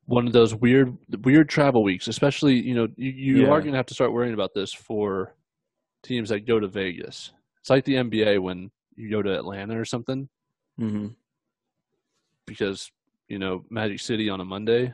one 0.06 0.28
of 0.28 0.34
those 0.34 0.54
weird 0.54 0.96
weird 1.24 1.50
travel 1.50 1.82
weeks, 1.82 2.08
especially, 2.08 2.62
you 2.62 2.76
know, 2.76 2.88
you, 2.98 3.10
you 3.10 3.42
yeah. 3.42 3.48
are 3.50 3.62
going 3.62 3.72
to 3.72 3.78
have 3.78 3.88
to 3.88 3.96
start 3.96 4.14
worrying 4.14 4.36
about 4.36 4.54
this 4.54 4.72
for 4.72 5.34
teams 6.04 6.30
that 6.30 6.46
go 6.46 6.60
to 6.60 6.68
Vegas. 6.68 7.32
It's 7.62 7.72
like 7.72 7.86
the 7.86 7.96
NBA 7.96 8.44
when 8.44 8.70
you 8.96 9.10
go 9.10 9.24
to 9.24 9.36
Atlanta 9.36 9.80
or 9.80 9.86
something. 9.86 10.30
Mm-hmm. 10.80 11.08
Because 12.50 12.91
you 13.30 13.39
know 13.39 13.64
Magic 13.70 14.00
City 14.00 14.30
on 14.30 14.41
a 14.41 14.45
Monday 14.45 14.93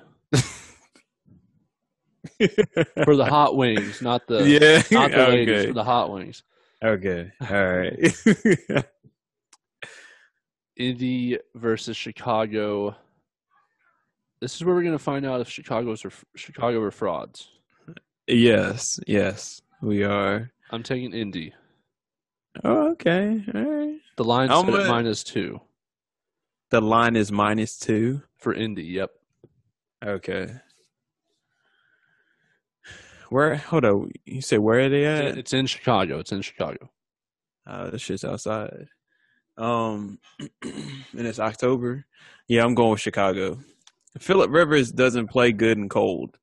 for 3.04 3.16
the 3.16 3.26
hot 3.26 3.56
wings, 3.56 4.02
not 4.02 4.28
the 4.28 4.48
yeah, 4.50 4.82
not 4.92 5.12
the 5.12 5.28
okay. 5.28 5.32
ladies, 5.32 5.66
for 5.66 5.74
the 5.74 5.84
hot 5.84 6.12
wings. 6.12 6.44
Okay, 6.84 7.32
all 7.50 7.78
right. 7.78 8.86
Indy 10.78 11.40
versus 11.56 11.96
Chicago. 11.96 12.96
This 14.42 14.56
is 14.56 14.66
where 14.66 14.76
we're 14.76 14.84
going 14.84 14.98
to 14.98 15.00
find 15.00 15.26
out 15.26 15.40
if 15.40 15.50
Chicago's 15.50 16.04
or 16.04 16.12
Chicago 16.36 16.82
are 16.82 16.92
frauds. 16.92 17.50
yes, 18.28 19.00
yes, 19.08 19.62
we 19.82 20.04
are. 20.04 20.52
I'm 20.72 20.84
taking 20.84 21.14
Indy. 21.14 21.54
Oh, 22.64 22.92
okay, 22.92 23.44
all 23.54 23.62
right. 23.62 24.00
The 24.18 24.24
line's 24.24 24.52
at 24.52 24.88
minus 24.88 25.24
two 25.24 25.62
The 26.72 26.82
line 26.82 27.16
is 27.16 27.32
minus 27.32 27.78
two. 27.78 28.22
for 28.38 28.54
Indy. 28.54 28.84
Yep. 28.84 29.12
Okay. 30.06 30.48
Where? 33.30 33.56
Hold 33.56 33.86
on. 33.86 34.12
You 34.26 34.42
say 34.42 34.58
where 34.58 34.82
are 34.82 34.90
they 34.90 35.06
at? 35.06 35.38
It's 35.38 35.54
in 35.54 35.66
Chicago. 35.66 36.20
It's 36.20 36.32
in 36.32 36.42
Chicago. 36.42 36.92
Uh, 37.66 37.90
this 37.90 38.02
shit's 38.02 38.24
outside. 38.24 38.88
Um, 39.58 40.20
and 40.62 40.92
it's 41.14 41.40
October. 41.40 42.06
Yeah, 42.48 42.64
I'm 42.64 42.76
going 42.76 42.92
with 42.92 43.02
Chicago. 43.02 43.60
Philip 44.20 44.52
Rivers 44.52 44.92
doesn't 44.92 45.28
play 45.28 45.52
good 45.52 45.78
and 45.78 45.90
cold. 45.90 46.38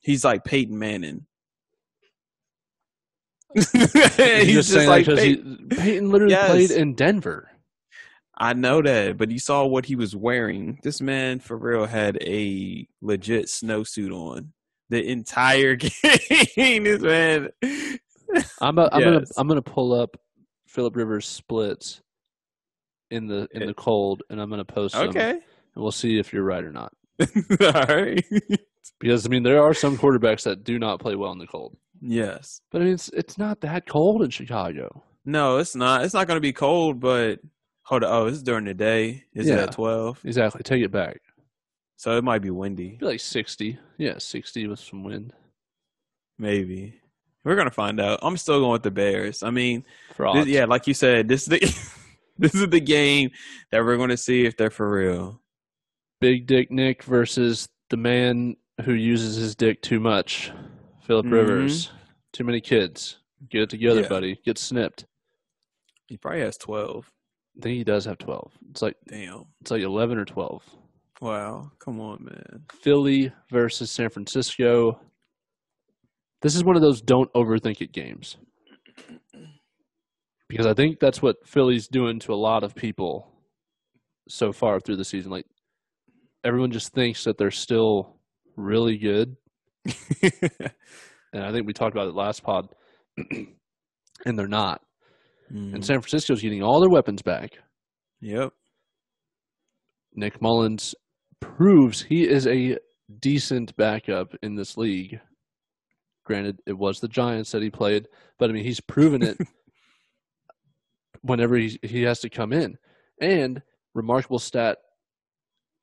He's 0.00 0.24
like 0.24 0.44
Peyton 0.44 0.78
Manning. 0.78 1.26
He's, 3.54 3.70
just, 3.72 4.70
saying 4.72 4.88
like 4.88 5.04
'cause 5.04 5.18
Peyton. 5.18 5.66
he, 5.70 5.76
Peyton 5.76 6.10
literally 6.10 6.32
Yes. 6.32 6.50
played 6.50 6.70
in 6.70 6.94
Denver. 6.94 7.50
I 8.38 8.54
know 8.54 8.82
that, 8.82 9.18
but 9.18 9.30
you 9.30 9.38
saw 9.38 9.66
what 9.66 9.86
he 9.86 9.94
was 9.96 10.16
wearing. 10.16 10.78
This 10.82 11.00
man, 11.00 11.38
for 11.38 11.56
real, 11.56 11.86
had 11.86 12.18
a 12.22 12.86
legit 13.00 13.46
snowsuit 13.46 14.10
on 14.10 14.52
the 14.88 15.06
entire 15.06 15.74
game. 16.56 16.84
this 16.84 17.02
man. 17.02 17.50
I'm 18.60 18.78
a, 18.78 18.88
I'm 18.92 19.02
gonna 19.02 19.24
I'm 19.36 19.48
gonna 19.48 19.62
pull 19.62 19.92
up 19.92 20.16
Philip 20.66 20.96
Rivers 20.96 21.26
splits 21.26 22.00
in 23.10 23.26
the 23.26 23.46
in 23.52 23.60
the 23.60 23.70
eh. 23.70 23.74
cold, 23.76 24.22
and 24.30 24.40
I'm 24.40 24.48
gonna 24.48 24.64
post 24.64 24.94
them, 24.94 25.10
Okay. 25.10 25.30
and 25.30 25.40
we'll 25.76 25.92
see 25.92 26.18
if 26.18 26.32
you're 26.32 26.44
right 26.44 26.64
or 26.64 26.72
not. 26.72 26.92
All 27.20 27.86
right. 27.86 28.24
Because 28.98 29.26
I 29.26 29.28
mean, 29.28 29.42
there 29.42 29.62
are 29.62 29.74
some 29.74 29.98
quarterbacks 29.98 30.44
that 30.44 30.64
do 30.64 30.78
not 30.78 31.00
play 31.00 31.14
well 31.14 31.32
in 31.32 31.38
the 31.38 31.46
cold, 31.46 31.76
yes. 32.00 32.60
but 32.70 32.80
I 32.80 32.84
mean, 32.86 32.94
it's 32.94 33.08
it's 33.10 33.36
not 33.36 33.60
that 33.60 33.86
cold 33.86 34.22
in 34.22 34.30
Chicago. 34.30 35.04
No, 35.24 35.58
it's 35.58 35.76
not. 35.76 36.04
It's 36.04 36.14
not 36.14 36.26
going 36.26 36.36
to 36.36 36.40
be 36.40 36.52
cold, 36.52 36.98
but 36.98 37.40
hold 37.82 38.04
on. 38.04 38.12
Oh, 38.12 38.26
it's 38.26 38.42
during 38.42 38.64
the 38.64 38.74
day. 38.74 39.24
Is 39.34 39.48
it 39.48 39.58
at 39.58 39.72
12? 39.72 40.20
Exactly. 40.24 40.62
Take 40.62 40.82
it 40.82 40.90
back. 40.92 41.20
So 41.96 42.16
it 42.16 42.24
might 42.24 42.40
be 42.42 42.50
windy. 42.50 42.96
Be 42.98 43.06
like 43.06 43.20
60. 43.20 43.78
Yeah, 43.98 44.18
60 44.18 44.66
with 44.66 44.80
some 44.80 45.04
wind. 45.04 45.32
Maybe. 46.38 47.00
We're 47.44 47.54
going 47.56 47.68
to 47.68 47.74
find 47.74 48.00
out. 48.00 48.20
I'm 48.22 48.36
still 48.36 48.60
going 48.60 48.72
with 48.72 48.82
the 48.82 48.90
Bears. 48.90 49.42
I 49.42 49.50
mean, 49.50 49.84
this, 50.34 50.46
yeah, 50.46 50.64
like 50.64 50.86
you 50.86 50.94
said, 50.94 51.28
this 51.28 51.42
is 51.42 51.48
the 51.48 51.58
this 52.38 52.54
is 52.54 52.68
the 52.68 52.80
game 52.80 53.30
that 53.70 53.84
we're 53.84 53.96
going 53.96 54.10
to 54.10 54.16
see 54.16 54.44
if 54.46 54.56
they're 54.56 54.70
for 54.70 54.88
real. 54.90 55.40
Big 56.20 56.46
Dick 56.46 56.70
Nick 56.70 57.02
versus 57.02 57.68
the 57.90 57.96
man 57.96 58.56
who 58.84 58.92
uses 58.92 59.36
his 59.36 59.54
dick 59.56 59.82
too 59.82 59.98
much, 60.00 60.52
Philip 61.02 61.26
Mhm. 61.26 61.32
Rivers. 61.32 61.90
Too 62.32 62.44
many 62.44 62.60
kids. 62.60 63.18
Get 63.50 63.62
it 63.62 63.70
together, 63.70 64.02
Yeah. 64.02 64.08
buddy. 64.08 64.40
Get 64.44 64.56
snipped. 64.56 65.04
He 66.06 66.16
probably 66.16 66.40
has 66.40 66.56
12. 66.56 67.10
I 67.56 67.62
think 67.62 67.76
he 67.76 67.84
does 67.84 68.04
have 68.06 68.18
12. 68.18 68.52
It's 68.70 68.82
like 68.82 68.96
Damn. 69.08 69.44
it's 69.60 69.70
like 69.70 69.82
11 69.82 70.18
or 70.18 70.24
12. 70.24 70.62
Wow. 71.20 71.70
Come 71.78 72.00
on, 72.00 72.24
man. 72.24 72.64
Philly 72.82 73.32
versus 73.50 73.90
San 73.90 74.10
Francisco. 74.10 75.00
This 76.40 76.56
is 76.56 76.64
one 76.64 76.76
of 76.76 76.82
those 76.82 77.00
don't 77.00 77.32
overthink 77.34 77.80
it 77.80 77.92
games. 77.92 78.36
Because 80.48 80.66
I 80.66 80.74
think 80.74 80.98
that's 80.98 81.22
what 81.22 81.36
Philly's 81.46 81.88
doing 81.88 82.18
to 82.20 82.32
a 82.32 82.36
lot 82.36 82.64
of 82.64 82.74
people 82.74 83.28
so 84.28 84.52
far 84.52 84.80
through 84.80 84.96
the 84.96 85.04
season. 85.04 85.30
Like 85.30 85.46
everyone 86.44 86.72
just 86.72 86.92
thinks 86.92 87.24
that 87.24 87.38
they're 87.38 87.50
still 87.50 88.16
really 88.56 88.98
good. 88.98 89.36
And 91.32 91.42
I 91.42 91.50
think 91.50 91.66
we 91.66 91.72
talked 91.72 91.94
about 91.94 92.08
it 92.08 92.14
last 92.14 92.42
pod. 92.42 92.68
and 94.26 94.38
they're 94.38 94.46
not. 94.46 94.82
Mm, 95.52 95.74
And 95.74 95.84
San 95.84 96.00
Francisco's 96.00 96.42
getting 96.42 96.62
all 96.62 96.80
their 96.80 96.90
weapons 96.90 97.22
back. 97.22 97.58
yep. 98.20 98.52
Nick 100.14 100.40
Mullens 100.42 100.94
proves 101.40 102.02
he 102.02 102.28
is 102.28 102.46
a 102.46 102.76
decent 103.20 103.74
backup 103.76 104.34
in 104.42 104.54
this 104.56 104.76
league. 104.76 105.18
Granted, 106.24 106.60
it 106.66 106.76
was 106.76 107.00
the 107.00 107.08
Giants 107.08 107.50
that 107.52 107.62
he 107.62 107.70
played, 107.70 108.06
but 108.38 108.50
I 108.50 108.52
mean, 108.52 108.64
he's 108.64 108.80
proven 108.80 109.22
it 109.22 109.38
whenever 111.22 111.56
he, 111.56 111.78
he 111.82 112.02
has 112.02 112.20
to 112.20 112.28
come 112.30 112.52
in. 112.52 112.76
And 113.20 113.62
remarkable 113.94 114.38
stat 114.38 114.78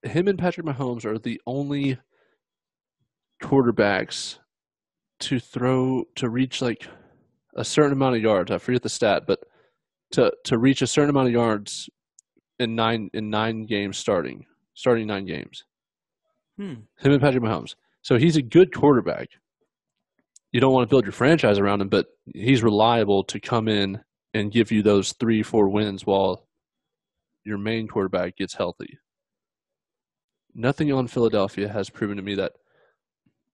him 0.04 0.28
and 0.28 0.40
Patrick 0.40 0.66
Mahomes 0.66 1.06
are 1.06 1.20
the 1.20 1.42
only 1.46 1.98
quarterbacks 3.44 4.38
to 5.22 5.40
throw 5.40 6.04
to 6.16 6.30
reach 6.30 6.62
like 6.62 6.88
a 7.56 7.66
certain 7.66 7.92
amount 7.94 8.16
of 8.16 8.22
yards. 8.22 8.52
I 8.52 8.58
forget 8.58 8.82
the 8.84 8.90
stat, 8.90 9.24
but 9.28 9.40
to 10.12 10.32
to 10.46 10.58
reach 10.58 10.82
a 10.82 10.88
certain 10.88 11.10
amount 11.10 11.28
of 11.28 11.34
yards 11.34 11.90
in 12.60 12.76
nine 12.76 13.10
in 13.14 13.30
nine 13.30 13.66
games 13.66 13.98
starting, 13.98 14.46
starting 14.74 15.08
nine 15.08 15.26
games. 15.26 15.66
Hmm. 16.58 16.74
Him 17.00 17.14
and 17.14 17.22
Patrick 17.22 17.44
Mahomes. 17.44 17.76
So 18.02 18.18
he's 18.18 18.36
a 18.36 18.42
good 18.42 18.74
quarterback. 18.74 19.30
You 20.52 20.60
don't 20.60 20.74
want 20.74 20.88
to 20.88 20.90
build 20.90 21.06
your 21.06 21.12
franchise 21.12 21.60
around 21.60 21.82
him, 21.82 21.90
but 21.90 22.08
he's 22.34 22.64
reliable 22.64 23.24
to 23.26 23.40
come 23.40 23.68
in 23.68 24.02
and 24.34 24.52
give 24.52 24.72
you 24.72 24.82
those 24.82 25.14
three, 25.14 25.44
four 25.44 25.70
wins 25.70 26.06
while 26.06 26.48
your 27.44 27.58
main 27.58 27.88
quarterback 27.88 28.38
gets 28.38 28.56
healthy. 28.56 28.98
Nothing 30.56 30.92
on 30.92 31.08
Philadelphia 31.08 31.70
has 31.70 31.90
proven 31.90 32.18
to 32.18 32.24
me 32.24 32.36
that 32.36 32.54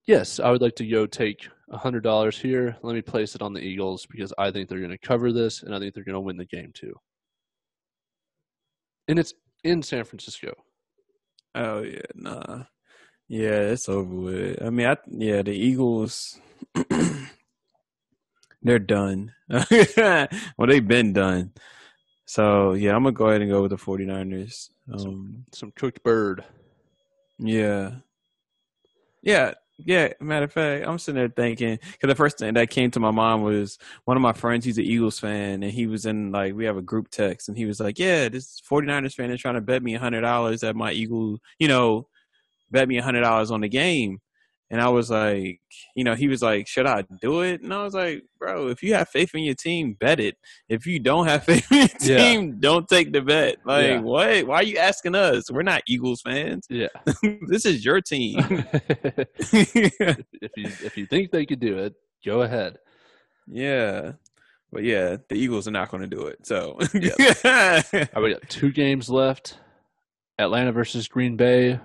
yes, 0.06 0.40
I 0.40 0.50
would 0.50 0.62
like 0.62 0.76
to 0.76 0.86
go 0.86 1.06
take 1.06 1.48
hundred 1.72 2.02
dollars 2.02 2.38
here. 2.38 2.76
Let 2.82 2.94
me 2.94 3.02
place 3.02 3.34
it 3.34 3.42
on 3.42 3.52
the 3.52 3.60
Eagles 3.60 4.06
because 4.06 4.32
I 4.38 4.50
think 4.50 4.68
they're 4.68 4.78
going 4.78 4.90
to 4.90 4.98
cover 4.98 5.32
this 5.32 5.62
and 5.62 5.74
I 5.74 5.78
think 5.78 5.94
they're 5.94 6.04
going 6.04 6.14
to 6.14 6.20
win 6.20 6.36
the 6.36 6.44
game 6.44 6.70
too. 6.72 6.94
And 9.08 9.18
it's 9.18 9.34
in 9.64 9.82
San 9.82 10.04
Francisco. 10.04 10.54
Oh 11.54 11.82
yeah, 11.82 12.00
nah. 12.14 12.64
Yeah, 13.28 13.60
it's 13.72 13.88
over 13.88 14.14
with. 14.14 14.62
I 14.62 14.70
mean, 14.70 14.86
I 14.86 14.96
yeah, 15.08 15.42
the 15.42 15.52
Eagles 15.52 16.38
they're 18.62 18.78
done. 18.78 19.32
well, 19.48 20.28
they've 20.66 20.86
been 20.86 21.12
done. 21.12 21.52
So, 22.26 22.72
yeah, 22.74 22.94
I'm 22.96 23.04
going 23.04 23.14
to 23.14 23.18
go 23.18 23.28
ahead 23.28 23.42
and 23.42 23.50
go 23.50 23.62
with 23.62 23.70
the 23.70 23.76
49ers. 23.76 24.70
Um 24.92 25.44
Some 25.52 25.72
cooked 25.72 26.02
bird. 26.02 26.44
yeah. 27.38 27.96
Yeah, 29.22 29.54
yeah, 29.84 30.12
matter 30.20 30.44
of 30.44 30.52
fact, 30.52 30.86
I'm 30.86 30.98
sitting 30.98 31.18
there 31.18 31.28
thinking 31.28 31.78
cuz 31.78 32.08
the 32.08 32.14
first 32.14 32.38
thing 32.38 32.54
that 32.54 32.70
came 32.70 32.90
to 32.92 33.00
my 33.00 33.10
mind 33.10 33.44
was 33.44 33.78
one 34.04 34.16
of 34.16 34.22
my 34.22 34.32
friends, 34.32 34.64
he's 34.64 34.78
an 34.78 34.84
Eagles 34.84 35.18
fan 35.18 35.62
and 35.62 35.72
he 35.72 35.86
was 35.86 36.06
in 36.06 36.32
like 36.32 36.54
we 36.54 36.64
have 36.64 36.76
a 36.78 36.82
group 36.82 37.08
text 37.10 37.48
and 37.48 37.58
he 37.58 37.66
was 37.66 37.78
like, 37.80 37.98
"Yeah, 37.98 38.28
this 38.30 38.60
49ers 38.68 39.14
fan 39.14 39.30
is 39.30 39.40
trying 39.40 39.54
to 39.56 39.60
bet 39.60 39.82
me 39.82 39.94
$100 39.94 40.60
that 40.62 40.76
my 40.76 40.92
Eagle, 40.92 41.40
you 41.58 41.68
know, 41.68 42.08
bet 42.70 42.88
me 42.88 42.98
hundred 42.98 43.22
dollars 43.22 43.50
on 43.52 43.62
the 43.62 43.68
game. 43.68 44.20
And 44.68 44.80
I 44.80 44.88
was 44.88 45.10
like, 45.10 45.60
you 45.94 46.02
know, 46.02 46.16
he 46.16 46.26
was 46.26 46.42
like, 46.42 46.66
should 46.66 46.86
I 46.86 47.04
do 47.22 47.42
it? 47.42 47.62
And 47.62 47.72
I 47.72 47.84
was 47.84 47.94
like, 47.94 48.24
bro, 48.36 48.66
if 48.66 48.82
you 48.82 48.94
have 48.94 49.08
faith 49.08 49.32
in 49.34 49.44
your 49.44 49.54
team, 49.54 49.92
bet 49.94 50.18
it. 50.18 50.36
If 50.68 50.86
you 50.86 50.98
don't 50.98 51.26
have 51.28 51.44
faith 51.50 51.70
in 51.70 51.78
your 51.78 51.88
Yeah. 52.00 52.16
team, 52.18 52.58
don't 52.58 52.88
take 52.88 53.12
the 53.12 53.20
bet. 53.20 53.58
Like, 53.64 53.84
Yeah. 53.86 54.00
what? 54.00 54.46
Why 54.48 54.56
are 54.56 54.62
you 54.64 54.78
asking 54.78 55.14
us? 55.14 55.50
We're 55.52 55.62
not 55.62 55.82
Eagles 55.86 56.20
fans. 56.22 56.66
Yeah. 56.68 56.88
this 57.46 57.64
is 57.64 57.84
your 57.84 58.00
team. 58.00 58.38
if 59.52 60.52
you 60.56 60.66
if 60.84 60.96
you 60.96 61.06
think 61.06 61.30
they 61.30 61.46
could 61.46 61.60
do 61.60 61.78
it, 61.78 61.94
go 62.24 62.42
ahead. 62.42 62.78
yeah. 63.46 64.12
But 64.72 64.82
yeah, 64.82 65.16
the 65.28 65.36
Eagles 65.36 65.68
are 65.68 65.70
not 65.70 65.90
going 65.92 66.02
to 66.02 66.08
do 66.08 66.26
it. 66.26 66.44
So, 66.44 66.72
All 66.72 66.88
right, 67.52 68.16
we 68.20 68.32
got 68.32 68.48
two 68.50 68.72
games 68.72 69.08
left. 69.08 69.58
Atlanta 70.40 70.72
versus 70.72 71.06
Green 71.06 71.36
Bay, 71.36 71.78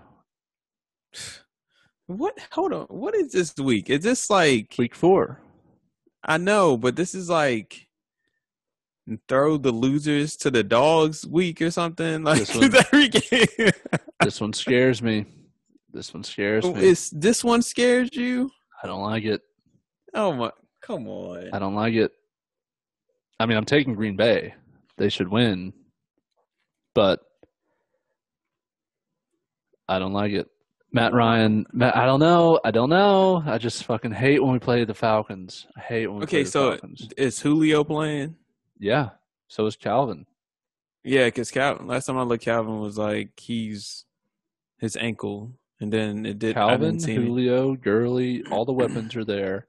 what? 2.18 2.38
Hold 2.52 2.74
on. 2.74 2.86
What 2.86 3.16
is 3.16 3.32
this 3.32 3.56
week? 3.58 3.90
Is 3.90 4.04
this 4.04 4.30
like 4.30 4.76
week 4.78 4.96
four. 4.96 5.42
I 6.24 6.38
know, 6.38 6.78
but 6.78 6.96
this 6.96 7.16
is 7.16 7.30
like 7.30 7.88
throw 9.28 9.58
the 9.58 9.72
losers 9.72 10.38
to 10.38 10.52
the 10.52 10.64
dogs 10.64 11.26
week 11.26 11.62
or 11.62 11.72
something. 11.72 12.24
Like 12.24 12.40
This 12.40 12.56
one- 12.56 12.76
every 12.76 13.08
game. 13.10 13.72
This 14.22 14.40
one 14.40 14.54
scares 14.54 15.02
me. 15.02 15.26
This 15.92 16.14
one 16.14 16.24
scares 16.24 16.64
oh, 16.64 16.74
me. 16.74 16.84
Is 16.84 17.10
this 17.10 17.44
one 17.44 17.62
scares 17.62 18.10
you? 18.14 18.52
I 18.82 18.88
don't 18.88 19.02
like 19.02 19.26
it. 19.26 19.42
Oh 20.14 20.34
my! 20.34 20.52
Come 20.82 21.08
on. 21.08 21.50
I 21.54 21.60
don't 21.60 21.76
like 21.76 21.94
it. 21.96 22.12
I 23.40 23.46
mean, 23.46 23.58
I'm 23.58 23.66
taking 23.66 23.96
Green 23.96 24.16
Bay. 24.16 24.54
They 24.98 25.10
should 25.10 25.28
win, 25.28 25.74
but 26.94 27.20
I 29.90 30.00
don't 30.00 30.14
like 30.14 30.32
it. 30.32 30.48
Matt 30.94 31.14
Ryan, 31.14 31.66
Matt, 31.72 31.96
I 31.96 32.06
don't 32.06 32.20
know. 32.20 32.60
I 32.66 32.72
don't 32.72 32.90
know. 32.90 33.42
I 33.46 33.58
just 33.58 33.86
fucking 33.86 34.12
hate 34.12 34.44
when 34.44 34.52
we 34.52 34.60
play 34.60 34.84
the 34.84 34.94
Falcons. 34.94 35.68
I 35.78 35.80
hate 35.80 36.08
when 36.08 36.20
we 36.20 36.26
play 36.26 36.44
the 36.44 36.50
Falcons. 36.52 36.52
okay, 36.52 36.52
so 36.52 36.72
Falcons. 36.72 37.14
is 37.18 37.40
Julio 37.40 37.84
playing? 37.84 38.36
Yeah. 38.78 39.12
So 39.48 39.66
is 39.66 39.76
Calvin. 39.76 40.26
Yeah, 41.04 41.26
because 41.26 41.50
Calvin. 41.50 41.88
Last 41.88 42.06
time 42.06 42.18
I 42.18 42.24
looked, 42.24 42.44
Calvin 42.44 42.80
was 42.80 42.98
like 42.98 43.40
he's 43.40 44.06
his 44.80 44.98
ankle, 44.98 45.54
and 45.80 45.92
then 45.92 46.26
it 46.26 46.40
did. 46.40 46.56
Calvin, 46.56 47.00
Julio, 47.00 47.76
Gurley, 47.76 48.44
all 48.52 48.66
the 48.66 48.74
weapons 48.74 49.16
are 49.16 49.26
there. 49.26 49.68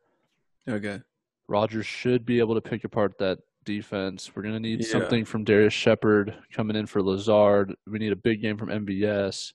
Okay. 0.68 1.00
Rodgers 1.48 1.86
should 1.86 2.24
be 2.24 2.38
able 2.38 2.54
to 2.54 2.60
pick 2.60 2.84
apart 2.84 3.18
that 3.18 3.38
defense. 3.64 4.30
We're 4.34 4.42
gonna 4.42 4.60
need 4.60 4.80
yeah. 4.80 4.88
something 4.90 5.24
from 5.24 5.44
Darrius 5.44 5.72
Shepherd 5.72 6.34
coming 6.52 6.76
in 6.76 6.86
for 6.86 7.02
Lazard. 7.02 7.74
We 7.86 7.98
need 7.98 8.12
a 8.12 8.16
big 8.16 8.42
game 8.42 8.56
from 8.56 8.68
MVS. 8.68 9.52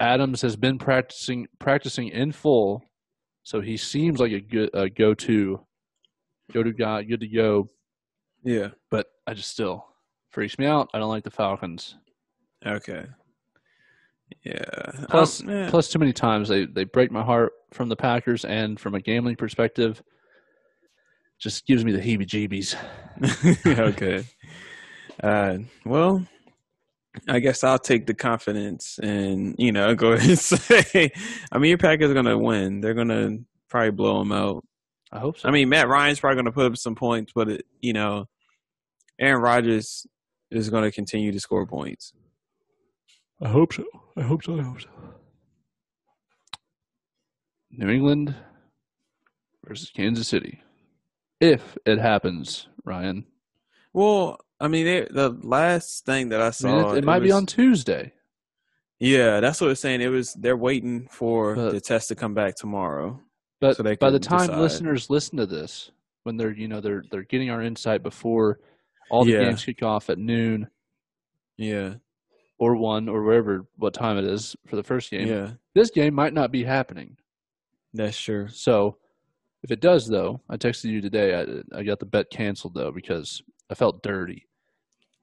Adams 0.00 0.42
has 0.42 0.56
been 0.56 0.78
practicing 0.78 1.46
practicing 1.58 2.08
in 2.08 2.32
full, 2.32 2.82
so 3.42 3.60
he 3.60 3.76
seems 3.76 4.18
like 4.18 4.32
a 4.32 4.40
good 4.40 4.70
a 4.74 4.88
go 4.88 5.14
to 5.14 5.60
go 6.52 6.62
to 6.62 6.72
guy, 6.72 7.02
good 7.02 7.20
to 7.20 7.28
go. 7.28 7.68
Yeah, 8.42 8.68
but 8.90 9.06
I 9.26 9.34
just 9.34 9.50
still 9.50 9.86
freaks 10.30 10.58
me 10.58 10.66
out. 10.66 10.88
I 10.94 10.98
don't 10.98 11.10
like 11.10 11.24
the 11.24 11.30
Falcons. 11.30 11.96
Okay. 12.66 13.04
Yeah. 14.44 14.90
Plus, 15.08 15.42
oh, 15.46 15.66
plus 15.68 15.88
too 15.88 15.98
many 15.98 16.12
times 16.12 16.48
they 16.48 16.66
they 16.66 16.84
break 16.84 17.10
my 17.10 17.22
heart 17.22 17.52
from 17.72 17.88
the 17.88 17.96
Packers 17.96 18.44
and 18.44 18.78
from 18.78 18.94
a 18.94 19.00
gambling 19.00 19.36
perspective. 19.36 20.02
Just 21.38 21.66
gives 21.66 21.84
me 21.84 21.92
the 21.92 22.00
heebie-jeebies. 22.00 22.76
okay. 23.66 24.24
Uh, 25.22 25.58
well, 25.86 26.26
I 27.28 27.40
guess 27.40 27.64
I'll 27.64 27.78
take 27.78 28.06
the 28.06 28.14
confidence 28.14 28.98
and 29.02 29.54
you 29.58 29.72
know 29.72 29.94
go 29.96 30.12
ahead 30.12 30.30
and 30.30 30.38
say, 30.38 31.10
I 31.50 31.58
mean, 31.58 31.70
your 31.70 31.78
Packers 31.78 32.10
are 32.10 32.14
gonna 32.14 32.38
win. 32.38 32.80
They're 32.80 32.94
gonna 32.94 33.38
probably 33.68 33.90
blow 33.90 34.18
them 34.20 34.32
out. 34.32 34.64
I 35.12 35.18
hope 35.18 35.38
so. 35.38 35.48
I 35.48 35.52
mean, 35.52 35.68
Matt 35.68 35.88
Ryan's 35.88 36.20
probably 36.20 36.36
gonna 36.36 36.52
put 36.52 36.66
up 36.66 36.76
some 36.76 36.94
points, 36.94 37.32
but 37.34 37.48
it, 37.48 37.66
you 37.80 37.92
know, 37.92 38.26
Aaron 39.18 39.42
Rodgers 39.42 40.06
is 40.50 40.70
gonna 40.70 40.92
continue 40.92 41.32
to 41.32 41.40
score 41.40 41.66
points. 41.66 42.12
I 43.42 43.48
hope 43.48 43.72
so. 43.72 43.84
I 44.16 44.22
hope 44.22 44.44
so. 44.44 44.58
I 44.58 44.62
hope 44.62 44.80
so. 44.80 44.88
New 47.70 47.88
England 47.88 48.34
versus 49.64 49.90
Kansas 49.90 50.28
City. 50.28 50.60
If 51.40 51.78
it 51.86 51.98
happens, 51.98 52.68
Ryan. 52.84 53.24
Well, 53.92 54.38
I 54.60 54.68
mean, 54.68 54.86
it, 54.86 55.14
the 55.14 55.30
last 55.42 56.04
thing 56.04 56.28
that 56.30 56.42
I 56.42 56.50
saw, 56.50 56.68
I 56.68 56.82
mean, 56.82 56.94
it, 56.96 56.98
it, 56.98 57.04
might 57.04 57.22
was, 57.22 57.28
be 57.28 57.32
on 57.32 57.46
Tuesday. 57.46 58.12
Yeah, 58.98 59.40
that's 59.40 59.60
what 59.60 59.70
it's 59.70 59.80
saying. 59.80 60.02
It 60.02 60.08
was 60.08 60.34
they're 60.34 60.56
waiting 60.56 61.08
for 61.10 61.54
but, 61.54 61.72
the 61.72 61.80
test 61.80 62.08
to 62.08 62.14
come 62.14 62.34
back 62.34 62.54
tomorrow. 62.54 63.18
But 63.60 63.76
so 63.76 63.82
by 63.82 64.10
the 64.10 64.18
time 64.18 64.48
decide. 64.48 64.58
listeners 64.58 65.08
listen 65.08 65.38
to 65.38 65.46
this, 65.46 65.90
when 66.24 66.36
they're 66.36 66.52
you 66.52 66.68
know 66.68 66.80
they're 66.80 67.02
they're 67.10 67.24
getting 67.24 67.50
our 67.50 67.62
insight 67.62 68.02
before 68.02 68.60
all 69.10 69.24
the 69.24 69.32
yeah. 69.32 69.44
games 69.44 69.64
kick 69.64 69.82
off 69.82 70.10
at 70.10 70.18
noon. 70.18 70.68
Yeah. 71.56 71.94
Or 72.58 72.76
one 72.76 73.08
or 73.08 73.22
wherever 73.22 73.66
what 73.76 73.94
time 73.94 74.18
it 74.18 74.24
is 74.24 74.54
for 74.66 74.76
the 74.76 74.82
first 74.82 75.10
game. 75.10 75.26
Yeah. 75.26 75.52
This 75.74 75.90
game 75.90 76.14
might 76.14 76.34
not 76.34 76.52
be 76.52 76.62
happening. 76.62 77.16
That's 77.94 78.16
sure. 78.16 78.48
So 78.48 78.98
if 79.62 79.70
it 79.70 79.80
does 79.80 80.06
though, 80.06 80.42
I 80.50 80.58
texted 80.58 80.90
you 80.90 81.00
today. 81.00 81.34
I 81.34 81.78
I 81.78 81.82
got 81.82 82.00
the 82.00 82.06
bet 82.06 82.30
canceled 82.30 82.74
though 82.74 82.92
because 82.92 83.42
I 83.70 83.74
felt 83.74 84.02
dirty. 84.02 84.46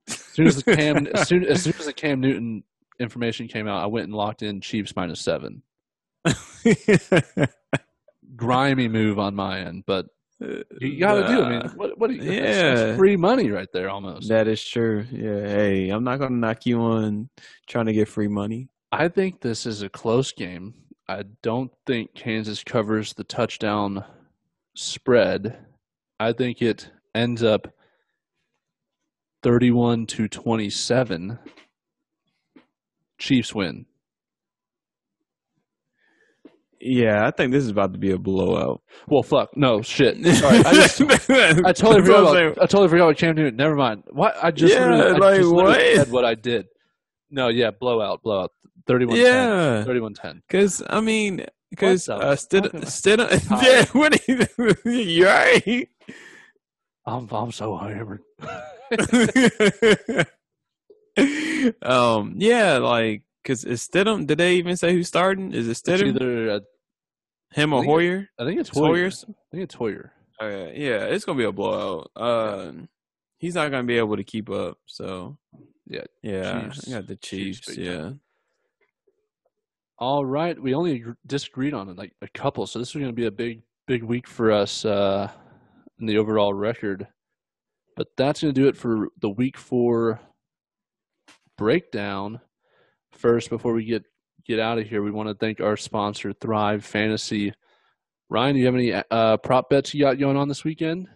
As 0.07 0.17
soon 0.17 0.47
as 0.47 0.63
the 0.63 0.75
Cam, 0.75 1.07
as 1.13 1.27
soon 1.27 1.45
as 1.45 1.63
soon 1.63 1.73
as 1.79 1.85
the 1.85 1.93
Cam 1.93 2.19
Newton 2.19 2.63
information 2.99 3.47
came 3.47 3.67
out, 3.67 3.83
I 3.83 3.87
went 3.87 4.05
and 4.05 4.15
locked 4.15 4.43
in 4.43 4.61
Chiefs 4.61 4.95
minus 4.95 5.21
seven. 5.21 5.61
Grimy 8.35 8.87
move 8.87 9.19
on 9.19 9.35
my 9.35 9.59
end, 9.59 9.83
but 9.85 10.07
you 10.39 10.99
got 10.99 11.15
to 11.15 11.25
uh, 11.25 11.27
do. 11.27 11.43
I 11.43 11.49
mean, 11.49 11.71
what? 11.75 11.97
What? 11.97 12.11
You, 12.11 12.21
yeah, 12.21 12.95
free 12.95 13.15
money 13.15 13.49
right 13.49 13.69
there, 13.73 13.89
almost. 13.89 14.29
That 14.29 14.47
is 14.47 14.63
true. 14.63 15.05
Yeah. 15.11 15.47
Hey, 15.47 15.89
I'm 15.89 16.03
not 16.03 16.19
gonna 16.19 16.35
knock 16.35 16.65
you 16.65 16.79
on 16.81 17.29
trying 17.67 17.87
to 17.87 17.93
get 17.93 18.07
free 18.07 18.27
money. 18.27 18.69
I 18.91 19.07
think 19.07 19.41
this 19.41 19.65
is 19.65 19.81
a 19.81 19.89
close 19.89 20.31
game. 20.31 20.73
I 21.09 21.23
don't 21.41 21.71
think 21.85 22.13
Kansas 22.13 22.63
covers 22.63 23.13
the 23.13 23.23
touchdown 23.23 24.03
spread. 24.75 25.57
I 26.19 26.33
think 26.33 26.61
it 26.61 26.89
ends 27.15 27.43
up 27.43 27.67
31 29.47 30.05
to 30.07 30.27
27. 30.27 31.39
Chiefs 33.17 33.55
win. 33.55 33.85
Yeah, 36.81 37.25
I 37.25 37.31
think 37.31 37.53
this 37.53 37.63
is 37.63 37.69
about 37.69 37.93
to 37.93 37.97
be 37.97 38.11
a 38.11 38.17
blowout. 38.17 38.81
Well, 39.07 39.23
fuck, 39.23 39.55
no 39.55 39.81
shit. 39.81 40.17
Sorry, 40.35 40.57
I, 40.57 40.73
just, 40.73 41.01
I 41.29 41.71
totally 41.71 42.01
forgot. 42.01 42.35
About, 42.35 42.61
I 42.61 42.65
totally 42.65 42.89
forgot 42.89 43.05
what 43.05 43.17
Cam 43.17 43.35
Newton. 43.35 43.55
Never 43.55 43.75
mind. 43.75 44.03
What 44.11 44.35
I 44.43 44.51
just 44.51 44.73
yeah, 44.73 44.83
I 44.83 45.11
like 45.11 45.39
just 45.39 45.53
what? 45.53 45.79
said 45.79 46.11
what 46.11 46.25
I 46.25 46.35
did. 46.35 46.65
No, 47.31 47.47
yeah, 47.47 47.71
blowout, 47.71 48.21
blowout. 48.23 48.51
31 48.85 49.17
yeah 49.17 49.83
31 49.83 50.13
10 50.13 50.43
because 50.47 50.81
i 50.89 51.01
mean 51.01 51.45
because 51.69 52.07
uh 52.07 52.19
Stidham, 52.37 52.71
Stidham, 52.85 53.61
yeah 53.61 53.83
what 53.91 54.15
are 54.15 54.89
you, 54.89 54.91
you 54.93 55.25
right 55.25 55.89
i'm 57.07 57.27
i'm 57.31 57.51
so 57.51 57.75
hammered 57.75 58.21
um, 61.81 62.35
yeah, 62.37 62.77
like 62.77 63.23
because 63.43 63.63
is 63.63 63.87
Stidham? 63.87 64.27
Did 64.27 64.37
they 64.37 64.55
even 64.55 64.77
say 64.77 64.93
who's 64.93 65.07
starting? 65.07 65.53
Is 65.53 65.67
it 65.67 65.73
Stidham? 65.73 66.15
It's 66.15 66.21
either 66.21 66.51
uh, 66.51 66.59
him 67.51 67.73
or 67.73 67.83
Hoyer? 67.83 68.19
It, 68.19 68.29
I 68.39 68.45
think 68.45 68.59
it's 68.59 68.69
Hoyer. 68.69 68.87
Hoyer. 68.87 69.07
I 69.07 69.51
think 69.51 69.63
it's 69.63 69.75
Hoyer. 69.75 70.13
Okay, 70.41 70.79
yeah, 70.79 71.05
it's 71.05 71.25
gonna 71.25 71.37
be 71.37 71.45
a 71.45 71.51
blowout. 71.51 72.11
Uh, 72.15 72.71
he's 73.39 73.55
not 73.55 73.71
gonna 73.71 73.83
be 73.83 73.97
able 73.97 74.17
to 74.17 74.23
keep 74.23 74.49
up. 74.49 74.77
So 74.85 75.37
yeah, 75.87 76.03
yeah, 76.21 76.69
Chiefs. 76.69 76.87
I 76.87 76.91
got 76.91 77.07
the 77.07 77.15
Chiefs. 77.15 77.61
Chiefs 77.61 77.77
yeah. 77.77 78.11
All 79.99 80.23
right, 80.23 80.61
we 80.61 80.75
only 80.75 81.03
disagreed 81.25 81.73
on 81.73 81.95
like 81.95 82.13
a 82.21 82.27
couple, 82.27 82.67
so 82.67 82.77
this 82.77 82.89
is 82.89 82.93
going 82.93 83.07
to 83.07 83.13
be 83.13 83.25
a 83.25 83.31
big, 83.31 83.63
big 83.87 84.03
week 84.03 84.27
for 84.27 84.51
us 84.51 84.85
uh, 84.85 85.31
in 85.99 86.05
the 86.05 86.17
overall 86.17 86.53
record. 86.53 87.07
But 87.95 88.07
that's 88.15 88.41
going 88.41 88.53
to 88.53 88.61
do 88.61 88.67
it 88.67 88.77
for 88.77 89.09
the 89.19 89.29
week 89.29 89.57
four 89.57 90.19
breakdown. 91.57 92.39
First, 93.11 93.49
before 93.49 93.73
we 93.73 93.85
get 93.85 94.03
get 94.45 94.59
out 94.59 94.77
of 94.77 94.87
here, 94.87 95.01
we 95.01 95.11
want 95.11 95.29
to 95.29 95.35
thank 95.35 95.59
our 95.59 95.75
sponsor, 95.75 96.31
Thrive 96.33 96.85
Fantasy. 96.85 97.53
Ryan, 98.29 98.55
do 98.55 98.59
you 98.59 98.65
have 98.65 98.75
any 98.75 98.93
uh, 98.93 99.37
prop 99.37 99.69
bets 99.69 99.93
you 99.93 100.01
got 100.01 100.19
going 100.19 100.37
on 100.37 100.47
this 100.47 100.63
weekend? 100.63 101.07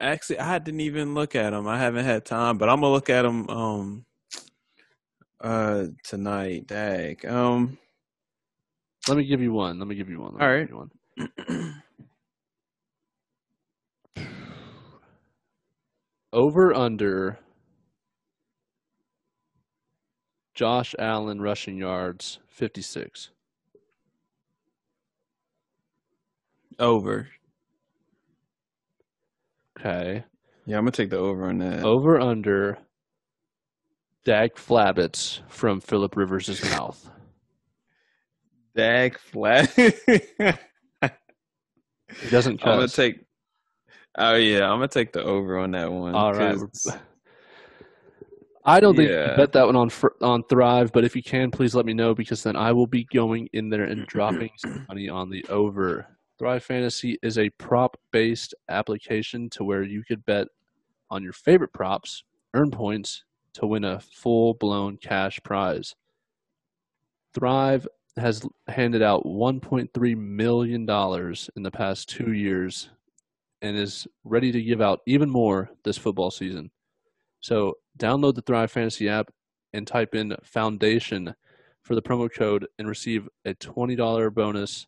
Actually, 0.00 0.38
I 0.38 0.58
didn't 0.58 0.80
even 0.80 1.14
look 1.14 1.34
at 1.36 1.50
them. 1.50 1.68
I 1.68 1.78
haven't 1.78 2.04
had 2.04 2.24
time, 2.24 2.58
but 2.58 2.68
I'm 2.68 2.80
gonna 2.80 2.92
look 2.92 3.10
at 3.10 3.22
them 3.22 3.48
um, 3.48 4.06
uh, 5.40 5.86
tonight. 6.02 6.66
Dag. 6.66 7.24
Um, 7.26 7.78
let 9.08 9.16
me 9.16 9.24
give 9.24 9.40
you 9.40 9.52
one. 9.52 9.78
Let 9.78 9.88
me 9.88 9.94
give 9.94 10.08
you 10.08 10.20
one. 10.20 10.34
Let 10.34 10.42
all 10.42 10.50
right. 10.50 10.72
One. 10.72 11.82
Over 16.32 16.72
under 16.72 17.38
Josh 20.54 20.94
Allen 20.98 21.40
rushing 21.40 21.76
yards 21.76 22.38
56. 22.48 23.30
Over. 26.78 27.28
Okay. 29.78 30.24
Yeah, 30.64 30.78
I'm 30.78 30.84
gonna 30.84 30.92
take 30.92 31.10
the 31.10 31.18
over 31.18 31.48
on 31.48 31.58
that. 31.58 31.84
Over 31.84 32.20
under 32.20 32.78
Dag 34.24 34.54
Flabbits 34.54 35.40
from 35.48 35.80
Philip 35.80 36.16
Rivers' 36.16 36.62
mouth. 36.70 37.10
Dag 38.74 39.18
Flab. 39.32 39.68
he 42.20 42.30
doesn't 42.30 42.58
cuss. 42.58 42.66
I'm 42.66 42.76
gonna 42.76 42.88
take 42.88 43.24
Oh 44.18 44.34
yeah, 44.34 44.70
I'm 44.70 44.76
gonna 44.76 44.88
take 44.88 45.12
the 45.12 45.22
over 45.22 45.58
on 45.58 45.70
that 45.72 45.90
one. 45.90 46.14
All 46.14 46.34
right. 46.34 46.58
I 48.64 48.78
don't 48.78 48.94
think 48.94 49.10
yeah. 49.10 49.32
you 49.32 49.36
bet 49.36 49.52
that 49.52 49.66
one 49.66 49.74
on 49.76 49.90
on 50.20 50.44
Thrive, 50.44 50.92
but 50.92 51.04
if 51.04 51.16
you 51.16 51.22
can, 51.22 51.50
please 51.50 51.74
let 51.74 51.86
me 51.86 51.94
know 51.94 52.14
because 52.14 52.42
then 52.42 52.54
I 52.54 52.72
will 52.72 52.86
be 52.86 53.04
going 53.04 53.48
in 53.52 53.70
there 53.70 53.84
and 53.84 54.06
dropping 54.06 54.50
some 54.56 54.84
money 54.88 55.08
on 55.08 55.30
the 55.30 55.44
over. 55.48 56.06
Thrive 56.38 56.62
Fantasy 56.62 57.18
is 57.22 57.38
a 57.38 57.50
prop 57.50 57.96
based 58.12 58.54
application 58.68 59.48
to 59.50 59.64
where 59.64 59.82
you 59.82 60.04
could 60.04 60.24
bet 60.26 60.48
on 61.10 61.22
your 61.22 61.32
favorite 61.32 61.72
props, 61.72 62.24
earn 62.54 62.70
points 62.70 63.24
to 63.54 63.66
win 63.66 63.84
a 63.84 64.00
full 64.00 64.54
blown 64.54 64.96
cash 64.96 65.40
prize. 65.42 65.94
Thrive 67.34 67.86
has 68.16 68.46
handed 68.68 69.02
out 69.02 69.24
$1.3 69.24 70.16
million 70.16 70.82
in 71.56 71.62
the 71.62 71.70
past 71.70 72.08
two 72.08 72.32
years 72.32 72.90
and 73.62 73.76
is 73.76 74.06
ready 74.24 74.52
to 74.52 74.60
give 74.60 74.82
out 74.82 75.00
even 75.06 75.30
more 75.30 75.70
this 75.84 75.96
football 75.96 76.30
season. 76.30 76.70
So 77.40 77.74
download 77.98 78.34
the 78.34 78.42
Thrive 78.42 78.70
Fantasy 78.70 79.08
app 79.08 79.30
and 79.72 79.86
type 79.86 80.14
in 80.14 80.36
foundation 80.42 81.34
for 81.82 81.94
the 81.94 82.02
promo 82.02 82.28
code 82.32 82.66
and 82.78 82.88
receive 82.88 83.28
a 83.44 83.54
$20 83.54 84.34
bonus 84.34 84.86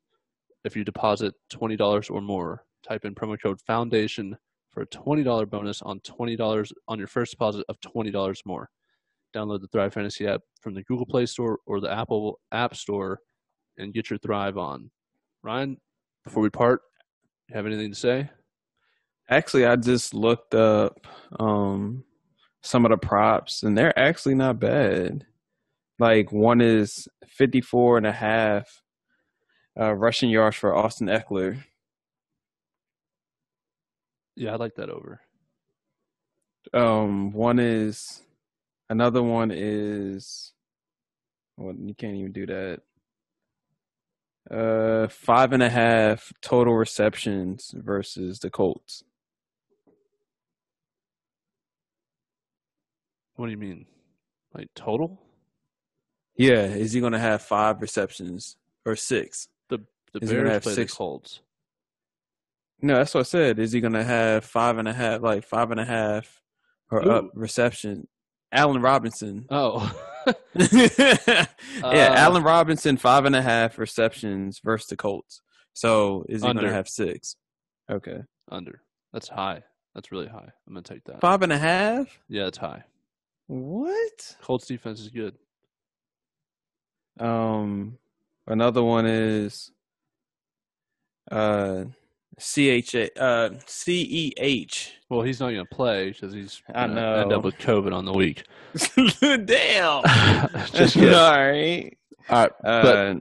if 0.65 0.77
you 0.77 0.85
deposit 0.85 1.35
$20 1.53 2.11
or 2.11 2.21
more. 2.21 2.65
Type 2.87 3.05
in 3.05 3.15
promo 3.15 3.41
code 3.41 3.61
foundation 3.61 4.37
for 4.71 4.83
a 4.83 4.87
$20 4.87 5.49
bonus 5.49 5.81
on 5.83 6.01
$20 6.01 6.73
on 6.89 6.99
your 6.99 7.07
first 7.07 7.33
deposit 7.33 7.65
of 7.69 7.79
$20 7.81 8.37
more. 8.45 8.69
Download 9.35 9.61
the 9.61 9.69
Thrive 9.69 9.95
Fantasy 9.95 10.27
app 10.27 10.43
from 10.61 10.75
the 10.75 10.83
Google 10.83 11.07
Play 11.07 11.27
Store 11.27 11.59
or 11.67 11.81
the 11.81 11.91
Apple 11.91 12.41
App 12.53 12.75
Store 12.77 13.21
and 13.79 13.95
get 13.95 14.11
your 14.11 14.19
Thrive 14.19 14.59
on. 14.59 14.91
Ryan, 15.43 15.77
before 16.25 16.43
we 16.43 16.51
part, 16.51 16.83
you 17.49 17.57
have 17.57 17.67
anything 17.67 17.91
to 17.91 17.99
say? 17.99 18.31
Actually, 19.29 19.67
I 19.67 19.77
just 19.77 20.13
looked 20.13 20.55
up 20.55 21.07
um, 21.41 22.05
some 22.63 22.85
of 22.85 22.91
the 22.91 22.99
props, 22.99 23.63
and 23.63 23.77
they're 23.77 23.99
actually 23.99 24.35
not 24.35 24.61
bad. 24.61 25.27
Like 25.99 26.33
one 26.33 26.61
is 26.61 27.09
54 27.29 27.99
and 27.99 28.07
a 28.07 28.13
half 28.13 28.83
uh, 29.79 29.93
rushing 29.93 30.31
yards 30.31 30.57
for 30.57 30.75
Austin 30.75 31.07
Ekeler. 31.07 31.63
Yeah, 34.37 34.53
I 34.53 34.57
like 34.57 34.75
that 34.77 34.91
over. 34.91 35.21
Um, 36.73 37.33
one 37.33 37.59
is 37.59 38.23
another 38.89 39.23
one 39.23 39.53
is 39.55 40.53
well, 41.57 41.75
you 41.79 41.95
can't 41.95 42.17
even 42.17 42.33
do 42.33 42.47
that. 42.47 42.81
Uh, 44.51 45.09
five 45.09 45.53
and 45.53 45.63
a 45.63 45.71
half 45.71 46.33
total 46.43 46.75
receptions 46.75 47.73
versus 47.77 48.41
the 48.41 48.51
Colts. 48.51 49.05
What 53.37 53.47
do 53.47 53.53
you 53.53 53.59
mean? 53.59 53.87
Like 54.55 54.69
total? 54.75 55.21
Yeah, 56.37 56.65
is 56.65 56.93
he 56.93 57.01
going 57.01 57.13
to 57.13 57.19
have 57.19 57.43
five 57.43 57.81
receptions 57.81 58.57
or 58.85 58.97
six? 58.97 59.49
The 59.69 59.79
the 60.13 60.21
is 60.21 60.31
Bears 60.31 60.51
have 60.51 60.63
play 60.63 60.75
six? 60.75 60.93
the 60.93 60.97
Colts. 60.97 61.41
No, 62.81 62.97
that's 62.97 63.15
what 63.15 63.21
I 63.21 63.25
said. 63.25 63.59
Is 63.59 63.73
he 63.73 63.81
going 63.81 63.93
to 63.95 64.05
have 64.05 64.45
five 64.45 64.79
and 64.79 64.89
a 64.89 64.93
half, 64.93 65.23
like 65.23 65.45
five 65.45 65.71
and 65.71 65.81
a 65.81 65.85
half 65.85 66.43
or 66.91 67.07
Ooh. 67.07 67.11
up 67.11 67.31
reception? 67.35 68.09
Allen 68.53 68.83
Robinson. 68.83 69.47
Oh. 69.51 69.93
yeah, 70.55 71.47
uh, 71.83 71.91
Allen 71.93 72.43
Robinson, 72.43 72.97
five 72.97 73.25
and 73.25 73.37
a 73.37 73.43
half 73.43 73.79
receptions 73.79 74.61
versus 74.65 74.89
the 74.89 74.97
Colts. 74.97 75.43
So 75.75 76.25
is 76.29 76.43
he 76.43 76.53
going 76.53 76.65
to 76.65 76.73
have 76.73 76.89
six? 76.89 77.37
Okay. 77.91 78.23
Under. 78.51 78.81
That's 79.13 79.29
high. 79.29 79.63
That's 79.95 80.13
really 80.13 80.29
high. 80.29 80.51
I'm 80.67 80.73
going 80.73 80.83
to 80.85 80.95
take 80.95 81.05
that. 81.05 81.21
Five 81.21 81.43
and 81.43 81.53
a 81.53 81.59
half? 81.59 82.21
Yeah, 82.29 82.47
it's 82.47 82.59
high. 82.59 82.85
What? 83.47 84.37
Colts 84.43 84.67
defense 84.67 85.01
is 85.01 85.11
good. 85.11 85.35
Um, 87.21 87.99
another 88.47 88.83
one 88.83 89.07
is 89.07 89.71
uh 91.31 91.85
C 92.39 92.69
H 92.69 92.95
A 92.95 93.23
uh 93.23 93.51
C 93.67 94.03
E 94.03 94.33
H. 94.37 94.93
Well, 95.09 95.23
he's 95.23 95.41
not 95.41 95.51
going 95.51 95.65
to 95.65 95.75
play 95.75 96.11
because 96.11 96.33
he's 96.33 96.63
I 96.75 96.87
know 96.87 97.15
end 97.15 97.33
up 97.33 97.45
with 97.45 97.57
COVID 97.59 97.95
on 97.95 98.05
the 98.05 98.13
week. 98.13 98.45
Damn. 99.45 100.03
Just 100.73 100.95
kidding. 100.95 101.15
All 101.15 101.31
right. 101.31 101.97
All 102.29 102.49
right. 102.49 102.53
Uh, 102.65 103.15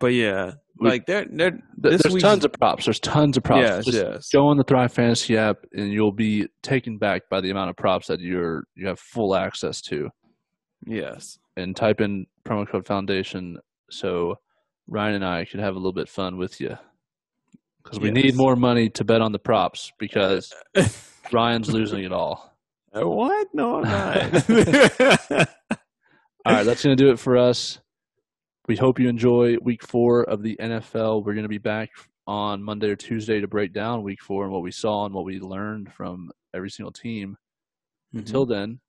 but, 0.00 0.08
yeah, 0.08 0.52
like 0.80 1.06
they're 1.06 1.26
they're 1.30 1.58
there's 1.76 2.02
week, 2.10 2.22
tons 2.22 2.44
of 2.44 2.52
props. 2.52 2.84
There's 2.84 3.00
tons 3.00 3.36
of 3.36 3.42
props. 3.42 3.62
Yes, 3.62 3.84
Just 3.84 3.98
yes. 3.98 4.28
Go 4.32 4.46
on 4.46 4.56
the 4.56 4.64
Thrive 4.64 4.92
Fantasy 4.92 5.36
app, 5.36 5.56
and 5.72 5.92
you'll 5.92 6.12
be 6.12 6.48
taken 6.62 6.98
back 6.98 7.22
by 7.28 7.40
the 7.40 7.50
amount 7.50 7.70
of 7.70 7.76
props 7.76 8.06
that 8.06 8.20
you're 8.20 8.64
you 8.74 8.86
have 8.86 9.00
full 9.00 9.34
access 9.34 9.80
to. 9.82 10.08
Yes. 10.86 11.38
And 11.56 11.74
type 11.74 12.00
in 12.00 12.26
promo 12.44 12.68
code 12.68 12.86
Foundation 12.86 13.58
so 13.90 14.36
Ryan 14.86 15.16
and 15.16 15.24
I 15.24 15.44
can 15.44 15.60
have 15.60 15.74
a 15.74 15.78
little 15.78 15.92
bit 15.92 16.08
fun 16.08 16.38
with 16.38 16.60
you 16.60 16.76
because 17.82 18.00
we 18.00 18.10
yes. 18.10 18.24
need 18.24 18.36
more 18.36 18.56
money 18.56 18.88
to 18.90 19.04
bet 19.04 19.20
on 19.20 19.32
the 19.32 19.38
props 19.38 19.92
because 19.98 20.52
Ryan's 21.32 21.70
losing 21.70 22.04
it 22.04 22.12
all. 22.12 22.54
What? 22.92 23.48
No, 23.52 23.82
I'm 23.82 23.82
not. 23.82 24.50
all 26.44 26.54
right, 26.54 26.64
that's 26.64 26.82
to 26.82 26.96
do 26.96 27.10
it 27.10 27.18
for 27.18 27.36
us. 27.36 27.80
We 28.68 28.76
hope 28.76 29.00
you 29.00 29.08
enjoy 29.08 29.56
week 29.62 29.82
four 29.82 30.24
of 30.24 30.42
the 30.42 30.54
NFL. 30.60 31.24
We're 31.24 31.32
going 31.32 31.44
to 31.44 31.48
be 31.48 31.56
back 31.56 31.88
on 32.26 32.62
Monday 32.62 32.90
or 32.90 32.96
Tuesday 32.96 33.40
to 33.40 33.48
break 33.48 33.72
down 33.72 34.02
week 34.02 34.20
four 34.20 34.44
and 34.44 34.52
what 34.52 34.60
we 34.60 34.70
saw 34.70 35.06
and 35.06 35.14
what 35.14 35.24
we 35.24 35.40
learned 35.40 35.90
from 35.94 36.30
every 36.52 36.68
single 36.68 36.92
team. 36.92 37.38
Mm-hmm. 38.10 38.18
Until 38.18 38.44
then, 38.44 38.80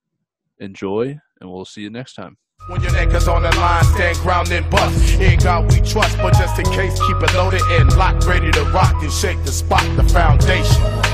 enjoy, 0.57 1.17
and 1.39 1.49
we'll 1.49 1.63
see 1.63 1.79
you 1.79 1.89
next 1.89 2.15
time. 2.15 2.37
When 2.67 2.81
your 2.81 2.91
neck 2.91 3.13
is 3.13 3.29
on 3.29 3.43
the 3.43 3.55
line, 3.55 3.85
stand 3.85 4.17
ground 4.17 4.51
and 4.51 4.69
bust. 4.69 5.13
In 5.13 5.39
God 5.39 5.71
we 5.71 5.79
trust, 5.79 6.17
but 6.17 6.33
just 6.33 6.59
in 6.59 6.65
case, 6.65 6.99
keep 7.07 7.15
it 7.15 7.33
loaded 7.33 7.61
and 7.69 7.95
locked, 7.95 8.25
ready 8.25 8.51
to 8.51 8.63
rock 8.65 9.01
and 9.01 9.09
shake 9.09 9.41
the 9.45 9.51
spot, 9.53 9.83
the 9.95 10.03
foundation. 10.03 11.08